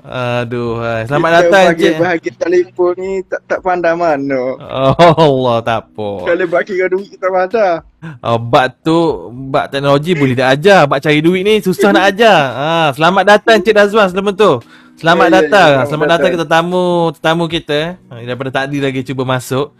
[0.00, 1.04] Aduh, hai.
[1.04, 2.00] selamat Kita datang bagi Encik.
[2.00, 4.42] bahagi telefon ni tak tak pandai mana.
[4.56, 6.08] Oh Allah, tak apa.
[6.24, 7.72] Kalau bagi kau duit kita pandai.
[8.24, 8.96] Oh, bab tu,
[9.52, 10.88] bab teknologi boleh dah ajar.
[10.88, 12.40] Bab cari duit ni susah nak ajar.
[12.56, 14.52] Ha, selamat datang Cik Razwan selamat tu.
[14.96, 15.68] Selamat Ya, ya, ya, datang.
[15.68, 16.32] selamat selamat datang datang.
[16.40, 19.76] kita tamu tetamu kita ha, daripada tadi lagi cuba masuk.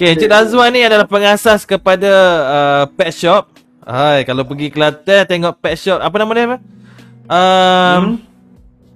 [0.00, 2.08] Okey, Cik Razwan ni adalah pengasas kepada
[2.48, 3.52] uh, pet shop.
[3.84, 6.44] Hai, kalau pergi Kelantan tengok pet shop, apa nama dia?
[6.48, 6.56] apa?
[7.28, 8.16] Um,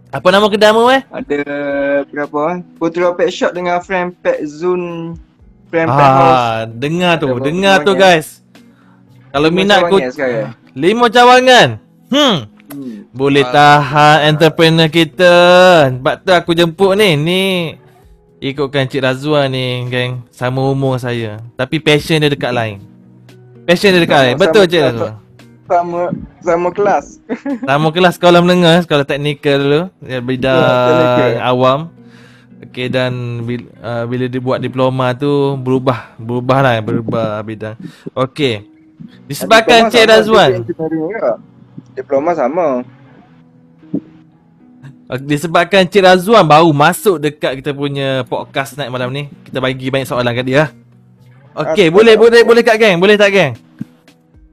[0.09, 1.05] apa nama kedai mu eh?
[1.13, 1.45] Ada
[2.09, 2.59] berapa eh?
[2.81, 5.13] Putra Pet Shop dengan Friend Pet Zone
[5.69, 6.41] Friend Pet House.
[6.41, 8.41] Ah, dengar tu, Ada berapa dengar tu guys.
[9.29, 10.49] Kalau Lima minat ku cawangan sekarang.
[10.73, 11.69] lima cawangan.
[12.09, 12.37] Hmm.
[12.73, 12.97] Hmm.
[13.13, 13.53] Boleh Ah.
[13.53, 15.35] tahan entrepreneur kita.
[16.01, 17.13] Sebab tu aku jemput ni.
[17.13, 17.43] Ni
[18.45, 20.21] ikutkan Cik Razwan ni, geng.
[20.29, 21.41] Sama umur saya.
[21.57, 22.85] Tapi passion dia dekat lain.
[23.65, 24.37] Passion dia dekat Sama- lain.
[24.37, 25.15] Betul sama Cik Razwan.
[25.65, 26.01] Sama
[26.45, 27.07] sama kelas.
[27.73, 29.83] Sama kelas sekolah menengah, sekolah teknikal dulu.
[30.05, 30.61] Ya, bidang
[31.41, 31.89] awam.
[32.69, 37.81] Okey dan bila, uh, bila dia buat diploma tu berubah, berubah lah berubah bidang.
[38.13, 38.69] Okey.
[39.25, 40.69] Disebabkan Cik Razwan.
[41.97, 42.85] Diploma sama.
[45.23, 49.31] Disebabkan Cik Razwan baru masuk dekat kita punya podcast night malam ni.
[49.47, 50.65] Kita bagi banyak soalan kat dia.
[51.55, 52.99] Okey, Apa boleh boleh boleh tak geng?
[52.99, 53.55] Boleh tak geng?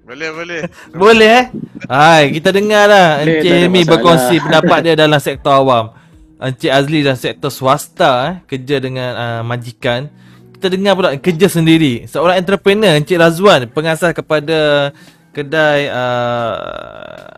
[0.05, 0.61] Boleh, boleh.
[0.93, 1.45] Boleh eh?
[1.87, 5.95] Hai, kita dengar lah Encik Amy berkongsi pendapat dia dalam sektor awam.
[6.37, 10.11] Encik Azli dalam sektor swasta eh, kerja dengan uh, majikan.
[10.53, 12.05] Kita dengar pula kerja sendiri.
[12.05, 14.91] Seorang entrepreneur Encik Razwan pengasas kepada
[15.33, 17.33] kedai uh,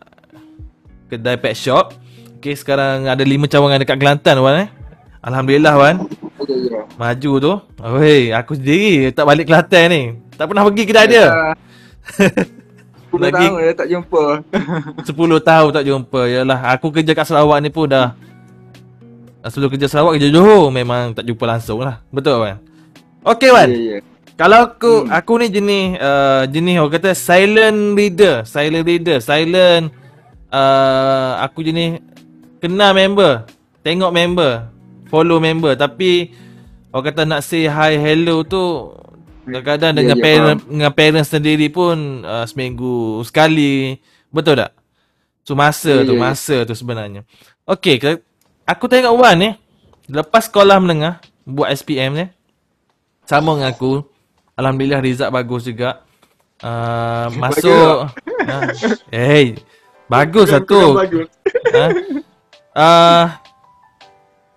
[1.08, 2.03] kedai pet shop.
[2.44, 4.70] Okey, sekarang ada lima cawangan dekat Kelantan Wan eh.
[5.24, 5.96] Alhamdulillah Wan.
[7.00, 7.54] Maju tu.
[7.80, 10.02] Oi, aku sendiri tak balik Kelantan ni.
[10.36, 11.32] Tak pernah pergi kedai dia.
[13.08, 14.24] Sepuluh Lagi- tahun dah tak jumpa.
[15.08, 16.22] 10 tahun tak jumpa.
[16.28, 18.12] Yalah, aku kerja kat Sarawak ni pun dah
[19.48, 22.04] Sebelum kerja Sarawak kerja Johor memang tak jumpa langsung lah.
[22.12, 22.60] Betul Wan?
[23.24, 23.72] Okey Wan.
[23.72, 23.98] Ya, ya.
[24.36, 25.16] Kalau aku Hmm.
[25.16, 29.96] aku ni jenis uh, jenis orang kata silent reader, silent reader, silent
[30.52, 32.04] uh, aku jenis
[32.64, 33.44] kenal member,
[33.84, 34.72] tengok member,
[35.12, 36.32] follow member tapi
[36.96, 38.96] orang kata nak say hi hello tu
[39.44, 44.00] kadang-kadang Ya, dengan ya, parent dengan parents sendiri pun uh, seminggu sekali.
[44.32, 44.72] Betul tak?
[45.44, 46.24] So masa Ya, tu, ya, ya.
[46.24, 47.28] masa tu sebenarnya.
[47.68, 48.24] Okey, ke-
[48.64, 49.50] aku tengok Wan ni
[50.08, 52.26] lepas sekolah menengah buat SPM ni
[53.28, 54.08] sama dengan aku.
[54.56, 56.00] Alhamdulillah result bagus juga.
[56.64, 58.08] Uh, masuk
[58.48, 58.64] uh,
[59.12, 59.60] hey
[60.08, 60.96] bagus lah tu.
[61.76, 61.86] Ha?
[62.74, 63.30] Uh,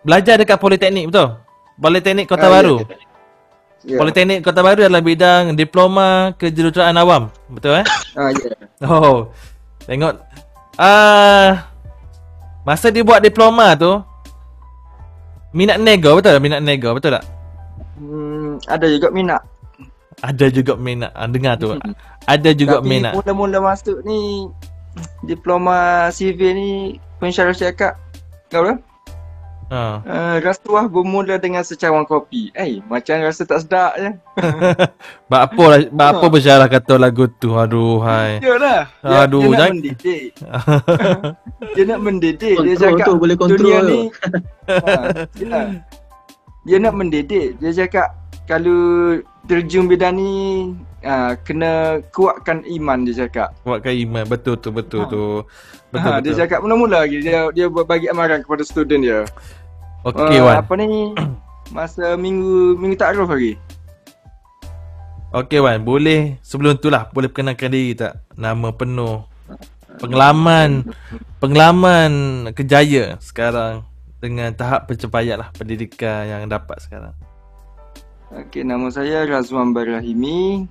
[0.01, 1.37] belajar dekat Politeknik betul?
[1.77, 2.77] Politeknik Kota Ah, ya, Baru.
[3.85, 3.97] Ya.
[4.01, 7.29] Politeknik Kota Baru adalah bidang diploma kejuruteraan awam.
[7.53, 7.87] Betul eh?
[8.17, 8.49] Ah, ya.
[8.89, 9.29] Oh.
[9.87, 10.19] Tengok
[10.77, 11.51] ah uh,
[12.67, 13.97] masa dia buat diploma tu
[15.57, 16.43] minat nego betul tak?
[16.43, 17.25] Minat nego betul tak?
[17.97, 19.41] Hmm, ada juga minat.
[20.25, 21.13] Ada juga minat.
[21.13, 21.77] Ah, dengar tu.
[22.25, 23.13] Ada juga Tapi minat.
[23.13, 24.49] mula-mula masuk ni
[25.25, 26.73] diploma civil ni
[27.21, 27.97] pensyarah cakap
[28.49, 28.79] kau dah
[29.67, 29.99] Ha.
[29.99, 32.55] uh, rasuah bermula dengan secawan kopi.
[32.55, 34.15] Eh, macam rasa tak sedap je.
[35.31, 37.59] Bak apa lah, bak apa bersyarah kata lagu tu.
[37.59, 38.39] Aduh hai.
[38.39, 38.87] Yalah.
[39.03, 40.23] Dia, Aduh, dia nak jangan- mendidik.
[41.75, 42.57] dia nak mendidik.
[42.63, 44.01] Dia cakap tu boleh kontrol dunia ni
[44.71, 45.61] ha, ya.
[46.63, 47.59] Dia nak mendidik.
[47.59, 48.15] Dia cakap
[48.47, 49.19] kalau
[49.51, 50.31] terjun bidang ni
[51.03, 51.73] ha, kena
[52.11, 53.53] kuatkan iman dia cakap.
[53.61, 54.25] Kuatkan iman.
[54.25, 55.11] Betul tu, betul Ha.
[55.11, 55.25] tu.
[55.89, 56.41] Betul, Ha, dia betul.
[56.41, 59.21] cakap mula-mula lagi dia dia bagi amaran kepada student dia.
[60.05, 60.57] Okey, Ah, Wan.
[60.63, 60.89] Apa ni
[61.77, 63.59] masa minggu minggu takruf lagi.
[65.33, 65.83] Okey, Wan.
[65.83, 67.11] Boleh sebelum tu lah.
[67.11, 68.23] Boleh perkenalkan diri tak?
[68.33, 69.27] Nama penuh.
[69.97, 70.87] Pengalaman.
[71.39, 72.13] Pengalaman
[72.53, 73.85] kejaya sekarang.
[74.17, 77.13] Dengan tahap pencapaian lah pendidikan yang dapat sekarang.
[78.33, 80.67] Okey, nama saya Razwan Barahimi.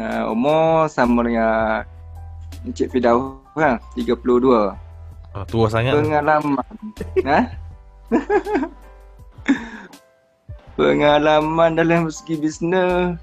[0.00, 1.84] Uh, umur sama dengan
[2.64, 4.72] Encik Firdaus kan, 32.
[5.36, 5.92] Oh, tua sangat.
[5.92, 6.64] Pengalaman.
[7.28, 7.40] ha?
[10.80, 13.20] Pengalaman dalam segi bisnes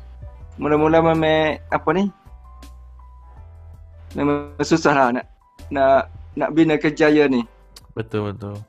[0.61, 2.13] mula-mula memang apa ni?
[4.13, 5.25] Memang susah lah nak
[5.73, 7.41] nak nak bina kejayaan ni.
[7.97, 8.61] Betul, betul.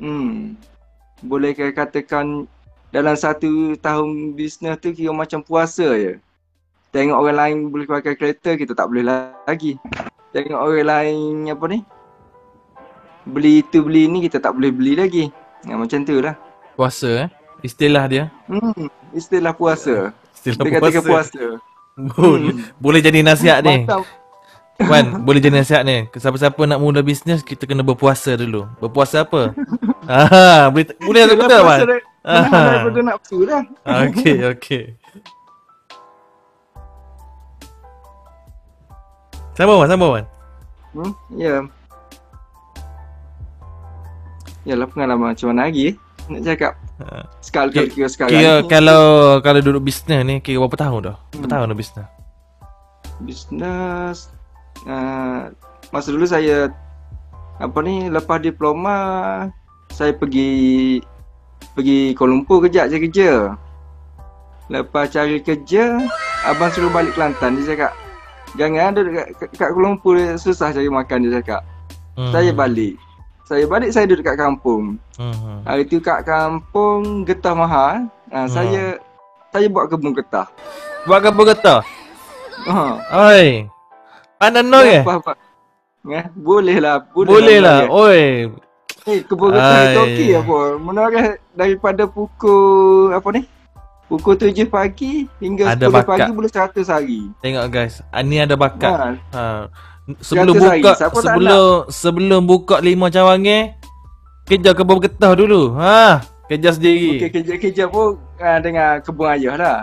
[0.00, 0.56] Hmm.
[1.20, 2.48] Boleh katakan
[2.88, 6.16] dalam satu tahun bisnes tu kira macam puasa je.
[6.96, 9.04] Tengok orang lain boleh pakai kereta, kita tak boleh
[9.44, 9.76] lagi.
[10.32, 11.84] Tengok orang lain apa ni?
[13.28, 15.28] Beli itu beli ni kita tak boleh beli lagi.
[15.68, 16.40] Ha, macam tu lah.
[16.72, 17.28] Puasa eh.
[17.60, 18.24] Istilah dia.
[18.48, 18.88] Hmm.
[19.12, 20.16] Istilah puasa.
[20.32, 21.44] Istilah Dia katakan puasa.
[22.16, 23.84] Boleh, boleh jadi nasihat ni.
[23.84, 24.08] Macam
[24.76, 26.08] Wan, boleh jadi nasihat ni.
[26.16, 28.68] Siapa-siapa nak mula bisnes, kita kena berpuasa dulu.
[28.80, 29.52] Berpuasa apa?
[30.08, 31.64] ah, boleh boleh tak betul, Wan?
[31.64, 32.42] puasa dah- Ah.
[32.82, 33.62] Daripada nak tu lah.
[33.86, 34.98] Okey, okey.
[39.56, 40.24] Sambung Wan, sambung Wan.
[40.92, 41.64] Hmm, ya.
[44.64, 45.94] Yalah pengalaman macam mana lagi eh?
[46.26, 46.72] Nak cakap.
[46.98, 47.22] Ha.
[47.38, 49.02] Sekali Kira- kira sekarang Kira ni, kalau
[49.40, 51.16] kalau duduk bisnes ni, kira berapa tahun dah?
[51.30, 51.52] Berapa Hmm.
[51.52, 52.08] tahun dah bisnes?
[53.16, 54.28] bisnes
[54.84, 55.48] uh,
[55.88, 56.68] masa dulu saya
[57.56, 58.92] apa ni lepas diploma
[59.88, 61.00] saya pergi
[61.72, 63.30] pergi Kuala Lumpur kejap je kerja.
[64.66, 65.96] Lepas cari kerja,
[66.42, 67.54] abang suruh balik Kelantan.
[67.54, 67.92] Dia cakap,
[68.56, 71.62] jangan ada dekat, kat Kuala Lumpur susah cari makan dia cakap.
[72.14, 72.32] Hmm.
[72.32, 72.96] Saya balik.
[73.44, 74.96] Saya balik saya duduk kat kampung.
[75.14, 75.62] Hmm.
[75.62, 78.08] Hari tu kat kampung getah mahal.
[78.28, 78.50] Ha, Hmm.
[78.50, 78.82] saya
[79.50, 80.48] saya buat kebun getah.
[81.04, 81.74] Buat apa kata?
[82.66, 82.76] Ha.
[83.30, 83.70] Oi.
[84.36, 85.00] Pandai no ke?
[85.00, 85.32] Apa, apa.
[86.02, 87.02] Ya, boleh lah.
[87.08, 87.78] Boleh, Boleh lah.
[87.86, 87.94] boleh.
[87.94, 88.22] Oi.
[89.06, 90.58] Eh, kebun getah itu okey apa.
[90.76, 91.12] Menurut
[91.54, 93.42] daripada pukul apa ni?
[94.06, 96.06] Pukul 7 pagi hingga Ada 10 bakat.
[96.06, 97.20] pagi boleh 100 hari.
[97.40, 98.86] Tengok guys, ah, ni ada bakat.
[98.86, 99.08] Ha.
[99.32, 99.44] Ha.
[100.20, 103.74] Sebelum buka sebelum sebelum buka lima cawangan
[104.46, 105.74] kejar kebun getah dulu.
[105.74, 107.18] Ha, kejar sendiri.
[107.18, 109.78] Okey, kerja-kerja pun uh, dengan kebun ayah lah.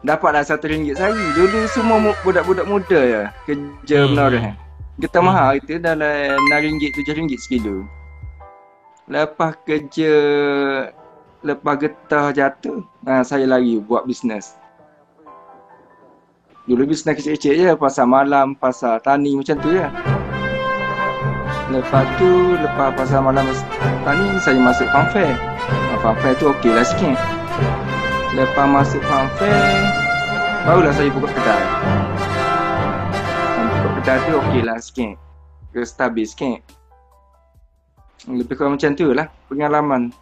[0.00, 1.18] Dapatlah satu ringgit sehari.
[1.32, 4.14] Dulu semua mu- budak-budak muda ya kerja Hmm.
[4.14, 4.54] menoreh.
[4.96, 5.26] Getah Hmm.
[5.28, 6.06] mahal itu dalam
[6.46, 7.82] 6 ringgit 7 ringgit sekilo.
[9.04, 10.14] Lepas kerja
[11.42, 14.54] lepas getah jatuh, uh, saya lari buat bisnes.
[16.70, 19.82] Dulu bisnes kecil-kecil je, pasar malam, pasar tani macam tu je.
[21.74, 22.30] Lepas tu,
[22.62, 23.42] lepas pasar malam
[24.06, 25.34] tani, saya masuk farm fair.
[25.90, 27.18] Ah, Farm fair tu okey lah sikit.
[28.38, 29.82] Lepas masuk farm fair,
[30.62, 31.64] barulah saya buka kedai.
[33.58, 35.18] Ah, Buka kedai tu okey lah sikit.
[35.74, 36.62] Stabil sikit.
[38.30, 40.14] Lebih kurang macam tu lah pengalaman.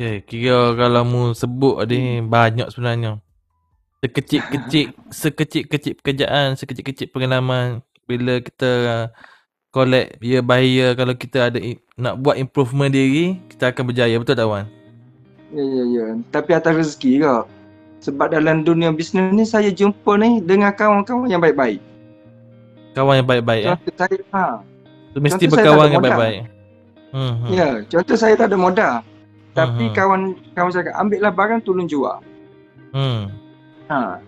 [0.00, 3.20] Okey, kira kalau mu sebut ni banyak sebenarnya.
[4.00, 8.72] Sekecil-kecil, sekecil-kecil pekerjaan, sekecil-kecil pengalaman bila kita
[9.68, 11.60] collect ya bahaya kalau kita ada
[12.00, 14.16] nak buat improvement diri, kita akan berjaya.
[14.16, 14.64] Betul tak Wan?
[15.52, 16.06] Ya, ya, ya.
[16.32, 17.44] Tapi atas rezeki kau.
[18.00, 21.84] Sebab dalam dunia bisnes ni saya jumpa ni dengan kawan-kawan yang baik-baik.
[22.96, 23.76] Kawan yang baik-baik eh.
[23.76, 24.44] Contoh saya, ha.
[25.12, 26.40] Tu mesti berkawan ada yang baik-baik.
[27.12, 27.34] Hmm.
[27.44, 27.50] hmm.
[27.52, 29.04] Ya, contoh saya tak ada modal.
[29.60, 29.94] Tapi Mhm.
[29.94, 30.20] kawan
[30.52, 32.18] kawan saya kata, ambillah barang tolong jual.
[32.90, 33.28] Hmm.
[33.86, 34.18] Ha.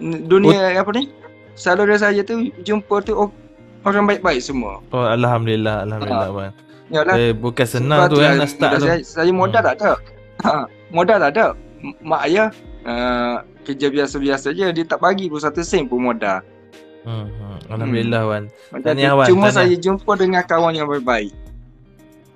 [0.00, 1.12] Dunia apa ni?
[1.52, 3.12] Saudara saya tu jumpa tu
[3.82, 4.80] orang baik-baik semua.
[4.90, 6.52] Oh alhamdulillah, alhamdulillah Wan.
[6.88, 7.14] Yalah.
[7.14, 8.86] Eh bukan senang tu eh lah nak start tu.
[8.88, 9.68] Saya, saya modal Hmm.
[9.68, 9.92] tak ada.
[10.40, 10.52] Ha,
[10.90, 11.46] modal tak ada.
[12.00, 12.48] Mak ayah
[12.82, 16.40] uh, kerja biasa-biasa je dia tak bagi pun satu sen pun modal.
[17.04, 17.28] Hmm.
[17.28, 17.56] hmm.
[17.70, 18.42] Alhamdulillah Wan.
[18.72, 19.16] Macam Tahniah, tu.
[19.16, 19.56] Wan, Cuma tahniah.
[19.68, 21.32] saya jumpa dengan kawan yang baik-baik.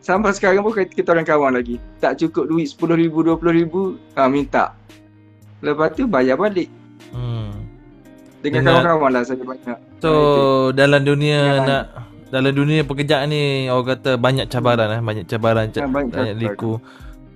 [0.05, 1.81] Sampai sekarang pun kita, orang kawan lagi.
[1.97, 3.75] Tak cukup duit RM10,000, RM20,000,
[4.13, 4.77] ha, minta.
[5.59, 6.69] Lepas tu bayar balik.
[7.09, 7.49] Hmm.
[8.39, 9.79] Dengan Dengan- kawan-kawan lah saya banyak.
[9.99, 10.45] So itu.
[10.77, 11.85] dalam dunia Dengan- nak
[12.29, 16.37] dalam dunia pekerjaan ni orang kata banyak cabaran eh, banyak cabaran, ca- Ah, banyak banyak
[16.37, 16.77] liku.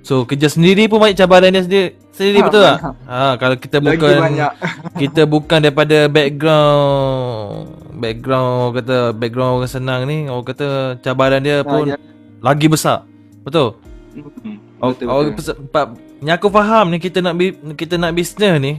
[0.03, 1.89] So kerja sendiri pun banyak cabaran dia sendiri.
[2.11, 2.77] Sendiri Ah, betul tak?
[2.77, 2.95] banyak.
[3.09, 4.53] Ha kalau kita Lagi bukan banyak.
[5.01, 7.53] kita bukan daripada background
[7.95, 10.69] background orang kata background orang senang ni orang kata
[11.01, 11.97] cabaran dia Ah, pun ya.
[12.41, 13.05] Lagi besar.
[13.43, 13.77] Betul?
[14.15, 15.59] Hmm, Oh, Betul, oh, betul.
[16.23, 17.35] yang aku faham ni kita nak
[17.75, 18.79] kita nak bisnes ni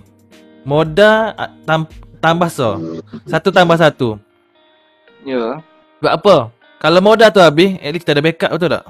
[0.63, 1.35] modal
[1.67, 1.83] tam,
[2.19, 2.79] tambah so.
[3.27, 4.15] Satu tambah satu.
[5.27, 5.59] Ya.
[5.99, 6.35] Sebab apa?
[6.79, 8.83] Kalau modal tu habis, at least kita ada backup betul tak?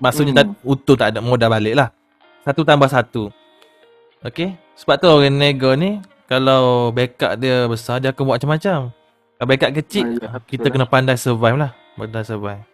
[0.00, 1.92] Maksudnya tak, utuh tak ada modal balik lah.
[2.42, 3.28] Satu tambah satu.
[4.24, 4.56] Okay?
[4.74, 8.88] Sebab tu orang nego ni, kalau backup dia besar, dia akan buat macam-macam.
[9.36, 10.72] Kalau backup kecil, Ah, ya, kita lah.
[10.72, 11.70] kena pandai survive lah.
[11.94, 12.64] Pandai survive.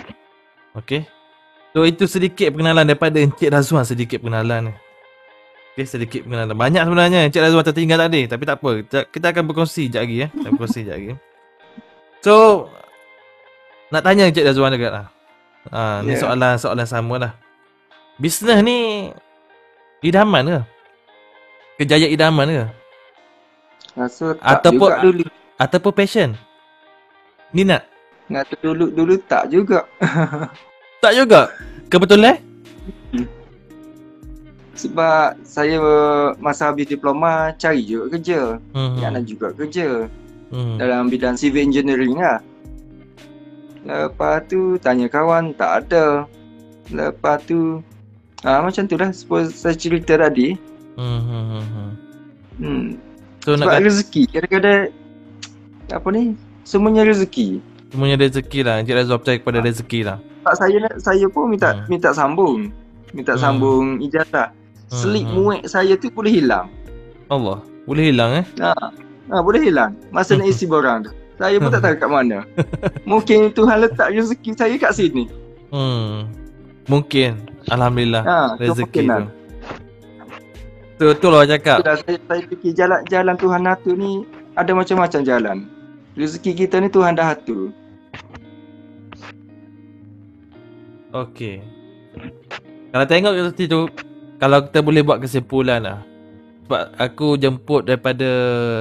[0.80, 1.02] Okay?
[1.76, 4.74] So itu sedikit perkenalan daripada Encik Razwan sedikit perkenalan ni.
[5.76, 6.56] Okay, sedikit perkenalan.
[6.56, 8.26] Banyak sebenarnya Encik Razwan tertinggal tadi.
[8.26, 8.70] Tapi tak apa.
[9.06, 10.28] Kita, akan berkongsi sekejap lagi ya.
[10.32, 11.08] Kita berkongsi sekejap lagi.
[12.24, 12.34] So,
[13.92, 15.06] nak tanya Encik Razwan juga lah.
[15.68, 16.22] Ha, ni Yeah.
[16.24, 17.32] soalan soalan sama lah.
[18.18, 19.10] Bisnes ni
[20.02, 20.60] idaman ke?
[21.78, 22.66] Kejayaan idaman ke?
[23.94, 25.22] Rasa tak Ataupun- juga dulu.
[25.58, 26.30] Ataupun passion?
[27.54, 27.86] Minat?
[28.28, 29.86] Ngata dulu dulu tak juga.
[30.98, 31.40] Tak juga.
[31.88, 32.42] Kebetulan?
[34.78, 35.78] Sebab saya
[36.38, 38.40] masa habis diploma cari juga kerja.
[38.74, 38.98] Hmm.
[38.98, 40.06] Nak nak juga kerja
[40.48, 40.80] Hmm.
[40.80, 42.40] dalam bidang civil engineering lah.
[43.84, 46.24] Lepas tu tanya kawan tak ada.
[46.88, 47.84] Lepas tu
[48.46, 50.56] ah macam tu lah suppose saya cerita tadi.
[50.96, 51.20] Hmm.
[51.20, 51.90] hmm, hmm, hmm.
[52.58, 52.86] Hmm.
[53.44, 54.82] So nak Sebab kata rezeki kadang-kadang
[55.90, 56.22] apa ni
[56.64, 57.60] semuanya rezeki.
[57.92, 58.80] Semuanya rezeki lah.
[58.80, 60.18] Encik Razwan percaya kepada rezeki lah.
[60.44, 61.84] Sebab saya saya pun minta Hmm.
[61.88, 62.72] minta sambung.
[63.12, 63.42] Minta Hmm.
[63.42, 64.48] sambung ijazah.
[64.88, 65.32] Hmm, hmm.
[65.36, 66.72] muek saya tu boleh hilang.
[67.28, 67.60] Allah.
[67.84, 68.44] Boleh hilang eh?
[68.60, 68.72] Ha,
[69.32, 69.96] ha boleh hilang.
[70.12, 71.12] Masa nak isi borang tu.
[71.36, 72.38] Saya pun tak tahu kat mana.
[73.10, 75.28] Mungkin Tuhan letak rezeki saya kat sini.
[75.68, 76.28] Hmm.
[76.88, 77.36] Mungkin.
[77.68, 78.24] Alhamdulillah.
[78.24, 79.24] Ha, rezeki tu.
[80.98, 81.78] Tu betul lah cakap.
[81.78, 84.26] Itulah saya, saya fikir jalan jalan Tuhan atur ni
[84.58, 85.56] ada macam-macam jalan.
[86.18, 87.70] Rezeki kita ni Tuhan dah atur.
[91.14, 91.62] Okey.
[92.90, 93.86] Kalau tengok seperti tu,
[94.42, 96.02] kalau kita boleh buat kesimpulan lah.
[96.66, 98.28] Sebab aku jemput daripada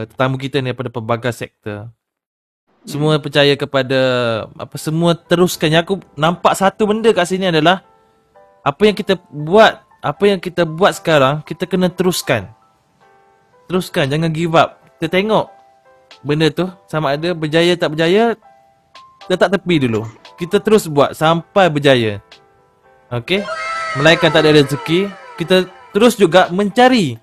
[0.09, 1.93] tetamu kita ni daripada pelbagai sektor.
[2.89, 3.99] Semua percaya kepada
[4.57, 5.69] apa semua teruskan.
[5.69, 7.85] Yang aku nampak satu benda kat sini adalah
[8.65, 12.49] apa yang kita buat, apa yang kita buat sekarang, kita kena teruskan.
[13.69, 14.81] Teruskan, jangan give up.
[14.97, 15.56] Kita tengok
[16.21, 18.37] benda tu sama ada berjaya tak berjaya,
[19.29, 20.05] letak tepi dulu.
[20.37, 22.21] Kita terus buat sampai berjaya.
[23.09, 23.41] Okey.
[23.97, 25.65] Melainkan tak ada rezeki, kita
[25.95, 27.17] terus juga mencari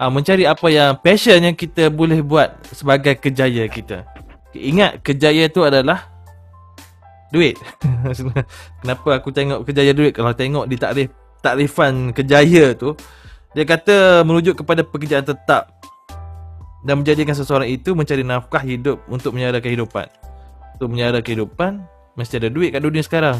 [0.00, 4.02] ah mencari apa yang passion yang kita boleh buat sebagai kejaya kita.
[4.50, 6.10] Ingat kejaya tu adalah
[7.30, 7.54] duit.
[8.82, 12.94] Kenapa aku tengok kejaya duit kalau tengok di takrif takrifan kejaya tu
[13.52, 15.68] dia kata merujuk kepada pekerjaan tetap
[16.82, 20.10] dan menjadikan seseorang itu mencari nafkah hidup untuk menyara kehidupan.
[20.78, 21.78] Untuk menyara kehidupan
[22.18, 23.38] mesti ada duit kat dunia sekarang.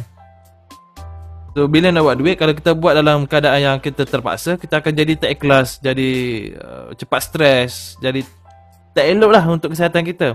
[1.52, 4.92] So bila nak buat duit Kalau kita buat dalam keadaan yang kita terpaksa Kita akan
[4.96, 6.10] jadi tak ikhlas Jadi
[6.56, 8.24] uh, cepat stres Jadi
[8.96, 10.32] tak elok lah untuk kesihatan kita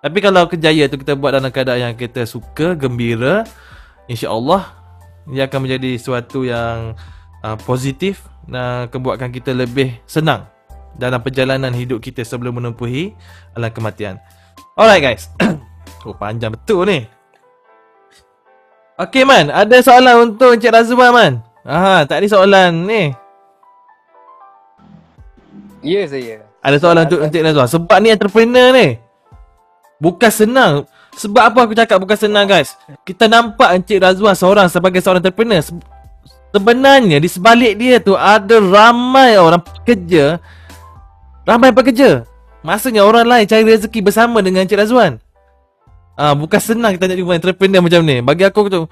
[0.00, 3.44] Tapi kalau kejaya tu kita buat dalam keadaan yang kita suka Gembira
[4.08, 4.64] InsyaAllah
[5.28, 6.96] Ia akan menjadi sesuatu yang
[7.44, 10.55] uh, positif Dan akan kita lebih senang
[10.96, 13.12] Dalam perjalanan hidup kita sebelum menempuhi
[13.52, 14.16] alam kematian
[14.74, 15.28] Alright guys
[16.08, 17.04] Oh panjang betul ni
[18.96, 21.32] Okey Man, ada soalan untuk Encik Razwan Man?
[21.68, 23.12] Ah, tak ada soalan ni.
[25.84, 26.48] Ya saya.
[26.64, 27.68] Ada soalan untuk Encik Razwan.
[27.68, 28.96] Sebab ni entrepreneur ni.
[30.00, 30.88] Bukan senang.
[31.12, 32.72] Sebab apa aku cakap bukan senang guys?
[33.04, 35.60] Kita nampak Encik Razwan seorang sebagai seorang entrepreneur.
[35.60, 35.76] Se-
[36.48, 40.40] Sebenarnya di sebalik dia tu ada ramai orang pekerja.
[41.46, 42.26] Ramai pekerja.
[42.66, 45.22] Maksudnya orang lain cari rezeki bersama dengan Encik Razwan.
[46.18, 48.18] Ah, bukan senang kita nak jumpa entrepreneur macam ni.
[48.18, 48.82] Bagi aku tu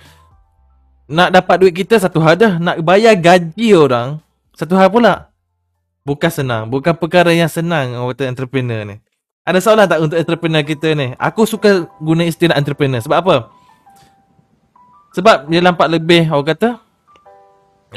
[1.10, 4.22] nak dapat duit kita satu hal dah, nak bayar gaji orang
[4.54, 5.34] satu hal pula.
[6.06, 9.02] Bukan senang, bukan perkara yang senang orang kata entrepreneur ni.
[9.44, 11.12] Ada soalan tak untuk entrepreneur kita ni?
[11.18, 13.02] Aku suka guna istilah entrepreneur.
[13.02, 13.36] Sebab apa?
[15.16, 16.78] Sebab dia nampak lebih orang kata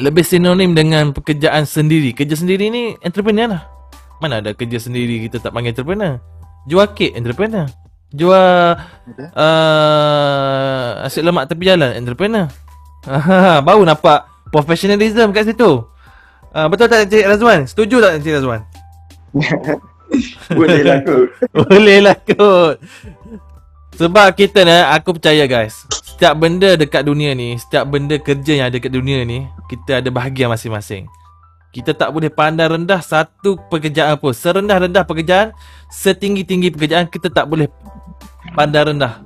[0.02, 2.16] lebih sinonim dengan pekerjaan sendiri.
[2.16, 3.77] Kerja sendiri ni entrepreneur lah.
[4.18, 6.18] Mana ada kerja sendiri kita tak panggil entrepreneur.
[6.66, 7.70] Jual kek entrepreneur.
[8.16, 8.80] Jual
[9.36, 12.48] uh, nasi lemak tepi jalan entrepreneur.
[13.68, 15.86] Baru nampak professionalism kat situ.
[16.56, 17.68] Uh, betul tak Encik Razwan?
[17.70, 18.62] Setuju tak Encik Razwan?
[20.58, 21.28] Boleh lah kot.
[21.70, 22.76] Boleh lah kot.
[23.98, 25.86] Sebab kita ni, aku percaya guys.
[25.90, 30.10] Setiap benda dekat dunia ni, setiap benda kerja yang ada dekat dunia ni, kita ada
[30.14, 31.10] bahagian masing-masing.
[31.68, 34.34] Kita tak boleh pandang rendah satu pekerjaan pun.
[34.34, 35.54] Serendah-rendah pekerjaan,
[35.92, 37.68] setinggi-tinggi pekerjaan, kita tak boleh
[38.56, 39.22] pandang rendah.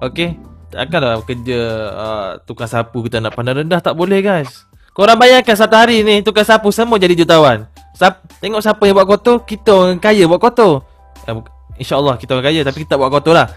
[0.00, 0.40] Okay?
[0.72, 1.60] Takkanlah kerja
[1.94, 4.66] uh, tukang sapu kita nak pandang rendah, tak boleh guys.
[4.96, 7.68] Korang bayangkan satu hari ni, tukang sapu semua jadi jutawan.
[7.94, 10.84] Sap, tengok siapa yang buat kotor, kita orang kaya buat kotor.
[11.28, 11.44] Uh,
[11.76, 13.48] InsyaAllah kita orang kaya tapi kita buat kotor lah.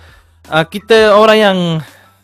[0.48, 1.58] Uh, kita orang yang,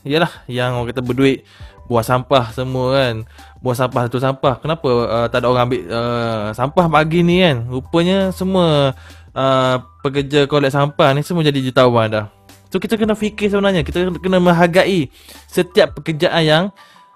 [0.03, 1.47] yalah, yang orang kata berduit,
[1.85, 3.15] buang sampah semua kan.
[3.61, 4.57] Buang sampah satu sampah.
[4.61, 7.65] Kenapa uh, tak ada orang ambil uh, sampah pagi ni kan?
[7.69, 8.93] Rupanya semua
[9.33, 12.25] uh, pekerja kolek sampah ni semua jadi jutawan dah.
[12.73, 15.07] So kita kena fikir sebenarnya, kita kena menghargai
[15.47, 16.63] setiap pekerjaan yang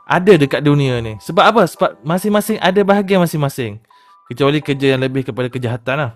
[0.08, 1.18] ada dekat dunia ni.
[1.20, 1.62] Sebab apa?
[1.68, 3.78] Sebab masing-masing ada bahagian masing-masing.
[4.30, 6.12] Kecuali kerja yang lebih kepada kejahatan lah.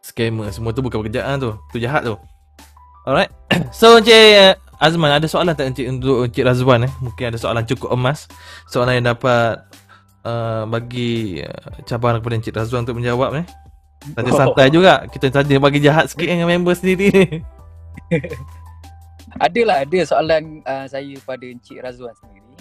[0.00, 1.50] Scammer, semua tu bukan pekerjaan tu.
[1.74, 2.14] Tu jahat tu.
[3.06, 3.30] Alright.
[3.76, 6.92] so Encik Azman, ada soalan tak Encik untuk Encik Razwan eh?
[7.00, 8.28] Mungkin ada soalan cukup emas.
[8.68, 9.64] Soalan yang dapat
[10.20, 13.46] uh, bagi uh, cabaran kepada Encik Razwan untuk menjawab eh.
[14.12, 15.08] Tanya santai juga.
[15.08, 17.26] Kita tanya bagi jahat sikit dengan member sendiri ni.
[19.46, 22.52] Adalah ada soalan uh, saya pada Encik Razwan sendiri.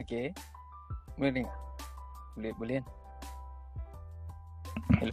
[0.00, 0.32] Okey.
[1.20, 1.56] Boleh dengar?
[2.38, 2.86] Boleh boleh kan?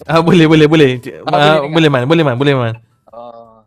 [0.07, 0.89] Ah boleh boleh boleh.
[1.27, 2.73] Ah, boleh ah, boleh man, boleh man, boleh man.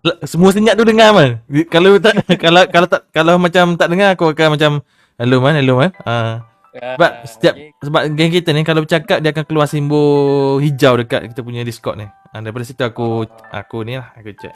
[0.09, 1.45] Oh, L- Semua senyap tu dengar man.
[1.69, 4.71] Kalau tak kalau kalau tak kalau macam tak dengar aku akan macam
[5.17, 5.93] hello man, hello man.
[6.03, 6.49] Ah.
[6.73, 11.41] Sebab setiap sebab geng kita ni kalau bercakap dia akan keluar simbol hijau dekat kita
[11.43, 12.07] punya Discord ni.
[12.07, 14.55] Ha, daripada situ aku aku ni lah aku check.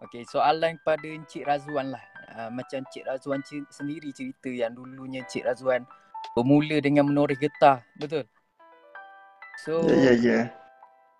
[0.00, 2.04] Okey, soalan pada Encik Razwan lah.
[2.34, 5.84] Uh, macam Encik Razwan ci- sendiri cerita yang dulunya Encik Razwan
[6.32, 8.24] bermula dengan menoreh getah, betul?
[9.60, 10.38] So, Ya, ya, ya.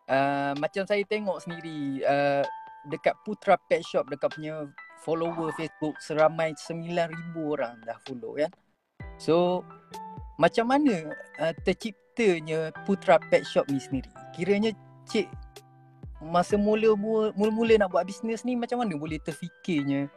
[0.09, 2.43] uh, macam saya tengok sendiri uh,
[2.91, 4.69] dekat Putra Pet Shop dekat punya
[5.05, 8.53] follower Facebook seramai 9,000 orang dah follow kan.
[9.21, 9.65] So
[10.41, 14.11] macam mana uh, terciptanya Putra Pet Shop ni sendiri?
[14.35, 14.73] Kiranya
[15.09, 15.29] cik
[16.25, 16.97] masa mula
[17.37, 20.09] mula nak buat bisnes ni macam mana boleh terfikirnya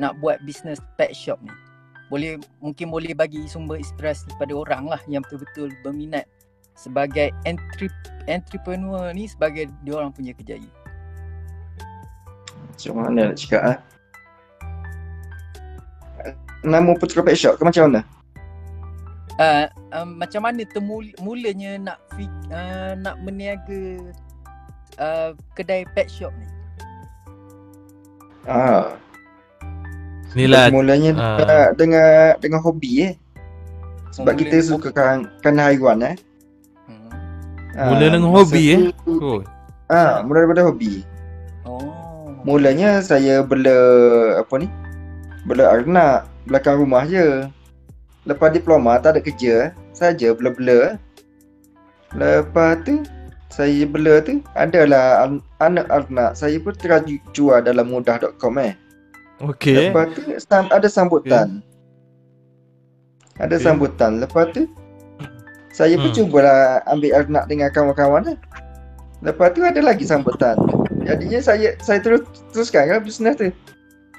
[0.00, 1.52] nak buat bisnes pet shop ni?
[2.08, 6.24] Boleh mungkin boleh bagi sumber inspirasi pada orang lah yang betul-betul berminat
[6.74, 7.92] sebagai entry,
[8.26, 10.66] entrepreneur ni sebagai dia orang punya kerjaya.
[12.80, 13.76] Macam mana nak cakap ah?
[16.64, 18.00] Nama Putra Pet Shop ke macam mana?
[19.36, 24.00] Uh, um, macam mana temul mulanya nak fik- uh, nak meniaga
[24.96, 26.44] uh, kedai pet shop ni?
[28.44, 28.96] Ah,
[30.36, 31.36] Inilah mulanya ah.
[31.40, 33.12] dengan, dengan dengan hobi eh.
[34.12, 36.16] Sebab Mula kita suka kan kan haiwan eh.
[36.84, 37.08] Hmm.
[37.76, 38.80] Ah, Mula dengan masa hobi, eh?
[39.04, 39.40] tu- oh.
[39.88, 41.00] Ah, mula daripada hobi.
[42.40, 43.76] Mulanya saya bela
[44.40, 44.68] apa ni?
[45.44, 47.44] Bela arnak belakang rumah je.
[48.24, 50.96] Lepas diploma tak ada kerja, saja bela-bela.
[52.12, 53.04] Lepas tu
[53.50, 58.74] saya bela tu adalah an- anak arnak saya pun terjual dalam mudah.com eh.
[59.40, 59.88] Okey.
[59.92, 61.60] Lepas tu sam- ada sambutan.
[63.36, 63.64] Ada Okey.
[63.64, 64.20] sambutan.
[64.20, 64.64] Lepas tu
[65.72, 66.16] saya pun Hmm.
[66.24, 68.38] cubalah ambil arnak dengan kawan-kawan lah.
[69.20, 70.56] Lepas tu ada lagi sambutan.
[71.00, 73.48] Jadinya saya saya terus teruskan kan bisnes tu.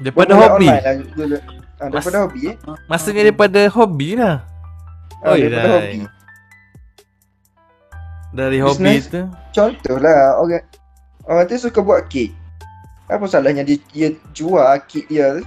[0.02, 0.66] Daripada hobi.
[0.66, 1.38] online Lah, dulu.
[1.78, 2.56] Ah, daripada Mas- hobi eh.
[2.86, 4.36] Maksudnya daripada hobi lah.
[5.22, 5.74] Ah, Oi, daripada dah.
[5.78, 5.98] hobi.
[8.32, 9.04] Dari hobi Business.
[9.08, 9.22] tu.
[9.52, 10.64] Contohlah orang
[11.28, 12.32] orang tu suka buat kek.
[13.12, 15.44] Apa salahnya dia, dia jual kek dia tu?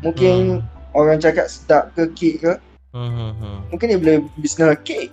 [0.00, 2.52] Mungkin orang cakap sedap ke kek ke?
[2.90, 3.58] Hmm, hmm, hmm.
[3.70, 5.12] Mungkin dia boleh bisnes kek.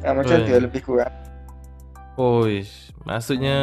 [0.00, 0.48] Ah, macam Betul.
[0.48, 1.12] tu lebih kurang.
[2.20, 3.56] Oish, maksudnya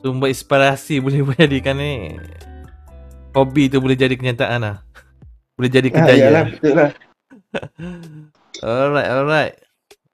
[0.00, 2.16] sumber inspirasi boleh jadikan ni
[3.36, 4.76] hobi tu boleh jadi kenyataan lah.
[5.52, 6.24] Boleh jadi Ah, kejayaan.
[6.32, 6.90] yalah, betul lah.
[8.64, 9.54] alright, alright.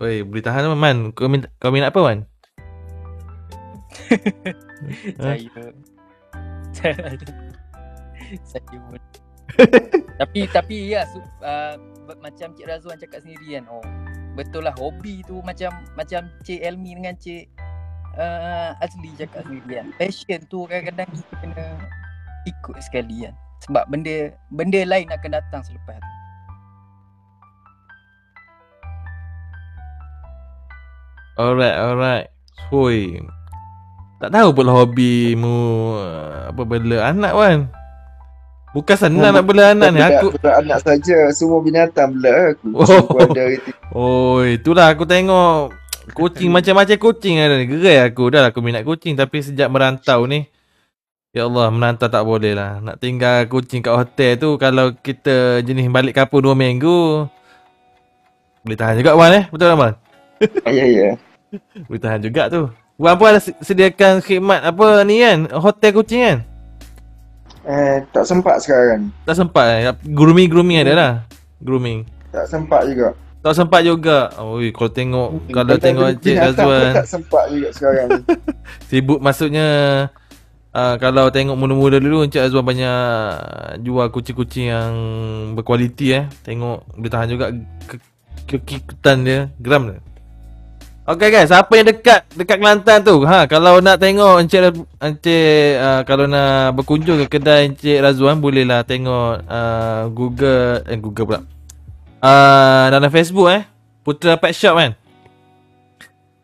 [0.03, 1.15] Oi, boleh tahan apa Man?
[1.15, 2.27] Kau minta, kau minat apa Man?
[5.23, 5.39] saya
[8.43, 8.99] saya pun
[10.17, 11.77] tapi tapi ya su, uh,
[12.19, 13.85] macam Cik Razwan cakap sendiri kan oh
[14.33, 17.45] betul lah hobi tu macam macam Cik Elmi dengan Cik
[18.17, 21.67] uh, Azli cakap sendiri kan passion tu kadang-kadang kita kena
[22.49, 26.11] ikut sekali kan sebab benda benda lain akan datang selepas tu
[31.33, 32.29] Alright, alright.
[32.69, 33.17] Hui.
[34.21, 35.59] Tak tahu pula hobimu
[35.97, 37.59] uh, apa bela anak kan?
[38.73, 40.01] Bukan senang nak bela anak ni.
[40.01, 42.69] Aku Budak anak saja, semua binatang bela aku.
[42.73, 43.05] Oh.
[43.21, 43.45] Ada.
[43.93, 45.77] Oh, itulah aku tengok
[46.17, 47.69] kucing macam-macam kucing ada ni.
[47.69, 48.33] Gerai aku.
[48.33, 50.49] Dah aku minat kucing tapi sejak merantau ni
[51.33, 52.81] Ya Allah, merantau tak boleh lah.
[52.85, 57.29] Nak tinggal kucing kat hotel tu kalau kita jenis balik kampung 2 minggu
[58.63, 59.45] boleh tahan juga Wan eh.
[59.51, 59.95] Betul tak Wan?
[60.77, 61.11] Ya, ya.
[61.87, 62.71] Boleh tahan juga tu.
[62.99, 65.51] Wan pun ada se- sediakan khidmat apa ni kan?
[65.59, 66.39] Hotel kucing kan?
[67.63, 69.15] Eh, tak sempat sekarang.
[69.23, 69.81] Tak sempat eh.
[70.03, 71.13] Grooming-grooming ada lah.
[71.63, 72.03] Grooming.
[72.35, 73.15] Tak sempat juga.
[73.39, 74.31] Tak sempat juga.
[74.39, 78.09] Oi, kalau tengok kalau Kalau tengok Encik Razwan tak sempat juga sekarang
[78.91, 79.67] sibuk maksudnya
[80.71, 82.99] uh, kalau tengok mula-mula dulu Encik Azwan banyak
[83.83, 84.93] jual kucing-kucing yang
[85.55, 86.31] berkualiti eh.
[86.47, 87.51] Tengok boleh tahan juga
[87.87, 88.11] ke-
[88.47, 89.99] kekikutan dia, geram dia.
[91.03, 93.27] Okay guys, siapa yang dekat dekat Kelantan tu?
[93.27, 98.87] Ha, kalau nak tengok Encik Encik uh, kalau nak berkunjung ke kedai Encik Razwan bolehlah
[98.87, 101.41] tengok uh, Google eh Google pula.
[102.23, 103.67] Uh, dalam Facebook eh.
[104.07, 104.95] Putra Pet Shop kan?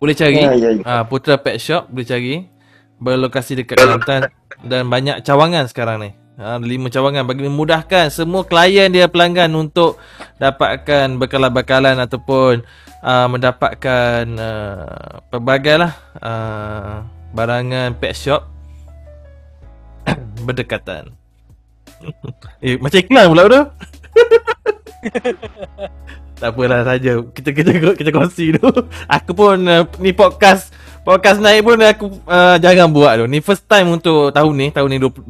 [0.02, 0.42] Boleh cari.
[0.42, 0.82] Ya, ya, ya.
[0.82, 2.50] Ah, Putra Pet Shop boleh cari.
[2.98, 4.26] Berlokasi dekat Kelantan
[4.66, 6.10] dan banyak cawangan sekarang ni.
[6.34, 10.02] Ha, lima cawangan bagi memudahkan semua klien dia pelanggan untuk
[10.42, 12.66] dapatkan bekalan-bekalan ataupun
[13.02, 15.92] uh, mendapatkan uh, pelbagai lah
[16.22, 17.04] uh,
[17.34, 18.46] barangan pet shop
[20.46, 21.12] berdekatan.
[22.64, 23.62] eh macam iklan pula tu.
[26.38, 27.12] tak apalah saja.
[27.34, 28.66] Kita kita kita kongsi tu.
[29.10, 30.70] Aku pun uh, ni podcast
[31.02, 33.26] podcast naik pun aku uh, jarang buat tu.
[33.26, 35.24] Ni first time untuk tahun ni, tahun ni 20,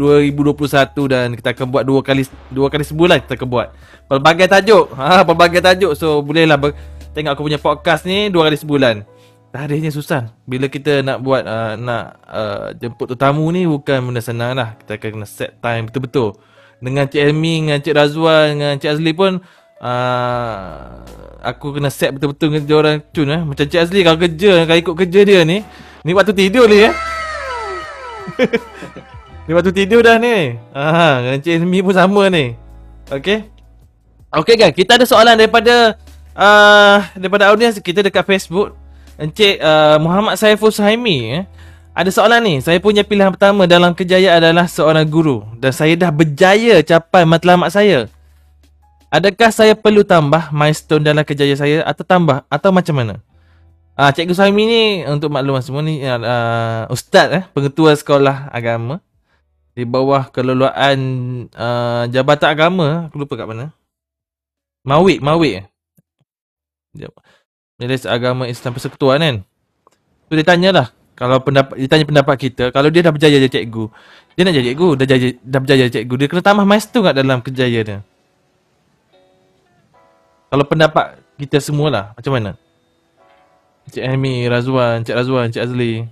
[0.59, 3.69] 2021 dan kita akan buat dua kali dua kali sebulan kita akan buat.
[4.09, 4.93] Pelbagai tajuk.
[4.97, 5.93] Ha pelbagai tajuk.
[5.97, 6.73] So bolehlah ber,
[7.19, 9.03] tengok aku punya podcast ni dua kali sebulan.
[9.51, 10.31] Tarikhnya susah.
[10.47, 14.79] Bila kita nak buat uh, nak uh, jemput tetamu ni bukan benda senang lah.
[14.79, 16.39] Kita akan kena set time betul-betul.
[16.79, 19.43] Dengan Cik Elmi, dengan Cik Razwan, dengan Cik Azli pun
[19.83, 20.71] uh,
[21.43, 23.43] aku kena set betul-betul dengan orang cun eh.
[23.43, 25.67] Macam Cik Azli kalau kerja, kalau ikut kerja dia ni,
[26.07, 26.95] ni waktu tidur ni eh.
[29.51, 30.55] ni waktu tidur dah ni.
[30.71, 32.55] Ha, dengan Cik Elmi pun sama ni.
[33.11, 33.51] Okay.
[34.29, 35.97] Okay guys, kita ada soalan daripada
[36.39, 38.79] uh, daripada audiens kita dekat Facebook.
[39.19, 41.45] Encik uh, Muhammad Saiful Suhaimi eh.
[41.99, 42.55] Ada soalan ni.
[42.63, 47.75] Saya punya pilihan pertama dalam kejayaan adalah seorang guru dan saya dah berjaya capai matlamat
[47.75, 48.07] saya.
[49.11, 53.15] Adakah saya perlu tambah milestone dalam kejayaan saya atau tambah atau macam mana?
[53.99, 59.03] Ah, Cikgu Suhaimi ni untuk makluman semua ni uh, ustaz eh, pengetua sekolah agama
[59.75, 60.99] di bawah keluluan
[61.51, 63.75] uh, Jabatan Agama, aku lupa kat mana.
[64.87, 65.67] Mawik, Mawik.
[66.99, 67.15] Sekejap.
[67.79, 69.37] Majlis Agama Islam Persekutuan kan.
[70.27, 73.91] So dia tanyalah kalau pendapat dia tanya pendapat kita, kalau dia dah berjaya jadi cikgu,
[74.35, 77.15] dia nak jadi cikgu, dah jadi dah berjaya jadi cikgu, dia kena tambah milestone kat
[77.19, 77.99] dalam kejayaan dia.
[80.47, 82.51] Kalau pendapat kita semualah, macam mana?
[83.91, 86.07] Cik Amy, Razwan, Cik Razwan, Cik Azli.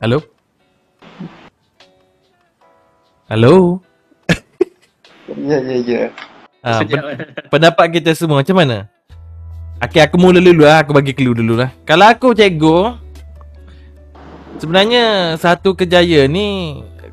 [0.00, 0.20] Hello?
[3.28, 3.84] Hello?
[5.38, 6.08] Ya, ya, ya.
[6.62, 8.90] Sekejap, pen- pendapat kita semua macam mana?
[9.78, 10.82] Okay, aku mula dulu lah.
[10.82, 11.70] Aku bagi clue dulu lah.
[11.86, 12.98] Kalau aku cikgu,
[14.58, 16.48] sebenarnya satu kejayaan ni,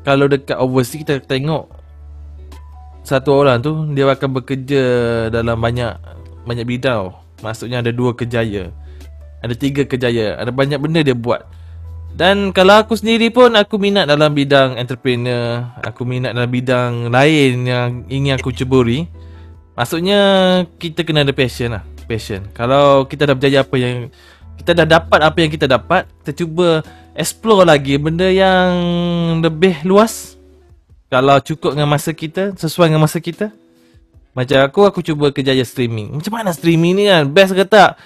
[0.02, 1.70] kalau dekat overseas kita tengok
[3.06, 4.82] satu orang tu, dia akan bekerja
[5.30, 5.94] dalam banyak
[6.42, 7.14] banyak bidang.
[7.38, 8.74] Maksudnya ada dua kejaya.
[9.46, 10.34] Ada tiga kejaya.
[10.42, 11.46] Ada banyak benda dia buat.
[12.16, 17.54] Dan kalau aku sendiri pun aku minat dalam bidang entrepreneur, aku minat dalam bidang lain
[17.62, 19.06] yang ingin aku ceburi.
[19.76, 20.20] Maksudnya
[20.80, 21.84] kita kena ada passion lah.
[22.08, 22.42] Passion.
[22.56, 24.08] Kalau kita dah berjaya apa yang
[24.56, 26.80] Kita dah dapat apa yang kita dapat Kita cuba
[27.18, 28.72] explore lagi benda yang
[29.44, 30.38] lebih luas.
[31.12, 33.52] Kalau cukup dengan masa kita Sesuai dengan masa kita.
[34.36, 36.12] Macam aku, aku cuba kejaya streaming.
[36.12, 37.24] Macam mana streaming ni kan?
[37.24, 37.96] Best ke tak?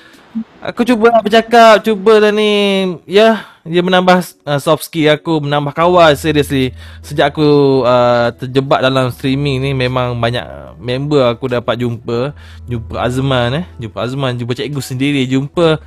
[0.63, 2.87] Aku cuba bercakap, cuba lah ni.
[3.03, 6.73] Ya, dia menambah uh, soft skill aku Menambah kawan seriously.
[7.05, 10.45] Sejak aku uh, terjebak dalam streaming ni Memang banyak
[10.81, 12.33] member aku dapat jumpa.
[12.65, 13.65] Jumpa Azman eh.
[13.77, 15.81] Jumpa Azman, jumpa cikgu sendiri Jumpa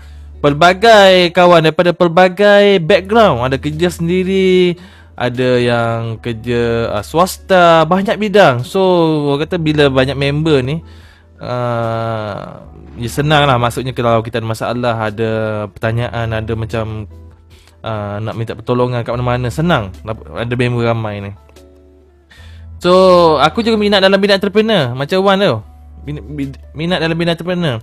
[0.43, 3.47] pelbagai kawan daripada pelbagai background.
[3.47, 4.75] Ada kerja sendiri
[5.13, 8.67] ada yang kerja uh, swasta banyak bidang.
[8.67, 8.81] So
[9.31, 10.83] orang kata bila banyak member ni
[11.39, 12.65] uh,
[12.97, 15.31] ya senang lah maksudnya kalau kita ada masalah ada
[15.69, 17.05] pertanyaan ada macam
[17.84, 19.51] uh, nak minta pertolongan kat mana-mana.
[19.51, 21.31] Senang ada member ramai ni.
[22.80, 22.91] So
[23.39, 24.95] aku juga minat dalam bidang entrepreneur.
[24.95, 25.55] Macam Wan tu.
[26.76, 27.77] Minat dalam bidang entrepreneur.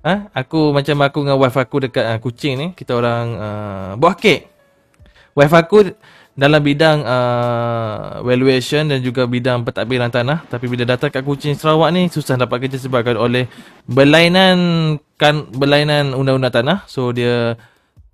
[0.00, 0.32] Ha?
[0.32, 4.48] Aku macam aku dengan wife aku dekat uh, kucing ni Kita orang uh, buah kek.
[5.36, 5.92] Wife aku
[6.40, 10.48] dalam bidang uh, valuation dan juga bidang pentadbiran tanah.
[10.48, 13.44] Tapi bila datang kat Kuching Sarawak ni susah dapat kerja sebabkan oleh
[13.84, 14.56] berlainan
[15.20, 16.78] kan berlainan undang-undang tanah.
[16.88, 17.60] So dia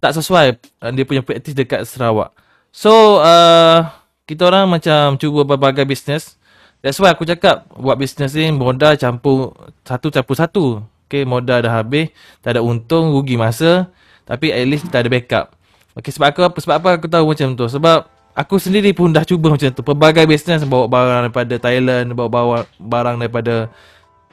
[0.02, 2.32] tak sesuai uh, dia punya praktis dekat Sarawak
[2.72, 3.88] so uh,
[4.28, 6.36] kita orang macam cuba berbagai bisnes
[6.80, 9.56] that's why aku cakap buat bisnes ni modal campur
[9.86, 10.64] satu campur satu
[11.06, 12.12] okay modal dah habis
[12.44, 13.88] tak ada untung rugi masa
[14.26, 15.56] tapi at least kita ada backup
[15.96, 17.64] Okay, sebab aku sebab apa aku tahu macam tu?
[17.72, 18.04] Sebab
[18.36, 19.80] aku sendiri pun dah cuba macam tu.
[19.80, 23.72] Pelbagai bisnes bawa barang daripada Thailand, bawa bawa barang daripada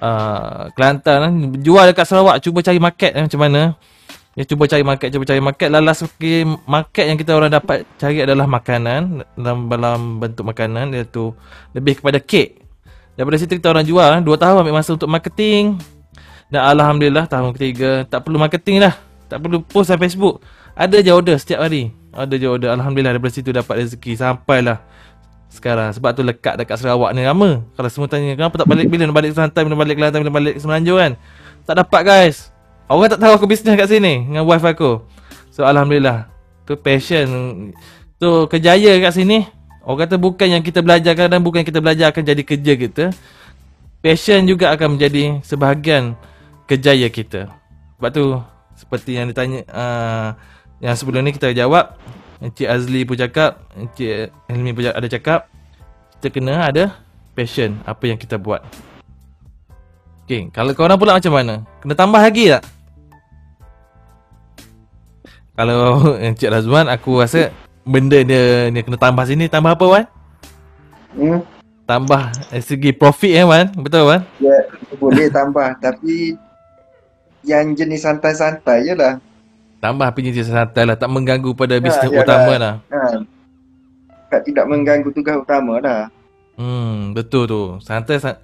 [0.04, 1.56] uh, Kelantan.
[1.64, 3.62] Jual dekat Sarawak, cuba cari market eh, macam mana.
[4.34, 5.70] Ya cuba cari market, cuba cari market.
[5.70, 11.38] Lalas okay, market yang kita orang dapat cari adalah makanan dalam dalam bentuk makanan iaitu
[11.78, 12.58] lebih kepada kek.
[13.14, 15.78] Daripada situ kita orang jual, 2 tahun ambil masa untuk marketing.
[16.50, 18.94] Dan alhamdulillah tahun ketiga tak perlu marketing dah.
[19.30, 20.42] Tak perlu post dalam Facebook.
[20.74, 21.94] Ada je order setiap hari.
[22.14, 22.70] Ada je order.
[22.74, 24.82] Alhamdulillah daripada situ dapat rezeki sampailah
[25.50, 25.94] sekarang.
[25.94, 27.66] Sebab tu lekat dekat Sarawak ni lama.
[27.74, 30.56] Kalau semua tanya kenapa tak balik bila nak balik Kelantan, bila balik Kelantan, bila balik
[30.62, 31.12] Semenanjung kan.
[31.66, 32.53] Tak dapat guys.
[32.94, 35.02] Orang tak tahu aku bisnes kat sini dengan wife aku.
[35.50, 36.30] So alhamdulillah.
[36.70, 37.26] Tu passion.
[38.22, 39.50] Tu kejaya kat sini.
[39.82, 43.06] Orang kata bukan yang kita belajar kadang bukan yang kita belajar akan jadi kerja kita.
[44.06, 46.14] Passion juga akan menjadi sebahagian
[46.70, 47.50] kejaya kita.
[47.98, 48.38] Sebab tu
[48.78, 50.38] seperti yang ditanya uh,
[50.78, 51.98] yang sebelum ni kita jawab
[52.44, 55.48] Encik Azli pun cakap Encik Helmi pun ada cakap
[56.20, 56.92] Kita kena ada
[57.32, 58.60] passion Apa yang kita buat
[60.24, 61.68] Okay, kalau korang pula macam mana?
[61.84, 62.64] Kena tambah lagi tak?
[65.54, 65.82] Kalau
[66.26, 67.54] Encik Razwan aku rasa
[67.84, 70.06] Benda dia, dia kena tambah sini Tambah apa Wan?
[71.14, 71.40] Hmm,
[71.84, 73.70] Tambah dari segi profit eh Wan?
[73.76, 74.24] Betul Wan?
[74.40, 74.56] ya,
[74.96, 76.40] boleh tambah tapi
[77.44, 79.20] yang jenis santai-santai je lah.
[79.78, 82.24] Tambah apa jenis santai lah Tak mengganggu pada bisnes yalah.
[82.24, 83.20] utama lah Ha.
[84.32, 86.08] Tak tidak mengganggu tugas utama lah.
[86.56, 87.64] Hmm, betul tu.
[87.78, 88.40] Santai san-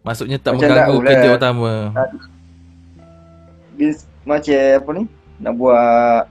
[0.00, 1.08] maksudnya tak Macam mengganggu lah.
[1.08, 1.72] kerja utama.
[3.72, 5.04] Bis, macam apa ni?
[5.40, 6.22] Nak buat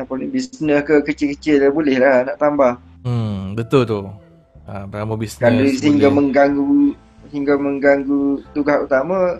[0.00, 2.72] apa ni bisnes ke kecil-kecil dah boleh lah nak tambah.
[3.04, 4.00] Hmm, betul tu.
[4.64, 6.16] Ha, berapa Kalau bisnes sehingga boleh.
[6.30, 6.68] mengganggu
[7.30, 8.20] hingga mengganggu
[8.50, 9.38] tugas utama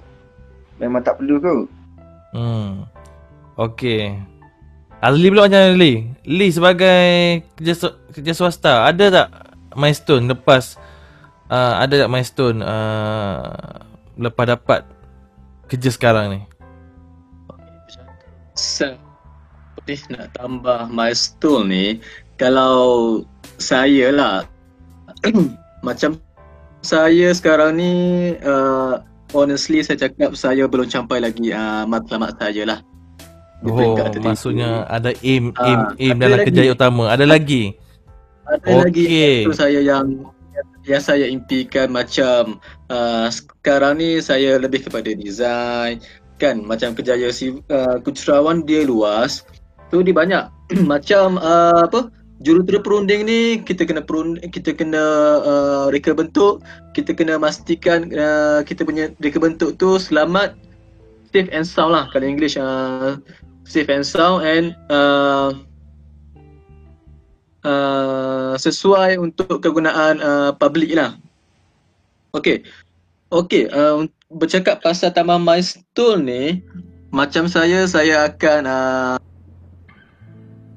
[0.79, 1.61] memang tak perlu kot.
[2.33, 2.87] Hmm.
[3.59, 4.17] Okey.
[5.01, 5.93] Azli pula macam mana Li?
[6.29, 7.01] Li sebagai
[7.57, 9.29] kerja, su- kerja swasta, ada tak
[9.73, 10.77] milestone lepas
[11.49, 13.81] uh, ada tak milestone uh,
[14.21, 14.81] lepas dapat
[15.67, 16.41] kerja sekarang ni?
[18.55, 19.10] Sa-
[19.91, 21.87] ni nak tambah milestone ni
[22.39, 23.21] kalau
[23.59, 24.37] saya lah
[25.87, 26.17] macam
[26.81, 27.93] saya sekarang ni
[28.41, 29.03] uh,
[29.35, 32.81] honestly saya cakap saya belum capai lagi uh, matlamat saya lah
[33.61, 33.93] Oh,
[34.25, 36.47] maksudnya ada aim Ah, aim aim ada dalam lagi.
[36.49, 37.13] kerjaya utama.
[37.13, 37.77] Ada lagi.
[38.49, 39.37] ada lagi Okey.
[39.45, 40.07] itu saya yang
[40.89, 42.57] yang saya impikan macam
[42.89, 46.01] uh, sekarang ni saya lebih kepada design
[46.41, 49.45] kan macam kerjaya si uh, kucerawan dia luas
[49.91, 50.45] tu dia banyak
[50.91, 52.09] macam uh, apa
[52.41, 55.05] jurutera perunding ni kita kena perund kita kena
[55.45, 56.65] uh, reka bentuk
[56.97, 60.57] kita kena pastikan uh, kita punya reka bentuk tu selamat
[61.35, 63.21] safe and sound lah kalau English uh,
[63.69, 65.53] safe and sound and uh,
[67.65, 71.17] uh, sesuai untuk kegunaan uh, public lah.
[72.37, 72.65] Okey.
[73.31, 76.45] Okey, uh, bercakap pasal tambah milestone ni,
[77.15, 79.17] macam saya, saya akan uh,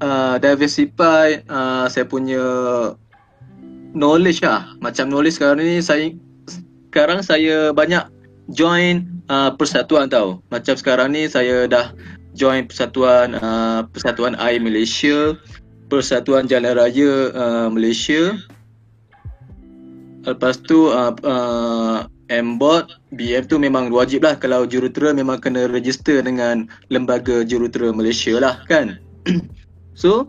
[0.04, 2.44] uh, diversify uh, saya punya
[3.96, 4.68] knowledge lah.
[4.84, 6.12] Macam knowledge sekarang ni, saya
[6.92, 8.04] sekarang saya banyak
[8.52, 10.44] join uh, persatuan tau.
[10.52, 11.96] Macam sekarang ni saya dah
[12.36, 15.38] join persatuan uh, Persatuan Air Malaysia,
[15.88, 18.36] Persatuan Jalan Raya uh, Malaysia.
[20.24, 26.24] Lepas tu uh, uh, MBOT, BM tu memang wajib lah kalau jurutera memang kena register
[26.24, 28.98] dengan Lembaga Jurutera Malaysia lah kan.
[29.94, 30.28] so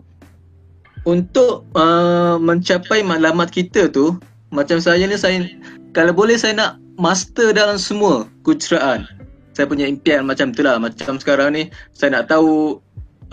[1.06, 4.18] untuk uh, mencapai maklumat kita tu
[4.50, 5.46] macam saya ni saya
[5.90, 9.04] kalau boleh saya nak master dalam semua kuceraan.
[9.52, 10.76] Saya punya impian macam tu lah.
[10.76, 11.62] Macam sekarang ni
[11.92, 12.80] saya nak tahu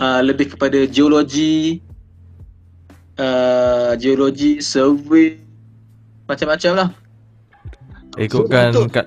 [0.00, 1.80] uh, lebih kepada geologi,
[3.20, 5.36] uh, geologi, survey,
[6.24, 6.88] macam-macam lah.
[8.16, 9.06] Ikutkan So, untuk- kat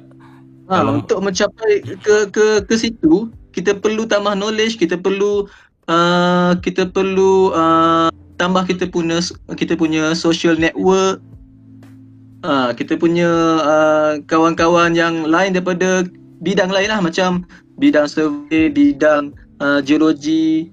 [0.68, 5.48] Ha, Kalau- untuk mencapai ke ke ke situ, kita perlu tambah knowledge, kita perlu
[5.92, 9.20] uh, kita perlu uh, tambah kita punya
[9.56, 11.20] kita punya social network.
[12.46, 13.28] Uh, kita punya
[13.66, 16.06] uh, kawan-kawan yang lain daripada
[16.46, 17.44] bidang lain lah macam
[17.82, 20.70] bidang survey, bidang uh, geologi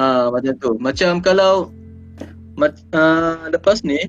[0.00, 0.72] uh, macam tu.
[0.80, 1.68] Macam kalau
[2.96, 4.00] uh, lepas ni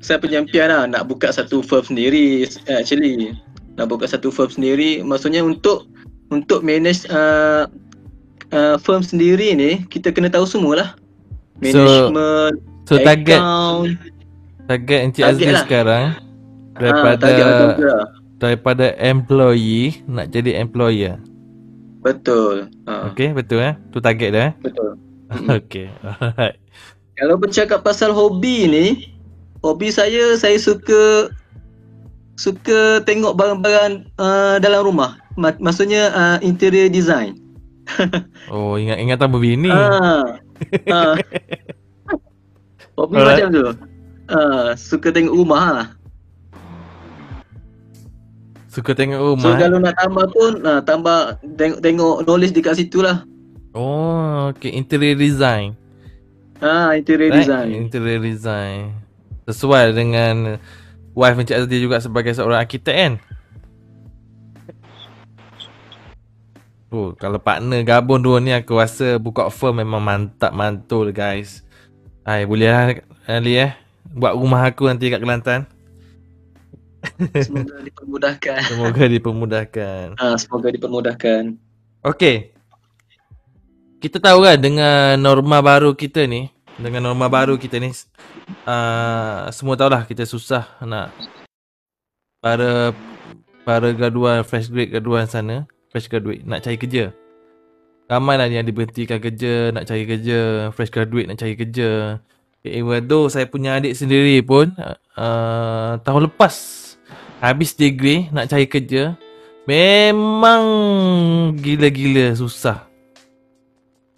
[0.00, 3.36] saya punya impian lah nak buka satu firm sendiri actually
[3.76, 5.84] nak buka satu firm sendiri maksudnya untuk
[6.32, 7.68] untuk manage uh,
[8.50, 10.94] uh, firm sendiri ni kita kena tahu semualah
[11.60, 12.54] So, management
[12.88, 13.88] So target account
[14.64, 15.62] target Encik Target Azli lah.
[15.62, 17.26] sekarang ah, daripada
[17.76, 18.04] lah.
[18.40, 21.20] daripada employee nak jadi employer.
[22.00, 23.74] betul ha, Okey, betul eh?
[23.92, 24.52] Tu target dia eh?
[24.64, 24.96] betul
[25.60, 25.86] Okey.
[26.02, 26.58] Alright.
[27.14, 28.86] Kalau bercakap pasal hobi ni,
[29.60, 31.30] hobi saya saya suka
[32.34, 35.20] suka tengok barang-barang uh, dalam rumah.
[35.36, 37.38] Mak- maksudnya uh, interior design.
[38.52, 39.70] Oh, ingat ingatan berbini.
[39.70, 40.38] Ah.
[40.88, 41.14] ah.
[42.94, 43.38] hobi Alright.
[43.40, 43.64] macam tu.
[44.26, 45.88] Ah, suka tengok rumah lah.
[48.70, 49.50] Suka tengok So rumah.
[49.50, 49.58] eh?
[49.58, 51.18] kalau nak tambah pun uh, tambah
[51.58, 53.26] tengok tengok knowledge dekat situ lah.
[53.72, 55.74] Oh, okey, interior design.
[56.58, 57.42] Ah, interior Right?
[57.42, 57.68] design.
[57.72, 58.94] Interior design.
[59.46, 60.58] Sesuai dengan
[61.12, 63.12] wife Encik Azli juga sebagai seorang arkitek kan?
[66.90, 71.62] Oh, kalau partner gabung dua ni aku rasa buka firm memang mantap mantul guys.
[72.26, 72.98] Hai, boleh lah
[73.30, 73.78] Ali eh.
[74.10, 75.70] Buat rumah aku nanti kat Kelantan.
[77.46, 78.58] Semoga dipermudahkan.
[78.66, 80.06] Semoga dipermudahkan.
[80.18, 81.42] Ah, semoga dipermudahkan.
[82.04, 82.52] Okey.
[84.02, 86.50] Kita tahu kan dengan norma baru kita ni,
[86.80, 87.92] dengan norma baru kita ni
[88.64, 91.12] uh, semua tahulah kita susah nak
[92.40, 92.96] para
[93.68, 97.12] para graduan fresh grade graduan sana, fresh graduate nak cari kerja.
[98.10, 102.18] Ramai lah yang diberhentikan kerja, nak cari kerja, fresh graduate nak cari kerja.
[102.66, 104.74] Even though saya punya adik sendiri pun
[105.16, 106.54] uh, tahun lepas
[107.40, 109.16] habis degree nak cari kerja,
[109.70, 110.64] Memang
[111.60, 112.90] gila-gila susah.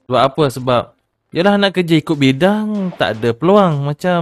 [0.09, 0.45] Sebab apa?
[0.49, 0.83] Sebab
[1.33, 4.21] Yalah nak kerja ikut bidang tak ada peluang macam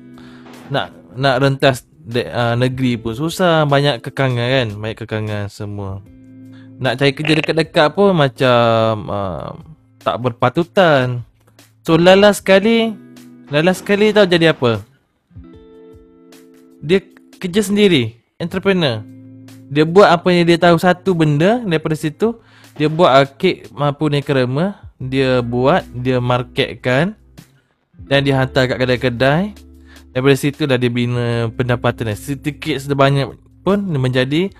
[0.72, 6.00] nak nak rentas de, uh, negeri pun susah, banyak kekangan kan, banyak kekangan semua.
[6.76, 9.48] Nak cari kerja dekat-dekat pun macam uh,
[10.00, 11.24] tak berpatutan.
[11.86, 12.92] So lala sekali,
[13.48, 14.84] lala sekali tahu jadi apa?
[16.84, 17.00] Dia
[17.40, 19.00] kerja sendiri, entrepreneur.
[19.72, 22.38] Dia buat apa yang dia tahu satu benda daripada situ
[22.76, 27.16] dia buat kek mampu ni kerema dia buat dia marketkan
[27.96, 29.56] dan dia hantar kat kedai-kedai
[30.12, 33.32] daripada situ dah dia bina pendapatan sedikit sebanyak
[33.64, 34.52] pun menjadi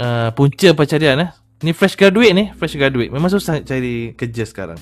[0.00, 1.30] uh, punca pencarian eh.
[1.62, 4.78] Ni fresh graduate ni fresh graduate memang susah nak cari kerja sekarang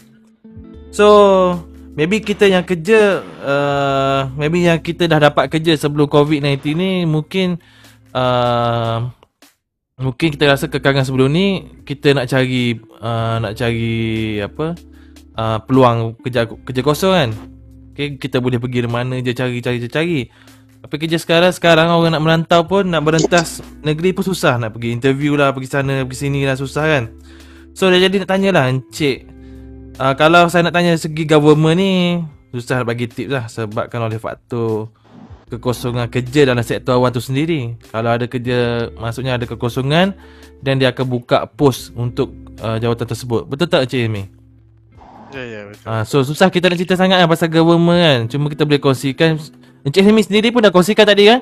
[0.90, 1.06] so
[1.94, 7.60] maybe kita yang kerja uh, maybe yang kita dah dapat kerja sebelum covid-19 ni mungkin
[8.16, 9.12] uh,
[10.00, 12.72] Mungkin kita rasa kekangan sebelum ni kita nak cari
[13.04, 14.72] uh, nak cari apa
[15.36, 17.30] uh, peluang kerja kerja kosong kan.
[17.92, 20.20] Okay, kita boleh pergi mana je cari cari cari cari.
[20.80, 24.96] Tapi kerja sekarang sekarang orang nak merantau pun nak berentas negeri pun susah nak pergi
[24.96, 27.04] interview lah pergi sana pergi sini lah susah kan.
[27.76, 29.28] So dah jadi nak tanyalah encik
[30.00, 31.92] uh, kalau saya nak tanya segi government ni
[32.56, 34.90] susah nak bagi tips lah sebabkan oleh faktor
[35.50, 37.74] kekosongan kerja dalam sektor awam tu sendiri.
[37.90, 40.14] Kalau ada kerja, maksudnya ada kekosongan
[40.62, 42.30] dan dia akan buka post untuk
[42.62, 43.50] uh, jawatan tersebut.
[43.50, 44.24] Betul tak Encik Hilmi?
[45.34, 45.84] Ya, ya, betul.
[45.90, 48.18] Uh, so susah kita nak cerita sangat kan pasal government kan.
[48.30, 49.42] Cuma kita boleh kongsikan.
[49.80, 51.40] Encik Hilmi sendiri pun dah kongsikan tadi kan?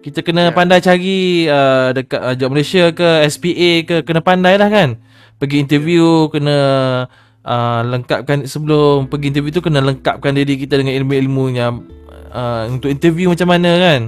[0.00, 0.52] Kita kena Ya.
[0.52, 4.96] pandai cari uh, dekat uh, Job Malaysia ke, SPA ke, kena pandai lah kan.
[5.36, 6.56] Pergi interview, kena
[7.44, 11.84] uh, lengkapkan sebelum pergi interview tu kena lengkapkan diri kita dengan ilmu-ilmu yang
[12.32, 14.00] uh, untuk interview macam mana kan.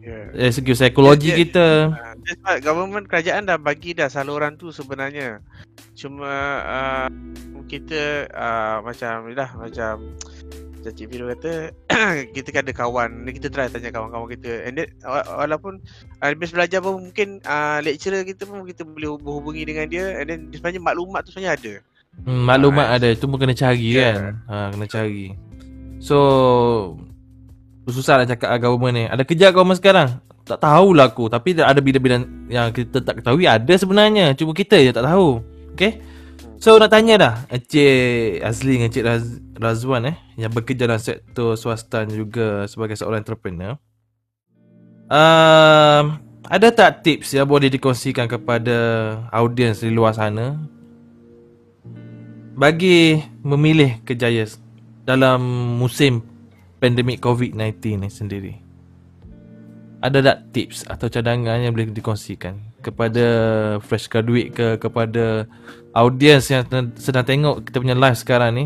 [0.00, 0.32] Ya.
[0.32, 1.38] Dari segi psikologi Ya, ya.
[1.44, 1.66] kita.
[1.92, 5.40] Ah, That's why government kerajaan dah bagi dah saluran tu sebenarnya.
[5.92, 6.32] Cuma
[6.64, 7.06] uh,
[7.68, 10.29] kita uh, macam lah macam macam
[10.82, 11.76] Cik Firu kata
[12.34, 15.76] kita kan ada kawan ni kita try tanya kawan-kawan kita and then wa- walaupun
[16.18, 20.26] uh, habis belajar pun mungkin uh, lecturer kita pun kita boleh berhubungi dengan dia and
[20.26, 21.72] then sebenarnya maklumat tu sebenarnya ada.
[22.24, 24.16] Hmm, maklumat Ah, ada, cuma kena cari Ya.
[24.16, 24.16] kan.
[24.48, 25.36] Ha, kena cari.
[26.00, 26.16] So
[27.84, 29.04] susah nak cakap government ni.
[29.04, 30.08] Ada kerja government sekarang?
[30.46, 34.34] Tak tahulah aku, tapi ada bidang-bidang yang kita tak ketahui ada sebenarnya.
[34.34, 35.42] Cuma kita je tak tahu.
[35.74, 36.02] Okay?
[36.60, 39.24] So nak tanya dah Encik Azli dengan Encik Raz,
[39.56, 43.80] Razwan eh Yang bekerja dalam sektor swasta juga sebagai seorang entrepreneur.
[45.08, 48.76] Um, Ada tak tips yang boleh dikongsikan kepada
[49.32, 50.60] audiens di luar sana?
[52.52, 54.44] Bagi memilih kerjaya
[55.08, 55.40] dalam
[55.80, 56.20] musim
[56.76, 58.54] pandemik COVID-19 ni sendiri.
[60.04, 63.26] Ada tak tips atau cadangan yang boleh dikongsikan kepada
[63.84, 65.44] fresh graduate ke kepada
[65.92, 66.64] audiens yang
[66.96, 68.64] sedang- tengok kita punya live sekarang ni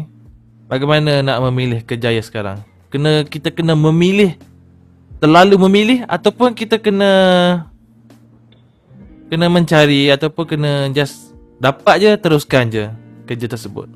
[0.70, 2.62] bagaimana nak memilih kerjaya sekarang?
[2.89, 4.39] Kena kita kena memilih
[5.19, 7.12] terlalu memilih ataupun kita kena
[9.28, 12.86] kena mencari ataupun kena just dapat je teruskan je
[13.27, 13.91] kerja tersebut.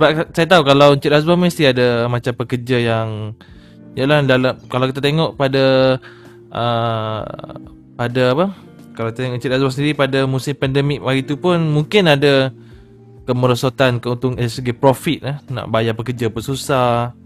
[0.00, 3.38] Sebab saya tahu kalau Encik Razwan mesti ada macam pekerja yang
[3.92, 5.96] Yalah dalam kalau kita tengok pada
[6.52, 7.24] uh,
[7.96, 8.46] pada apa?
[8.92, 12.52] Kalau tengok Encik Razwan sendiri pada musim pandemik hari tu pun mungkin ada
[13.24, 17.16] kemerosotan keuntungan dari segi profit eh nak bayar pekerja pun susah.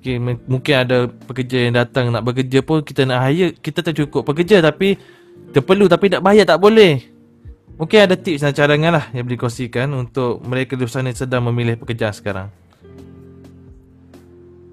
[0.00, 4.22] Okay, mungkin ada pekerja yang datang nak bekerja pun kita nak hire kita tak cukup
[4.22, 4.96] pekerja tapi
[5.50, 7.04] kita perlu tapi nak bayar tak boleh.
[7.76, 11.76] Mungkin ada tips dan cadangan lah yang boleh kongsikan untuk mereka di sana sedang memilih
[11.76, 12.48] pekerjaan sekarang.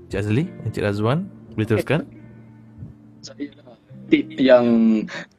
[0.08, 1.28] Encik Azli, Encik Razwan,
[1.58, 2.08] boleh teruskan?
[3.20, 3.63] Saya
[4.12, 4.66] tip yang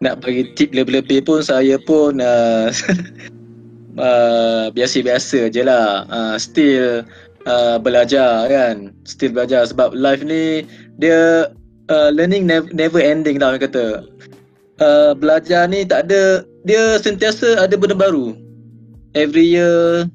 [0.00, 2.70] nak bagi tip lebih-lebih pun saya pun uh,
[4.00, 6.08] uh, biasa-biasa je lah.
[6.08, 7.04] Uh, still
[7.48, 8.92] uh, belajar kan.
[9.04, 10.64] Still belajar sebab life ni
[10.98, 11.50] dia
[11.90, 13.86] uh, learning never, never ending lah orang kata.
[14.82, 18.34] Uh, belajar ni tak ada dia sentiasa ada benda baru.
[19.14, 20.10] Every year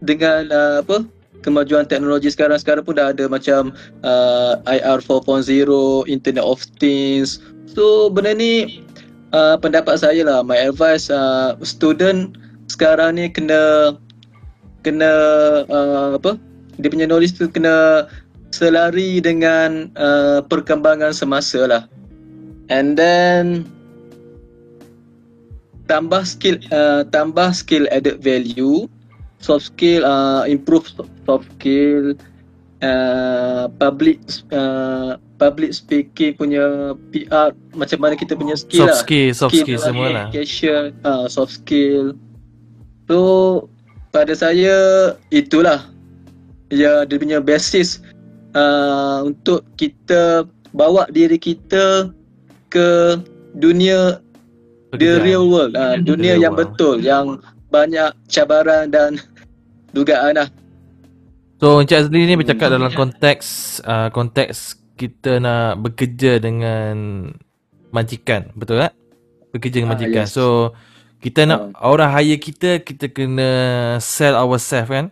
[0.00, 1.04] dengan uh, apa
[1.44, 5.44] kemajuan teknologi sekarang sekarang pun dah ada macam uh, IR 4.0,
[6.08, 7.44] Internet of Things.
[7.74, 8.82] So benda ni
[9.34, 12.38] uh, pendapat saya lah, my advice uh, student
[12.70, 13.94] sekarang ni kena
[14.86, 15.12] kena
[15.66, 16.38] uh, apa?
[16.78, 18.06] Dia punya knowledge tu kena
[18.54, 21.82] selari dengan uh, perkembangan semasa lah.
[22.70, 23.66] And then
[25.90, 28.88] tambah skill uh, tambah skill added value
[29.44, 30.88] soft skill uh, improve
[31.28, 32.16] soft skill
[32.82, 34.18] uh, public
[34.50, 39.78] uh, public speaking punya PR macam mana kita punya skill Soft lah skill, soft skill
[39.78, 40.26] semua lah.
[40.32, 42.16] communication uh, soft skill
[43.06, 43.18] so
[44.10, 44.76] pada saya
[45.34, 45.86] itulah
[46.72, 48.00] ya dia punya basis
[48.56, 52.10] uh, untuk kita bawa diri kita
[52.70, 53.18] ke
[53.58, 54.18] dunia
[54.98, 56.74] the real world uh, dunia yang world.
[56.74, 57.38] betul yang
[57.70, 59.18] banyak cabaran dan
[59.94, 60.48] dugaan lah
[61.58, 63.46] So Encik Azli ni bercakap dalam konteks
[63.86, 67.26] uh, konteks kita nak bekerja dengan
[67.90, 68.92] majikan, betul tak?
[69.54, 70.26] Bekerja dengan Ah, majikan.
[70.26, 70.34] yes.
[70.34, 70.74] So
[71.22, 73.48] kita nak orang hire kita, kita kena
[74.02, 75.06] sell ourselves kan?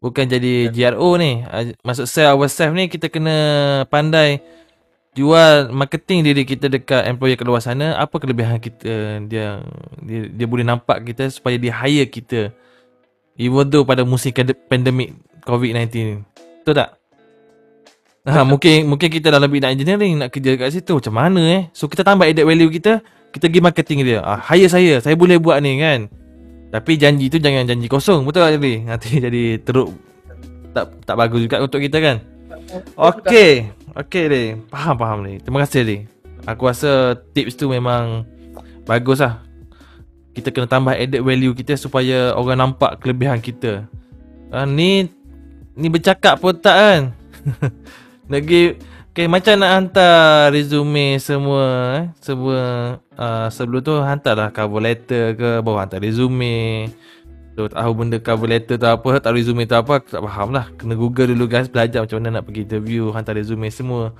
[0.00, 1.44] Bukan jadi GRO ni.
[1.44, 3.36] Ah, Maksud sell ourselves ni kita kena
[3.86, 4.40] pandai
[5.12, 7.98] jual marketing diri kita dekat employer kat luar sana.
[7.98, 9.60] Apa kelebihan kita dia
[10.00, 12.54] dia, dia boleh nampak kita supaya dia hire kita.
[13.36, 14.32] Even though pada musim
[14.66, 15.14] pandemik
[15.44, 16.14] COVID-19 ni.
[16.60, 17.00] Betul tak?
[18.28, 21.62] Ha, mungkin mungkin kita dalam bidang engineering nak kerja kat situ macam mana eh.
[21.72, 23.00] So kita tambah added value kita,
[23.32, 24.20] kita pergi marketing dia.
[24.20, 26.06] Ah, hire saya, saya boleh buat ni kan.
[26.70, 28.74] Tapi janji tu jangan janji kosong, betul tak jadi?
[28.86, 29.90] Nanti jadi teruk
[30.70, 32.16] tak tak bagus juga untuk kita kan.
[32.94, 33.72] Okey.
[33.98, 34.42] Okey ni.
[34.70, 35.42] Faham faham ni.
[35.42, 35.96] Terima kasih ni.
[36.46, 38.22] Aku rasa tips tu memang
[38.86, 39.42] bagus lah.
[40.30, 43.88] Kita kena tambah added value kita supaya orang nampak kelebihan kita.
[44.54, 45.10] Ah, ni
[45.80, 47.02] ni bercakap pun tak kan?
[48.30, 48.76] pergi
[49.10, 51.66] Okay, macam nak hantar resume semua
[51.98, 52.04] eh?
[52.22, 52.60] Semua
[53.18, 56.86] uh, Sebelum tu hantarlah cover letter ke Baru hantar resume
[57.58, 60.70] So tahu benda cover letter tu apa Tak resume tu apa Aku tak faham lah
[60.78, 64.14] Kena google dulu guys Belajar macam mana nak pergi interview Hantar resume semua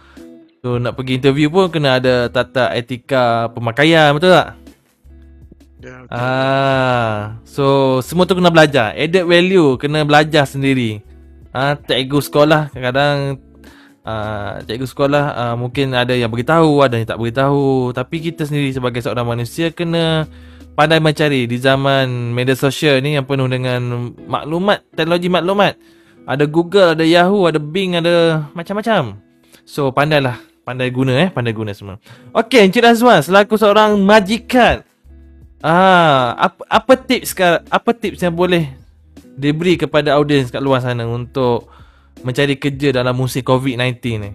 [0.59, 4.59] So nak pergi interview pun Kena ada tata etika pemakaian Betul tak?
[5.81, 6.13] Ya, betul.
[6.13, 7.65] Ah, so
[8.05, 8.93] semua tu kena belajar.
[8.93, 11.01] Added value kena belajar sendiri.
[11.51, 13.43] Ah, cikgu sekolah kadang-kadang
[14.07, 17.91] ah, cikgu sekolah ah, mungkin ada yang beritahu, ada yang tak beritahu.
[17.91, 20.31] Tapi kita sendiri sebagai seorang manusia kena
[20.79, 25.75] pandai mencari di zaman media sosial ni yang penuh dengan maklumat, teknologi maklumat.
[26.25, 29.19] Ada Google, ada Yahoo, ada Bing, ada macam-macam.
[29.67, 31.99] So pandailah, pandai guna eh, pandai guna semua.
[32.31, 34.87] Okey, Encik Razwan selaku seorang majikan
[35.61, 37.61] Ah, apa apa tips sekarang?
[37.69, 38.73] Apa tips yang boleh
[39.41, 41.73] diberi kepada audiens kat luar sana untuk
[42.21, 44.31] mencari kerja dalam musim COVID-19 ni?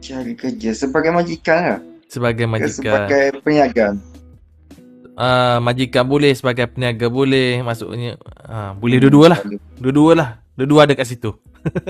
[0.00, 1.80] Cari kerja sebagai majikan lah.
[2.08, 2.72] Sebagai Ke majikan.
[3.04, 3.86] sebagai peniaga.
[5.14, 7.60] Ah, majikan boleh, sebagai peniaga boleh.
[7.60, 8.16] Maksudnya
[8.46, 9.40] ah, boleh dua-dua lah.
[9.76, 10.28] Dua-dua lah.
[10.54, 11.34] Dua-dua ada kat situ.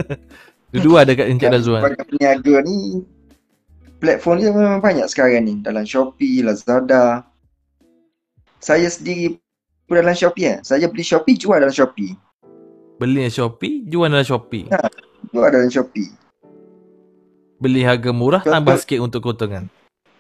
[0.73, 1.81] dua-dua ada kat Encik Kalau Razwan.
[1.85, 2.77] Sebagai peniaga ni
[4.03, 7.29] platform dia memang banyak sekarang ni dalam Shopee, Lazada.
[8.59, 9.44] Saya sendiri
[9.85, 10.57] pun dalam Shopee eh.
[10.65, 12.17] Saya beli Shopee jual dalam Shopee.
[12.97, 14.65] Beli dalam Shopee, jual dalam Shopee.
[15.31, 16.11] Jual dalam Shopee.
[17.59, 18.55] Beli harga murah, Betul.
[18.55, 19.67] tambah sikit untuk keuntungan.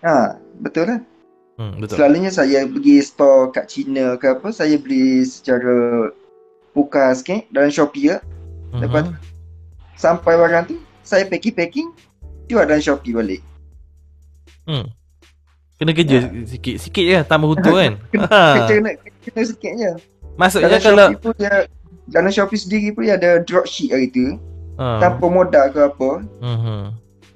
[0.00, 1.00] Ha, betul lah.
[1.54, 1.96] Hmm, betul.
[1.96, 6.08] Selalunya saya pergi store kat China ke apa, saya beli secara
[6.74, 8.18] pukar sikit dalam Shopee ya.
[8.74, 9.16] Lepas Mhm.
[9.94, 10.76] sampai barang tu,
[11.06, 11.94] saya packing-packing,
[12.50, 13.40] jual dalam Shopee balik.
[14.66, 14.88] Hmm.
[15.84, 16.16] Kena kerja
[16.48, 18.00] sikit sikit je tambah hutu kan.
[18.08, 18.64] Kena, Ha.
[18.64, 18.90] kena,
[19.20, 19.90] kena, sikit je.
[20.34, 21.54] Maksudnya Dalam kalau Shopee pun dia,
[22.06, 24.40] dalam Shopee sendiri pun dia ada dropship hari tu.
[24.74, 24.96] ha.
[24.98, 26.10] Tanpa modal ke apa.
[26.40, 26.80] Mhm.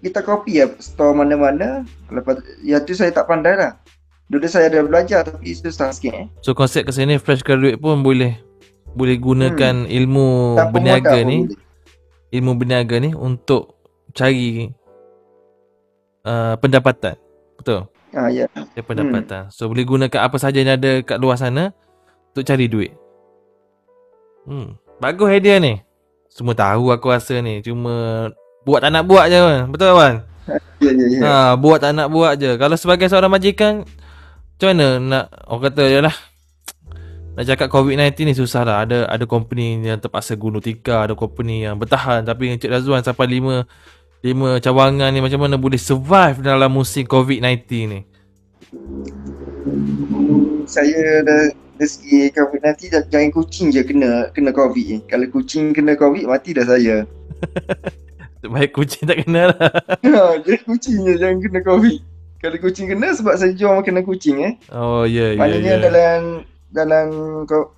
[0.00, 1.84] Kita copy ya store mana-mana.
[2.08, 3.76] Lepas yang tu saya tak pandai lah.
[4.26, 6.26] Dulu saya ada belajar tapi susah sikit eh.
[6.40, 8.38] So konsep ke sini fresh graduate pun boleh
[8.88, 11.60] boleh gunakan ilmu Tanpa berniaga ni, boleh.
[12.30, 13.76] ilmu berniaga ni untuk
[14.10, 14.70] cari
[16.24, 17.14] uh, pendapatan.
[17.56, 17.90] Betul.
[18.18, 18.50] Ah ya.
[18.50, 19.46] Cari pendapatan.
[19.54, 21.70] So boleh gunakan apa saja yang ada kat luar sana
[22.34, 22.92] untuk cari duit.
[24.42, 24.74] Hmm.
[24.98, 25.78] Bagus idea ni.
[26.26, 27.62] Semua tahu aku rasa ni.
[27.62, 28.26] Cuma
[28.66, 29.62] buat tak nak buat je kan.
[29.70, 30.16] Betul kan?
[30.78, 31.20] Ya ya ya.
[31.26, 32.54] Ha, buat tak nak buat je.
[32.54, 33.82] Kalau sebagai seorang majikan,
[34.54, 36.16] macam mana nak orang kata je lah.
[37.34, 38.86] Nak cakap COVID-19 ni susah lah.
[38.86, 42.22] Ada ada company yang terpaksa guna tikar, ada company yang bertahan.
[42.22, 43.26] Tapi Encik Razwan sampai
[44.18, 48.00] lima cawangan ni macam mana boleh survive dalam musim COVID-19 ni.
[50.66, 51.42] Saya dah
[51.78, 54.98] dari segi COVID nanti dah- jangan kucing je kena kena COVID ni.
[55.06, 57.06] Kalau kucing kena COVID mati dah saya.
[58.52, 59.70] Baik kucing tak kenal lah.
[60.08, 61.96] Ha, jadi kucing je jangan kena COVID.
[62.38, 64.52] Kalau kucing kena sebab saya jual makanan kucing eh.
[64.70, 65.82] Oh ya ya Maknanya ya.
[65.82, 66.20] dalam
[66.70, 67.06] dalam
[67.46, 67.74] kau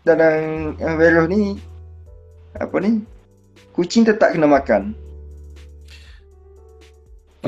[0.00, 0.32] dalam
[0.76, 1.42] uh, virus ni
[2.56, 3.04] apa ni?
[3.72, 4.96] Kucing tetap kena makan.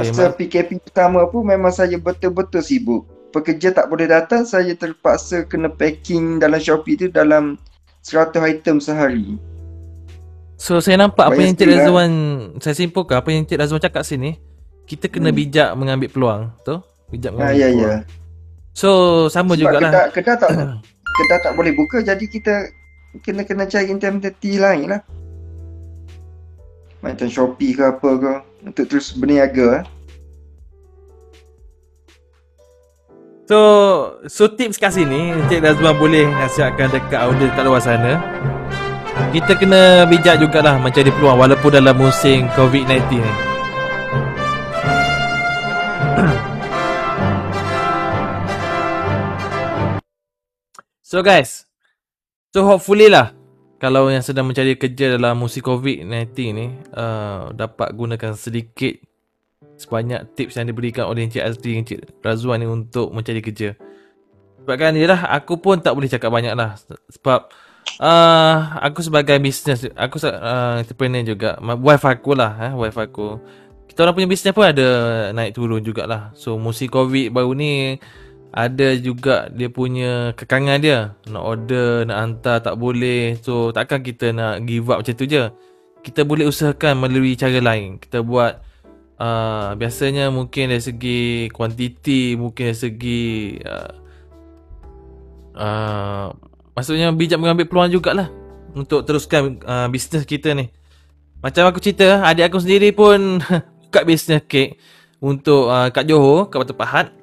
[0.01, 3.03] Okay, Masa mak- PKP pertama pun memang saya betul-betul sibuk.
[3.31, 7.55] Pekerja tak boleh datang, saya terpaksa kena packing dalam Shopee tu dalam
[8.01, 9.39] 100 item sehari.
[10.57, 11.77] So saya nampak apa Banyak yang skill lah.
[11.79, 12.13] Razwan
[12.59, 14.37] Saya simpulkan apa yang Encik Razwan cakap sini
[14.85, 15.39] Kita kena Hmm.
[15.39, 16.85] bijak mengambil peluang Betul?
[17.09, 17.97] Bijak Ha, mengambil ya, peluang ya.
[18.71, 18.89] So
[19.27, 20.51] sama Sebab jugalah kedai, kedai tak
[21.17, 22.55] kedai tak boleh buka jadi kita
[23.19, 25.01] kena kena cari alternatif lain lah.
[27.01, 28.33] Macam Shopee ke apa ke
[28.65, 29.83] untuk terus berniaga.
[29.83, 29.85] eh.
[33.51, 33.59] So
[34.31, 38.23] So tips kat sini Encik Razwan boleh nasihatkan dekat audience kat luar sana
[39.35, 43.27] Kita kena bijak jugalah mencari peluang Walaupun dalam musim COVID-19 ni
[51.11, 51.67] So guys
[52.55, 53.40] So hopefully lah
[53.81, 58.93] Kalau yang sedang mencari kerja dalam musim COVID-19 ni uh, Dapat gunakan sedikit
[59.81, 63.73] Sebanyak tips yang diberikan oleh Encik Azri Encik Razwan ni untuk mencari kerja.
[64.61, 66.77] Sebab kan yelah aku pun tak boleh cakap banyak lah.
[67.09, 67.49] Sebab
[68.05, 73.41] uh, Aku sebagai bisnes Aku uh, entrepreneur juga Wife aku lah eh, Wife aku.
[73.89, 74.89] Kita orang punya bisnes pun ada
[75.33, 76.29] naik turun jugalah.
[76.37, 77.97] So musim COVID baru ni
[78.51, 81.15] ada juga dia punya kekangan dia.
[81.31, 83.39] Nak order, nak hantar tak boleh.
[83.47, 85.47] So takkan kita nak give up macam tu je.
[86.03, 88.01] Kita boleh usahakan melalui cara lain.
[88.03, 88.59] Kita buat
[89.21, 91.21] uh, Biasanya mungkin dari segi
[91.53, 93.23] kuantiti Mungkin dari segi
[93.61, 93.93] uh,
[95.61, 96.27] uh,
[96.73, 98.33] Maksudnya bijak mengambil peluang jugalah
[98.73, 100.73] Untuk teruskan uh, bisnes kita ni.
[101.45, 103.45] Macam aku cerita Adik aku sendiri pun
[103.85, 104.81] Buka bisnes kek
[105.21, 107.20] Untuk uh, kat Johor Kat Batu Pahat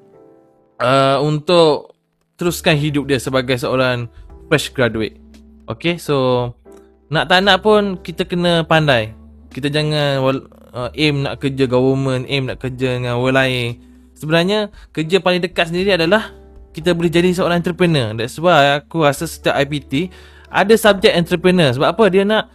[0.82, 1.98] uh, untuk
[2.38, 4.10] teruskan hidup dia sebagai seorang
[4.48, 5.18] fresh graduate.
[5.68, 6.50] Okay, so
[7.12, 9.12] nak tak nak pun kita kena pandai.
[9.52, 10.22] Kita jangan
[10.72, 13.68] uh, aim nak kerja government, aim nak kerja dengan orang lain.
[14.18, 16.34] Sebenarnya kerja paling dekat sendiri adalah
[16.74, 18.14] kita boleh jadi seorang entrepreneur.
[18.14, 20.14] That's why aku rasa setiap IPT
[20.48, 21.74] ada subjek entrepreneur.
[21.74, 22.06] Sebab apa?
[22.08, 22.54] Dia nak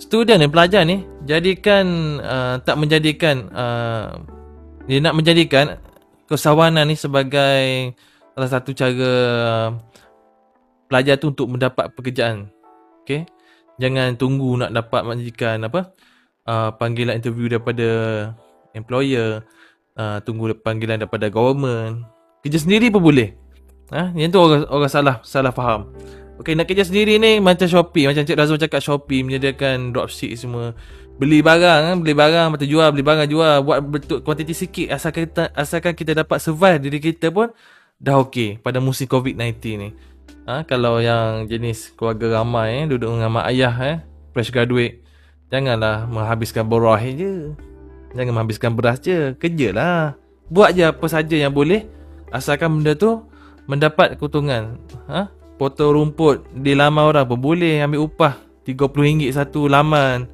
[0.00, 4.16] student ni, pelajar ni jadikan uh, tak menjadikan uh,
[4.88, 5.76] dia nak menjadikan
[6.28, 7.96] kesawanan ni sebagai
[8.36, 9.68] salah satu cara uh,
[10.86, 12.52] pelajar tu untuk mendapat pekerjaan.
[13.02, 13.24] Okay.
[13.80, 15.96] Jangan tunggu nak dapat majikan apa
[16.44, 17.88] uh, panggilan interview daripada
[18.76, 19.42] employer,
[19.96, 22.04] uh, tunggu panggilan daripada government.
[22.44, 23.34] Kerja sendiri pun boleh.
[23.88, 25.88] Ha, yang tu orang orang salah salah faham.
[26.38, 30.70] Okey, nak kerja sendiri ni macam Shopee, macam Cik Razul cakap Shopee menyediakan dropship semua.
[31.18, 35.26] Beli barang kan, beli barang tu jual, beli barang jual, buat bentuk kuantiti sikit asalkan
[35.26, 37.50] kita asalkan kita dapat survive diri kita pun
[37.98, 39.90] dah okey pada musim COVID-19 ni.
[40.46, 43.98] Ha, kalau yang jenis keluarga ramai eh, duduk dengan mak ayah eh,
[44.30, 45.02] fresh graduate,
[45.50, 47.50] janganlah menghabiskan borah je.
[48.14, 50.16] Jangan menghabiskan beras je, kerjalah.
[50.48, 51.84] Buat je apa saja yang boleh
[52.32, 53.26] asalkan benda tu
[53.68, 54.80] mendapat keuntungan.
[55.10, 55.28] Ha?
[55.60, 60.30] Potong rumput di laman orang pun boleh ambil upah RM30 satu laman.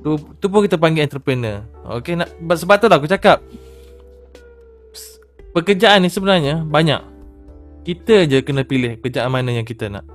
[0.00, 0.10] Tu
[0.40, 1.64] tu pun kita panggil entrepreneur.
[1.84, 3.44] Okey nak sebab tu lah aku cakap
[5.52, 7.02] pekerjaan ni sebenarnya banyak.
[7.80, 10.06] Kita je kena pilih pekerjaan mana yang kita nak.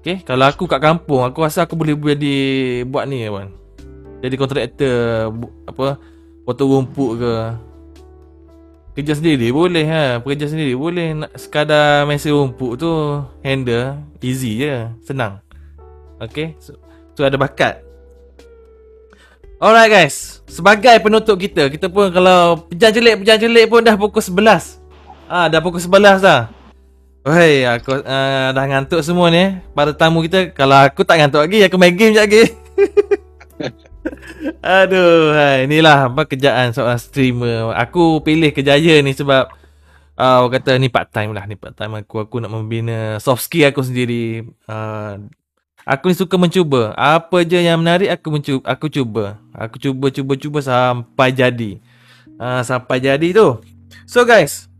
[0.00, 2.36] Okay, kalau aku kat kampung, aku rasa aku boleh jadi
[2.88, 3.52] buat ni kawan.
[4.24, 5.28] Jadi kontraktor
[5.68, 6.00] apa
[6.48, 7.32] potong rumput ke.
[8.96, 12.90] Kerja sendiri boleh ha, pekerja sendiri boleh nak sekadar mesa rumput tu
[13.44, 15.44] handle easy je, senang.
[16.16, 16.74] Okay, so,
[17.12, 17.84] so ada bakat.
[19.60, 24.24] Alright guys, sebagai penutup kita, kita pun kalau pejam jelik pejam jelik pun dah pukul
[24.24, 24.80] 11.
[25.28, 26.48] Ah, dah pukul 11 dah.
[27.28, 29.60] Woi, aku uh, dah ngantuk semua ni.
[29.76, 32.42] Para tamu kita, kalau aku tak ngantuk lagi, aku main game je lagi.
[34.80, 37.76] Aduh, hai, inilah kerjaan seorang streamer.
[37.76, 39.44] Aku pilih kejaya ni sebab
[40.16, 42.24] uh, orang kata ni part time lah, ni part time aku.
[42.24, 44.40] Aku nak membina soft skill aku sendiri.
[44.64, 45.28] Uh,
[45.90, 46.94] aku ni suka mencuba.
[46.94, 49.42] Apa je yang menarik aku mencuba, aku cuba.
[49.50, 51.82] Aku cuba cuba cuba sampai jadi.
[52.38, 53.58] Uh, sampai jadi tu.
[54.06, 54.70] So guys,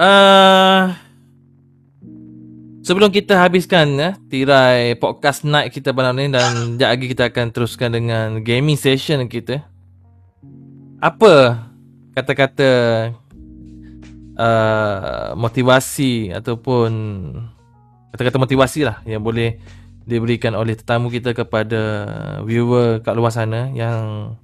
[0.00, 0.96] Uh,
[2.80, 7.46] sebelum kita habiskan ya, tirai podcast night kita malam ni dan sekejap lagi kita akan
[7.52, 9.60] teruskan dengan gaming session kita.
[11.04, 11.68] Apa
[12.16, 12.70] kata-kata
[14.40, 16.88] uh, motivasi ataupun
[18.10, 19.58] kata-kata motivasi lah yang boleh
[20.04, 21.80] diberikan oleh tetamu kita kepada
[22.42, 24.34] viewer kat luar sana yang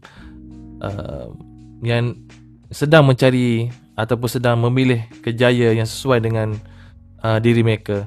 [0.78, 1.26] uh,
[1.82, 2.14] yang
[2.70, 6.54] sedang mencari ataupun sedang memilih kejaya yang sesuai dengan
[7.24, 8.06] uh, diri mereka.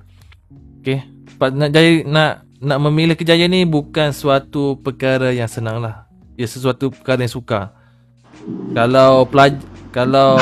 [0.80, 1.03] Okey,
[1.40, 6.07] nak jaya nak nak memilih kejaya ni bukan suatu perkara yang senang lah.
[6.40, 7.76] Ia sesuatu perkara yang suka.
[8.72, 9.60] Kalau pelaj
[9.90, 10.38] kalau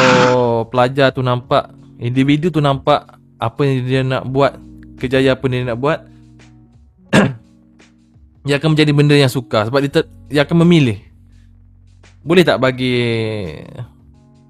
[0.68, 4.58] pelajar tu nampak individu tu nampak apa yang dia nak buat,
[4.98, 6.00] kejaya apa dia nak buat,
[8.46, 11.00] dia akan menjadi benda yang suka sebab dia, ter, dia akan memilih.
[12.26, 13.00] Boleh tak bagi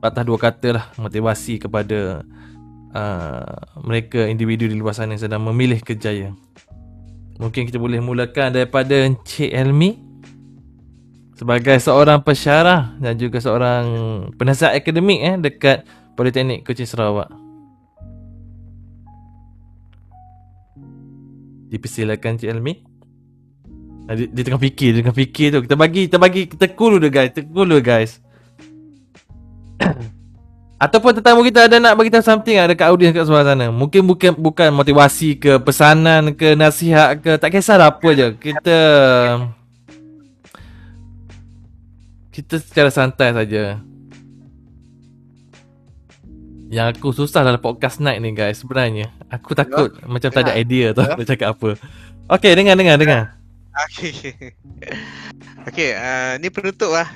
[0.01, 2.23] patah dua kata lah motivasi kepada
[2.95, 6.33] uh, mereka individu di luar sana yang sedang memilih kejaya.
[7.37, 9.93] Mungkin kita boleh mulakan daripada Encik Elmi
[11.37, 13.85] sebagai seorang pesyarah dan juga seorang
[14.41, 15.85] penasihat akademik eh dekat
[16.17, 17.29] Politeknik Kuching Sarawak.
[21.67, 22.73] Dipersilakan Encik Elmi.
[24.07, 25.59] Ah, Dia, dia tengah fikir, dia tengah fikir tu.
[25.67, 28.23] Kita bagi, kita bagi, kita cool dulu guys, kita cool dulu guys.
[30.77, 33.73] Ataupun tetamu kita ada nak bagi tahu something ada dekat audience kat sebelah sana.
[33.73, 38.27] Mungkin bukan bukan motivasi ke pesanan ke nasihat ke tak kisahlah apa je.
[38.37, 38.77] Kita
[42.29, 43.81] kita secara santai saja.
[46.67, 49.07] Yang aku susah dalam podcast night ni guys sebenarnya.
[49.31, 50.03] Aku takut Ya.
[50.03, 50.59] macam tak ada Ya.
[50.59, 51.15] idea tau Ya.
[51.15, 51.69] nak cakap apa.
[52.27, 53.23] Okay dengar dengar dengar.
[53.87, 54.33] Okey.
[55.69, 57.07] Okey, uh, ni penutup lah.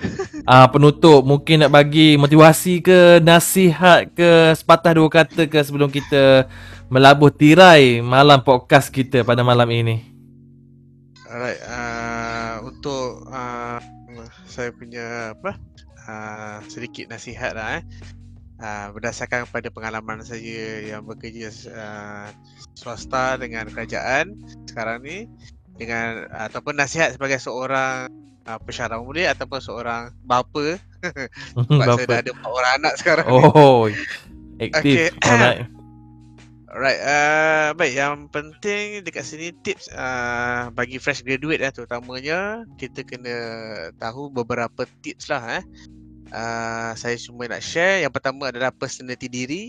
[0.46, 6.46] Ah penutup mungkin nak bagi motivasi ke nasihat ke sepatah dua kata ke sebelum kita
[6.88, 10.06] melabuh tirai malam podcast kita pada malam ini.
[11.26, 13.80] Alright, uh, untuk uh,
[14.46, 15.56] saya punya apa?
[16.04, 17.84] Uh, sedikit nasihat lah eh.
[18.62, 22.30] Uh, berdasarkan pada pengalaman saya yang bekerja uh,
[22.78, 24.38] swasta dengan kerajaan
[24.70, 25.26] sekarang ni
[25.82, 28.06] dengan ataupun nasihat sebagai seorang
[28.46, 30.78] uh, pesyarah boleh ataupun seorang bapa
[31.58, 33.42] sebab saya dah ada empat orang anak sekarang ni.
[33.50, 33.90] Oh.
[34.62, 35.10] Aktif.
[35.10, 35.10] Okay.
[35.26, 35.66] Alright.
[36.72, 43.04] Alright, uh, baik yang penting dekat sini tips uh, bagi fresh graduate lah terutamanya kita
[43.04, 43.36] kena
[44.00, 45.64] tahu beberapa tips lah eh.
[46.32, 49.64] Uh, saya cuma nak share yang pertama adalah personality diri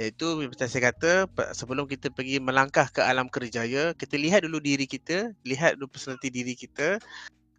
[0.00, 4.88] iaitu macam saya kata sebelum kita pergi melangkah ke alam kerjaya kita lihat dulu diri
[4.88, 6.96] kita, lihat dulu personality diri kita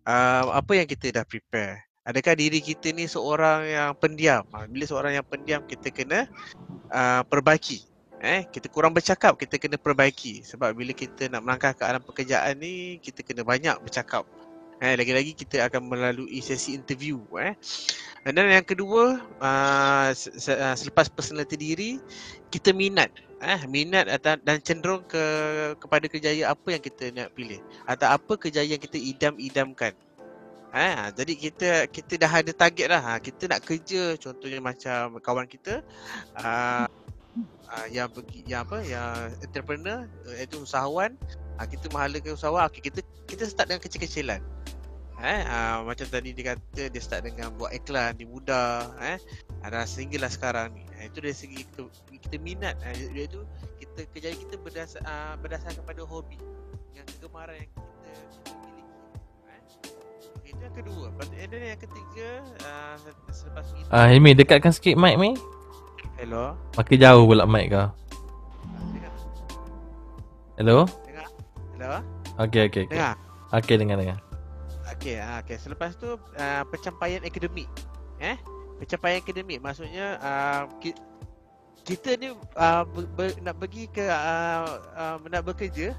[0.09, 1.85] uh, apa yang kita dah prepare.
[2.09, 4.41] Adakah diri kita ni seorang yang pendiam?
[4.49, 6.25] Ah, Bila seorang yang pendiam kita kena
[6.89, 7.85] uh, perbaiki
[8.19, 12.59] eh kita kurang bercakap kita kena perbaiki sebab bila kita nak melangkah ke alam pekerjaan
[12.59, 14.27] ni kita kena banyak bercakap
[14.79, 17.51] eh lagi-lagi kita akan melalui sesi interview eh.
[18.23, 21.91] Dan yang kedua uh, se- se- selepas personality diri
[22.47, 25.23] kita minat eh minat atau dan cenderung ke
[25.79, 29.93] kepada kejayaan apa yang kita nak pilih atau apa kejayaan yang kita idam-idamkan.
[30.69, 33.01] Eh, ha, jadi kita kita dah ada target lah.
[33.01, 35.81] Ha, kita nak kerja contohnya macam kawan kita
[36.37, 36.85] uh,
[37.73, 40.05] uh, yang pergi yang apa yang entrepreneur
[40.37, 41.17] iaitu usahawan.
[41.57, 42.69] Uh, kita mahalakan usahawan.
[42.69, 44.41] Okay, kita kita start dengan kecil-kecilan
[45.19, 49.19] eh uh, macam tadi dia kata dia start dengan buat iklan di muda eh
[49.67, 53.43] ada sehinggalah sekarang ni uh, itu dari segi kita, kita minat uh, iaitu
[53.83, 56.39] kita kejayaan kita berdasar uh, berdasarkan pada hobi
[56.91, 58.83] dengan kegemaran yang kita miliki
[59.51, 59.59] eh
[60.39, 61.05] okay, itu yang kedua
[61.35, 62.29] and yang ketiga
[62.63, 62.95] uh,
[63.35, 65.35] selepas itu Ah Hilmi dekatkan sikit mic ni.
[66.15, 67.91] hello Makin jauh pula mic kau.
[70.59, 70.83] Hello?
[71.07, 71.27] Dengar?
[71.79, 71.91] Hello?
[72.43, 72.91] Okey okey okey.
[72.91, 73.15] Dengar?
[73.55, 74.28] Okey dengar dengar.
[74.99, 75.55] Okey, ah, okey.
[75.55, 77.71] Selepas tu uh, pencapaian akademik.
[78.19, 78.35] Eh?
[78.83, 80.91] Pencapaian akademik maksudnya uh, ki,
[81.87, 85.95] kita ni uh, ber, ber, nak pergi ke uh, uh, nak bekerja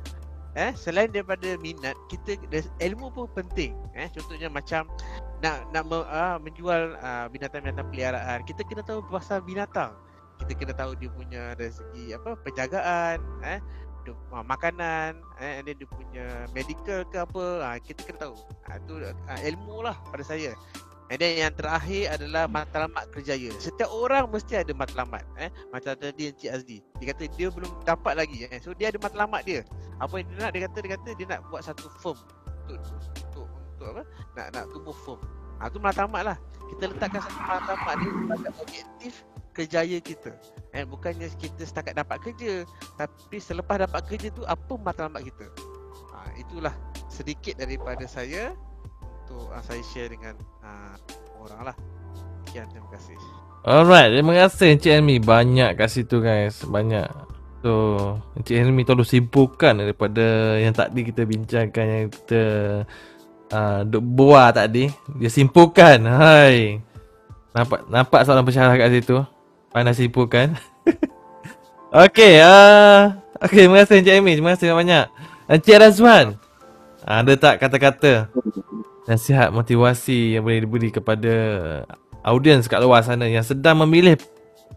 [0.59, 2.35] eh selain daripada minat kita
[2.82, 4.90] ilmu pun penting eh contohnya macam
[5.43, 9.94] nak nak me, uh, menjual uh, binatang-binatang peliharaan kita kena tahu pasal binatang
[10.43, 13.62] kita kena tahu dia punya segi apa penjagaan eh
[14.05, 18.35] dia, uh, makanan eh and then dia punya medical ke apa uh, kita kena tahu
[18.40, 20.56] uh, tu uh, ilmu lah pada saya
[21.10, 23.51] And then yang terakhir adalah matlamat kerjaya.
[23.59, 25.27] Setiap orang mesti ada matlamat.
[25.43, 25.51] Eh?
[25.74, 26.78] Macam tadi Encik Azli.
[27.02, 28.47] Dia kata dia belum dapat lagi.
[28.47, 28.62] Eh?
[28.62, 29.66] So dia ada matlamat dia.
[29.98, 32.14] Apa yang dia nak, dia kata dia kata dia nak buat satu firm.
[32.62, 32.78] Untuk,
[33.27, 34.02] untuk, untuk apa?
[34.39, 35.18] Nak nak tumbuh firm.
[35.59, 36.36] Ha, tu matlamat lah.
[36.70, 39.12] Kita letakkan satu matlamat ni sebagai objektif
[39.52, 40.32] kerjaya kita.
[40.70, 42.64] Eh, bukannya kita setakat dapat kerja.
[42.94, 45.47] Tapi selepas dapat kerja tu, apa matlamat kita?
[46.14, 46.74] Ha, itulah
[47.10, 48.55] sedikit daripada saya
[49.31, 50.94] untuk uh, saya share dengan uh,
[51.43, 51.77] orang lah.
[52.47, 53.14] Sekian, terima kasih.
[53.60, 55.16] Alright, terima kasih Encik Helmi.
[55.20, 56.64] Banyak kat situ guys.
[56.64, 57.06] Banyak.
[57.60, 57.72] So,
[58.39, 62.43] Encik Helmi tolong simpulkan daripada yang tadi kita bincangkan yang kita
[63.52, 64.89] uh, duk buah tadi.
[65.20, 66.09] Dia simpulkan.
[66.09, 66.81] Hai.
[67.51, 69.18] Nampak nampak soalan pensyarah kat situ.
[69.71, 70.59] Pandai simpulkan.
[71.95, 74.33] okay, uh, okay, terima kasih Encik Helmi.
[74.35, 75.07] Terima kasih banyak.
[75.47, 76.27] Encik Razwan.
[77.07, 78.29] Ada tak kata-kata
[79.07, 81.35] nasihat motivasi yang boleh diberi kepada
[82.23, 84.19] audiens kat luar sana yang sedang memilih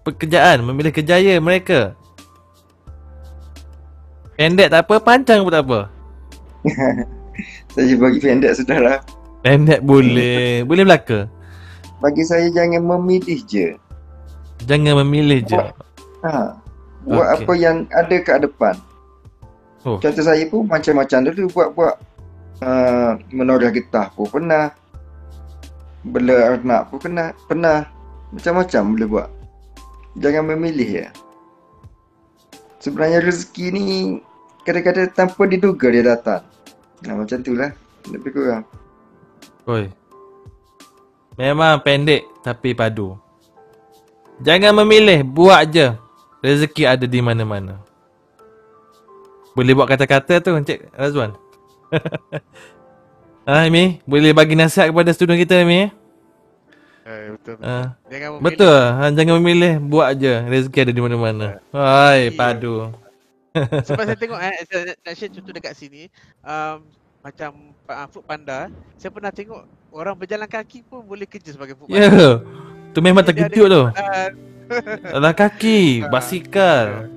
[0.05, 1.97] pekerjaan, memilih kerjaya mereka.
[4.33, 5.79] Pendek tak apa, panjang pun tak apa.
[7.73, 9.01] saya bagi pendek saudara.
[9.45, 11.29] Pendek boleh, boleh belaka.
[12.01, 13.77] Bagi saya jangan memilih je.
[14.63, 15.59] Jangan memilih je.
[16.23, 16.55] Ha.
[17.03, 17.43] Buat Okey.
[17.43, 18.75] apa yang ada kat depan.
[19.83, 19.99] Oh.
[19.99, 21.95] Contoh saya pun macam-macam dulu buat-buat
[22.63, 24.71] uh, menoreh getah pun pernah.
[26.07, 27.35] Bela anak pun pernah.
[27.47, 27.79] Pernah.
[28.31, 29.29] Macam-macam boleh buat.
[30.23, 31.07] Jangan memilih ya.
[32.79, 33.85] Sebenarnya rezeki ni
[34.63, 36.43] kadang-kadang tanpa diduga dia datang.
[37.03, 37.71] Nah, macam tu lah.
[38.07, 38.63] Lebih kurang.
[39.67, 39.87] Oi.
[41.39, 43.22] Memang pendek tapi padu.
[44.41, 45.93] Jangan memilih, buat je.
[46.43, 47.79] Rezeki ada di mana-mana.
[49.53, 51.37] Boleh buat kata-kata tu Encik Razwan.
[53.47, 55.93] ah, Amy, boleh bagi nasihat kepada student kita Amy?
[57.03, 57.59] Eh, betul.
[57.59, 57.63] betul.
[57.63, 58.43] Ah, Jangan memilih.
[58.43, 58.79] betul.
[58.81, 60.33] Ha, jangan memilih, buat je.
[60.41, 61.47] Rezeki ada di mana-mana.
[61.69, 62.91] Hai, padu.
[63.87, 66.09] Sebab saya tengok eh, saya nak- share contoh dekat sini.
[66.41, 66.89] Um,
[67.21, 67.51] macam
[67.87, 72.09] uh, food panda, saya pernah tengok orang berjalan kaki pun boleh kerja sebagai food Ya.
[72.09, 72.31] panda.
[72.93, 73.83] Tu memang terkejut tu.
[75.09, 77.09] Alah kaki, basikal.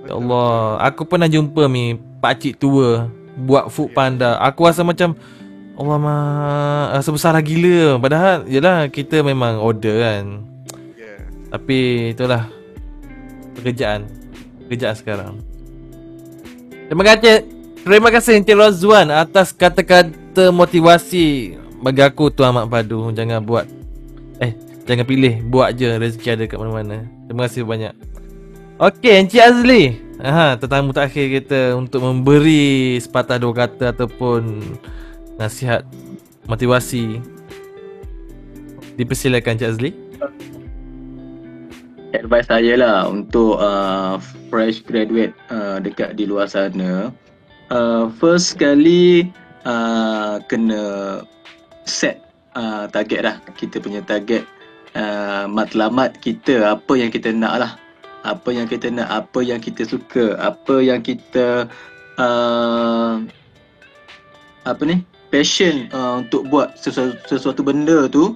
[0.00, 3.06] Ya Betul, Allah, aku pernah jumpa mi pakcik tua
[3.36, 3.94] buat food Ya.
[3.94, 4.30] panda.
[4.40, 5.12] Aku rasa macam
[5.76, 6.22] Allah mah
[6.96, 8.00] rasa besar lah gila.
[8.00, 10.24] Padahal yalah kita memang order kan.
[10.96, 11.14] Ya.
[11.52, 11.78] Tapi
[12.16, 12.48] itulah
[13.54, 14.08] pekerjaan.
[14.66, 15.34] Pekerjaan sekarang.
[16.88, 17.36] Terima kasih.
[17.80, 23.08] Terima kasih Encik Rozwan atas kata-kata motivasi bagi aku tu amat padu.
[23.08, 23.64] Jangan buat
[24.36, 24.52] eh
[24.90, 27.06] jangan pilih, buat je rezeki ada kat mana-mana.
[27.30, 27.94] Terima kasih banyak.
[28.82, 30.02] Okey, Encik Azli.
[30.18, 34.58] Aha, tetamu terakhir kita untuk memberi sepatah dua kata ataupun
[35.38, 35.86] nasihat
[36.50, 37.22] motivasi.
[38.98, 39.90] Dipersilakan Encik Azli.
[42.10, 44.18] advice saya lah untuk uh,
[44.50, 47.14] fresh graduate uh, dekat di luar sana
[47.70, 49.30] uh, first sekali
[49.62, 51.22] uh, kena
[51.86, 52.22] set
[52.58, 54.42] uh, target dah kita punya target
[54.94, 57.72] uh, matlamat kita apa yang kita nak lah
[58.24, 60.36] apa yang kita nak apa yang kita suka.
[60.36, 61.68] Apa yang kita
[62.20, 63.24] uh,
[64.68, 65.00] apa ni?
[65.30, 68.34] Passion uh, untuk buat sesuatu, sesuatu benda tu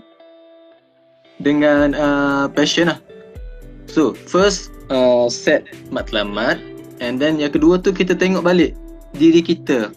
[1.43, 2.98] dengan uh, passion lah.
[3.90, 6.62] So, first uh, set matlamat.
[7.02, 8.78] And then yang kedua tu kita tengok balik
[9.18, 9.90] diri kita.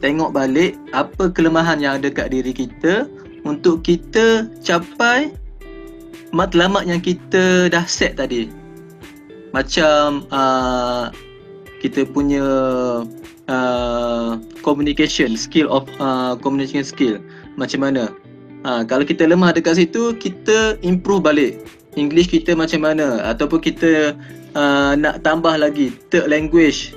[0.00, 3.10] Tengok balik apa kelemahan yang ada kat diri kita
[3.42, 5.34] untuk kita capai
[6.30, 8.50] matlamat yang kita dah set tadi.
[9.50, 11.10] Macam uh,
[11.82, 12.44] kita punya
[13.50, 17.18] uh, communication skill of uh, communication skill.
[17.58, 18.14] Macam mana?
[18.62, 21.52] Uh, kalau kita lemah dekat situ kita improve balik.
[21.98, 23.18] English kita macam mana?
[23.26, 24.14] Ataupun kita
[24.54, 26.94] uh, nak tambah lagi third language.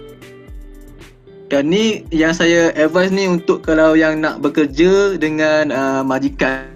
[1.50, 6.74] Dan ni yang saya advise ni untuk kalau yang nak bekerja dengan uh, majikan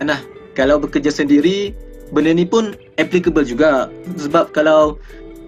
[0.00, 0.16] nah
[0.56, 1.76] kalau bekerja sendiri
[2.10, 3.88] benda ni pun applicable juga.
[4.18, 4.98] Sebab kalau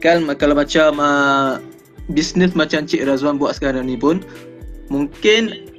[0.02, 1.62] kan kalau macam uh,
[2.10, 4.22] bisnes macam Cik Razwan buat sekarang ni pun
[4.90, 5.70] mungkin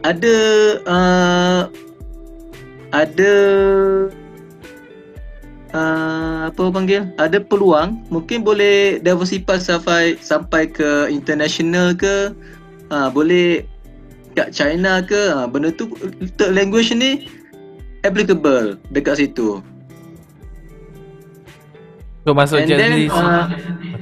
[0.00, 0.36] ada
[0.88, 1.62] uh,
[2.90, 3.32] ada
[5.76, 7.06] uh, apa panggil?
[7.20, 8.00] Ada peluang.
[8.08, 12.32] Mungkin boleh diversify sampai sampai ke international ke
[12.90, 13.62] uh, boleh
[14.34, 15.90] kat China ke uh, benda tu
[16.38, 17.28] third language ni
[18.04, 19.60] applicable dekat situ
[22.20, 23.48] So masuk And then, uh,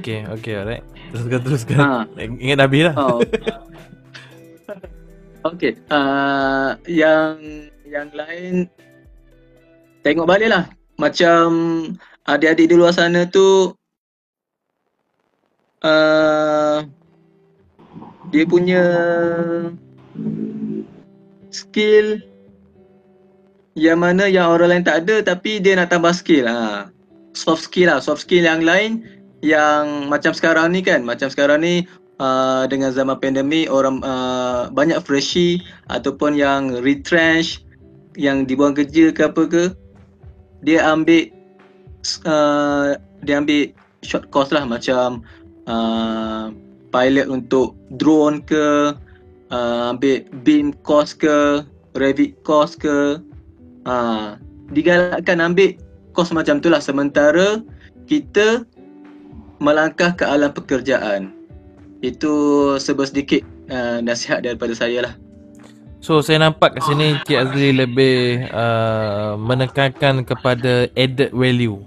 [0.03, 0.83] Okay okay alright
[1.15, 2.03] Teruskan teruskan Ha.
[2.19, 3.23] Ingat Nabi lah Oh.
[5.39, 7.39] Okey, uh, yang
[7.87, 8.67] yang lain
[10.03, 10.67] tengok balik lah.
[10.99, 11.47] Macam
[12.27, 13.71] adik-adik di luar sana tu
[15.79, 16.83] uh,
[18.35, 18.83] dia punya
[21.55, 22.19] skill
[23.79, 26.91] yang mana yang orang lain tak ada tapi dia nak tambah skill ha.
[27.31, 29.07] Soft skill lah, soft skill yang lain
[29.39, 31.87] yang macam sekarang ni kan, macam sekarang ni
[32.19, 37.63] uh, dengan zaman pandemik orang uh, banyak freshie ataupun yang retrench
[38.19, 39.63] yang dibuang kerja ke apa ke
[40.67, 41.31] dia ambil
[42.27, 43.71] uh, dia ambil
[44.03, 45.23] short course lah macam
[45.71, 46.51] uh,
[46.91, 48.91] pilot untuk drone ke
[49.55, 51.63] uh, ambil beam course ke
[51.97, 53.17] Revit course ke
[53.89, 54.37] uh,
[54.69, 55.73] digalakkan ambil
[56.13, 57.65] course macam tu lah sementara
[58.05, 58.63] kita
[59.57, 61.33] melangkah ke alam pekerjaan
[61.99, 65.13] itu sedikit uh, nasihat daripada saya lah.
[65.99, 71.83] So saya nampak kat sini Cik Azli lebih uh, menekankan kepada added value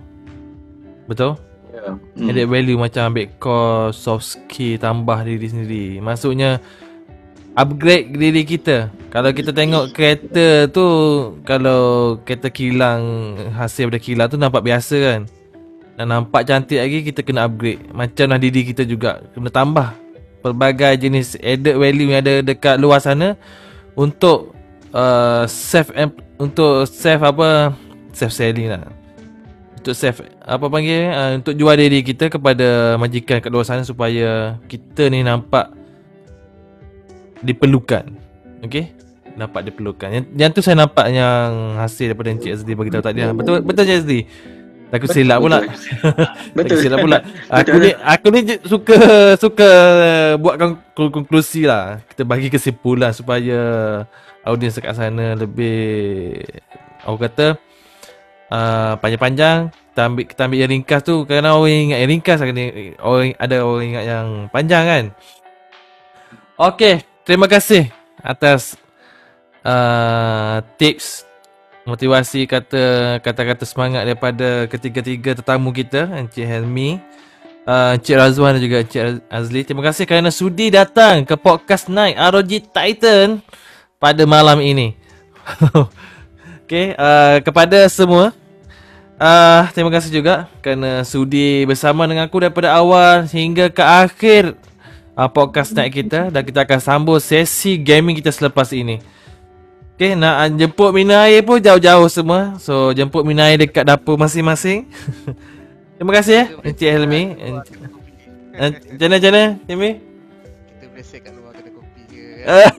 [1.08, 1.40] Betul?
[1.72, 1.96] Yeah.
[2.20, 2.28] Hmm.
[2.28, 6.60] Added value macam ambil course, soft skill, tambah diri sendiri Maksudnya
[7.56, 8.88] upgrade diri kita.
[9.12, 10.86] Kalau kita tengok kereta tu
[11.44, 15.20] Kalau kereta kilang hasil daripada kilang tu nampak biasa kan?
[16.00, 17.80] Dan nampak cantik lagi kita kena upgrade.
[17.92, 19.88] Macamlah diri kita juga kena tambah.
[20.42, 23.38] Pelbagai jenis added value yang ada dekat luar sana
[23.94, 24.50] Untuk
[24.90, 25.94] uh, self
[26.40, 27.76] untuk self apa
[28.16, 28.88] self selling lah.
[29.76, 34.56] Untuk self apa panggil uh, untuk jual diri kita kepada majikan kat luar sana supaya
[34.66, 35.81] kita ni nampak
[37.42, 38.04] diperlukan.
[38.64, 38.94] Okey?
[39.34, 40.08] Nampak diperlukan.
[40.12, 43.20] Yang, yang tu saya nampak yang hasil daripada Encik Azli bagi tahu tadi.
[43.20, 43.34] lah.
[43.34, 44.20] Betul betul Encik Azli.
[44.92, 45.58] Takut Betul, silap pula.
[45.64, 46.68] Betul.
[46.68, 47.18] Takut silap pula.
[47.48, 47.80] Aku Betul.
[47.80, 48.96] ni aku ni suka
[49.40, 49.70] suka
[50.36, 52.04] buatkan konklusi lah.
[52.12, 53.60] Kita bagi kesimpulan supaya
[54.44, 56.44] audiens dekat sana lebih
[57.08, 57.56] aku kata
[58.52, 62.38] uh, panjang-panjang kita ambil kita ambil yang ringkas tu kerana orang ingat yang ringkas
[63.00, 65.04] orang ada orang ingat yang panjang kan.
[66.60, 67.90] Okey, terima kasih
[68.22, 68.74] atas
[69.66, 71.26] uh, tips
[71.82, 77.02] motivasi kata kata-kata semangat daripada ketiga-tiga tetamu kita Encik Helmi,
[77.66, 79.60] uh, Encik Razwan dan juga Encik Azli.
[79.66, 83.42] Terima kasih kerana sudi datang ke podcast Night ROG Titan
[83.98, 84.94] pada malam ini.
[86.62, 88.30] Okey, uh, kepada semua
[89.18, 94.54] uh, terima kasih juga kerana sudi bersama dengan aku daripada awal hingga ke akhir
[95.22, 98.98] uh, podcast night kita dan kita akan sambung sesi gaming kita selepas ini.
[99.94, 102.58] Okay, nak uh, jemput minum air pun jauh-jauh semua.
[102.58, 104.90] So, jemput minum air dekat dapur masing-masing.
[105.96, 107.22] Terima kasih ya, Encik Helmi.
[108.58, 109.90] Macam mana, macam mana, Helmi?
[110.02, 112.74] Kita biasa kat luar kedai kopi je kan.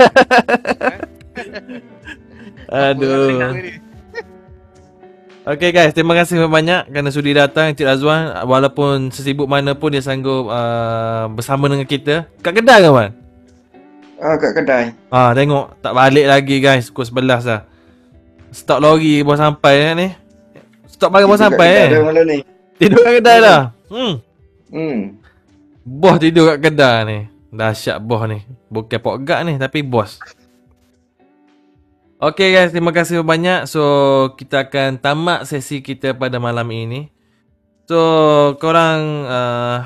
[2.92, 3.93] Aduh.
[5.44, 10.00] Okay guys, terima kasih banyak kerana sudi datang Encik Razwan Walaupun sesibuk mana pun dia
[10.00, 13.12] sanggup uh, bersama dengan kita Kat kedai ke Wan?
[14.24, 14.96] Ah, kat kedai.
[15.12, 17.62] Ah tengok tak balik lagi guys pukul 11 dah.
[18.56, 20.08] Stok lori baru sampai eh, ni.
[20.88, 22.04] Stok barang baru Tidur kat sampai kedai eh.
[22.08, 22.38] malam ni.
[22.80, 23.62] Tidur kat kedai dah.
[23.92, 24.14] Hmm.
[24.72, 25.00] Hmm.
[25.84, 27.18] Bos tidur kat kedai ni.
[27.52, 28.40] Dahsyat bos ni.
[28.72, 30.24] Bukan pokgak ni tapi bos.
[32.24, 33.68] Okay guys, terima kasih banyak.
[33.68, 33.84] So,
[34.40, 37.12] kita akan tamat sesi kita pada malam ini.
[37.84, 38.00] So,
[38.64, 39.84] korang uh,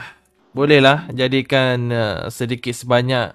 [0.53, 3.33] bolehlah jadikan uh, sedikit sebanyak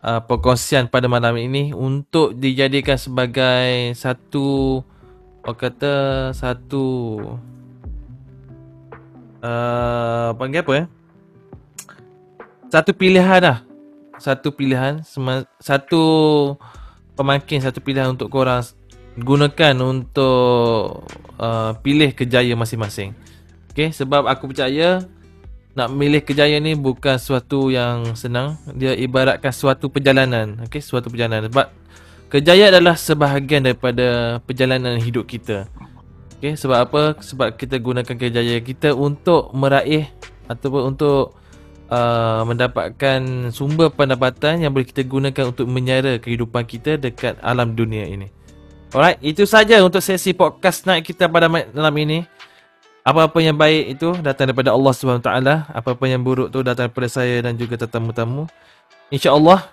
[0.00, 4.80] uh, perkongsian pada malam ini untuk dijadikan sebagai satu
[5.44, 5.94] orang kata
[6.32, 6.86] satu
[9.44, 10.86] uh, panggil apa eh?
[12.72, 13.58] Satu pilihan lah.
[14.16, 15.04] Satu pilihan
[15.60, 16.04] satu
[17.20, 18.64] pemakin satu pilihan untuk korang
[19.20, 21.04] gunakan untuk
[21.36, 23.12] uh, pilih kejayaan masing-masing.
[23.76, 25.04] Okay, sebab aku percaya
[25.76, 28.56] nak memilih kejayaan ni bukan sesuatu yang senang.
[28.72, 30.64] Dia ibaratkan suatu perjalanan.
[30.64, 31.52] Okay, suatu perjalanan.
[31.52, 31.68] Sebab
[32.32, 35.68] kejayaan adalah sebahagian daripada perjalanan hidup kita.
[36.40, 37.02] Okay, sebab apa?
[37.20, 40.08] Sebab kita gunakan kejayaan kita untuk meraih
[40.48, 41.36] ataupun untuk
[41.90, 48.06] uh, mendapatkan sumber pendapatan yang boleh kita gunakan untuk menyara kehidupan kita dekat alam dunia
[48.06, 48.30] ini.
[48.90, 52.26] Alright, itu saja untuk sesi podcast night kita pada malam ini.
[53.00, 57.08] Apa-apa yang baik itu datang daripada Allah Subhanahu taala, apa-apa yang buruk tu datang daripada
[57.08, 58.44] saya dan juga tetamu-tamu.
[59.08, 59.66] Insya-Allah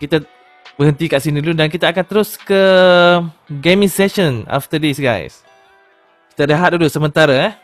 [0.00, 0.24] kita
[0.76, 2.62] berhenti kat sini dulu dan kita akan terus ke
[3.60, 5.44] gaming session after this guys.
[6.32, 7.54] Kita rehat dulu sementara eh.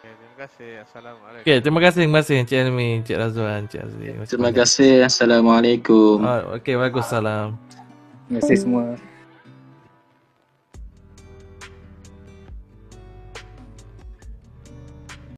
[0.00, 0.70] Okay, terima kasih.
[0.84, 1.31] Assalamualaikum.
[1.42, 4.14] Okay, terima kasih, terima kasih Encik Elmi, Encik Razwan, Encik Azli.
[4.30, 5.02] Terima kasih.
[5.02, 6.22] Assalamualaikum.
[6.22, 7.58] Oh, okay, Waalaikumsalam.
[8.30, 8.94] Terima kasih semua.